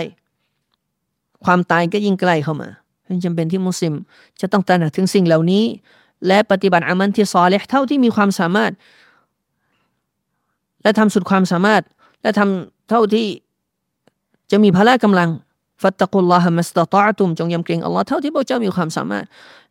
[1.46, 2.70] ความตายก็ยิ่งใกล้เข้ามา
[3.26, 3.94] จำเป็นที่มุสลิม
[4.42, 5.64] จะต้องตระหนักถึงสิ่งเหล่านี้
[6.28, 8.72] และปฏิบัติอามันที่ซอเลห์เท่าที่มีความสามารถ
[10.84, 11.82] และทำสุดความสามารถ
[12.22, 13.28] และทำเท่าที่
[14.52, 15.30] จะมีพละกำลัง
[15.82, 19.26] ฟัตตะกุลลอฮ์มัสตตอตุมจงยำเกรงอัลลอฮ์เท่าที่พวกเจ้ามีความสามารถ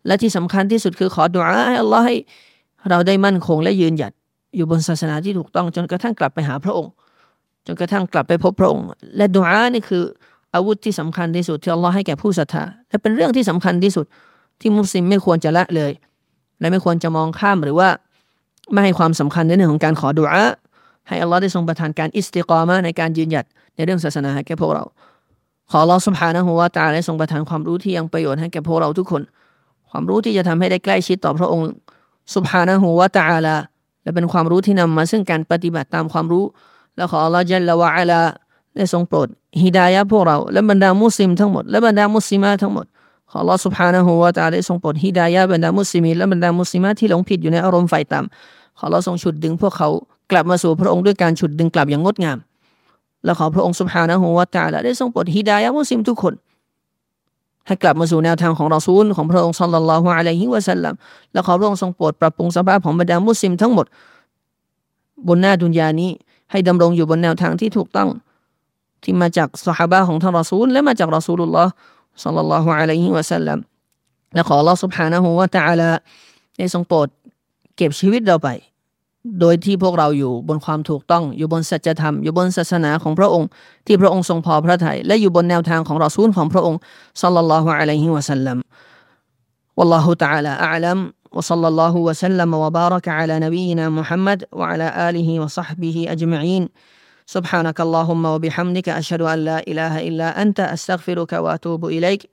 [0.06, 2.16] และที่สำคัญที่สุดคือขอดุอาให้อัลลอฮ์ให้
[2.90, 4.12] เราได้มั่นคงและยืนหยัด
[4.56, 6.92] อยู่บนศาสนาที่ถูกต้อง จนกระทั่งกลับไปหาพระองค์
[7.66, 8.84] จนกระทั่งกลับไปพบพระองค์
[9.16, 10.02] และดุอานี่คือ
[10.54, 14.06] อาวุธที่สำคัญที่สุดที่อัลลอฮ์ให้แก่ผู้ศรัทธาและเป็นเรื่องที่สำคัญที่สุด
[14.60, 15.92] ที่มุสลิมไม่ควรจะละเลย
[16.60, 17.88] และไม่ควรจะมองข้ามหรือว่า
[18.72, 20.44] ไม่ให้ความสำคัญในเรื่องของการขอดุอา
[21.08, 23.44] ให้อัลลอฮ์ได้ทรงประทานการอิสติกามาในการยืนหยัด
[23.76, 24.84] ในเรื่องศาสนาให้แก่พวกเรา
[25.70, 29.22] ขออัลลอฮ์สุบฮานะฮูวาตาได้ทรงประทานความรู้ที่ยังประโยชน์ให้แก่พวกเราทุกคน
[29.90, 31.68] ความรู้ที่จะทำให้ได้ใกล้ชิดต่อพระองค์
[32.34, 33.56] สุบฮานะฮูวาตาลา
[34.03, 36.45] และเป็นความรู้ที่นำมาซึ่งการปฏิบัติตามความรู้
[36.95, 38.21] และขออัลลอฮ์จัลละวะอัลา
[38.75, 39.27] ได้ทรงโปรด
[39.61, 42.85] ฮิดายะพวกเรา และบรรดามุสลิมทั้งหมดและบรรดามุสลิมาทั้งหมด
[43.29, 49.89] ขออัลลอฮ์ سبحانه และ تعالى ได้ทรงโปรดฮิดายะบรรดามุสลิมีและบรรดามุสลิมาที่หลงผิดอยู่ในอารมณ์ไฟต่ำขอเราทรงฉุดดึงพวกเขา
[50.31, 52.37] กลับมาสู่พระองค์ด้วยการฉุดดึงกลับอย่างงดงาม
[53.23, 56.33] และขอพระองค์สุภานะฮูวาตาละได้ทรงโปรดฮิดายะมุสลิมทุกคน
[57.66, 60.94] ให้กลับมาสู่แนวทางของรอซูลของพระองค์สัลลัลลอฮุอะลัยฮิวะสัลลัม
[61.32, 63.86] และขอพระองค์ทรงโปรดปรับปรุงสภาพของบรรดามุสลิมทั้งหมด
[65.28, 66.10] บนหน้าดุนยานี้
[66.50, 68.08] ให้ดำรงอยู่บนแนวทางที่ถูกต้อง
[69.02, 71.70] ที่มาจากสหายของท่านรอซูล และมาจากรอซูลุลลอฮ์
[72.24, 73.58] สัลลัลลอฮุอะลัยฮิวะสัลลัม
[74.34, 75.90] และขอลอสุบฮานะฮูวะตะอาลา
[76.56, 77.08] ได้ทรงโปรด
[77.76, 78.48] เก็บชีวิตเราไป
[79.39, 83.49] โดยที่พวกเราอยู่บนความถูกต้อง อยู่บนสัจธรรม อยู่บนศาสนาของพระองค์
[83.85, 86.79] ที่พระองค์ทรงพอพระทยัยและอยู่บนแนวทางของรอซูลของพระองค์
[87.21, 88.57] สัลลัลลอฮุอะลัยฮิวะสัลลัม
[89.79, 90.99] والله تعالى أعلم
[91.31, 96.63] وصلى الله وسلم وبارك على نبينا محمد وعلى آله وصحبه أجمعين
[97.25, 102.29] سبحانك اللهم وبحمدك أشهد أن لا إله إلا أنت أستغفرك وأتوب إليك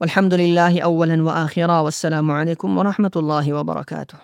[0.00, 4.18] والحمد لله أولا وآخرا والسلام عليكم ورحمة الله وبركاته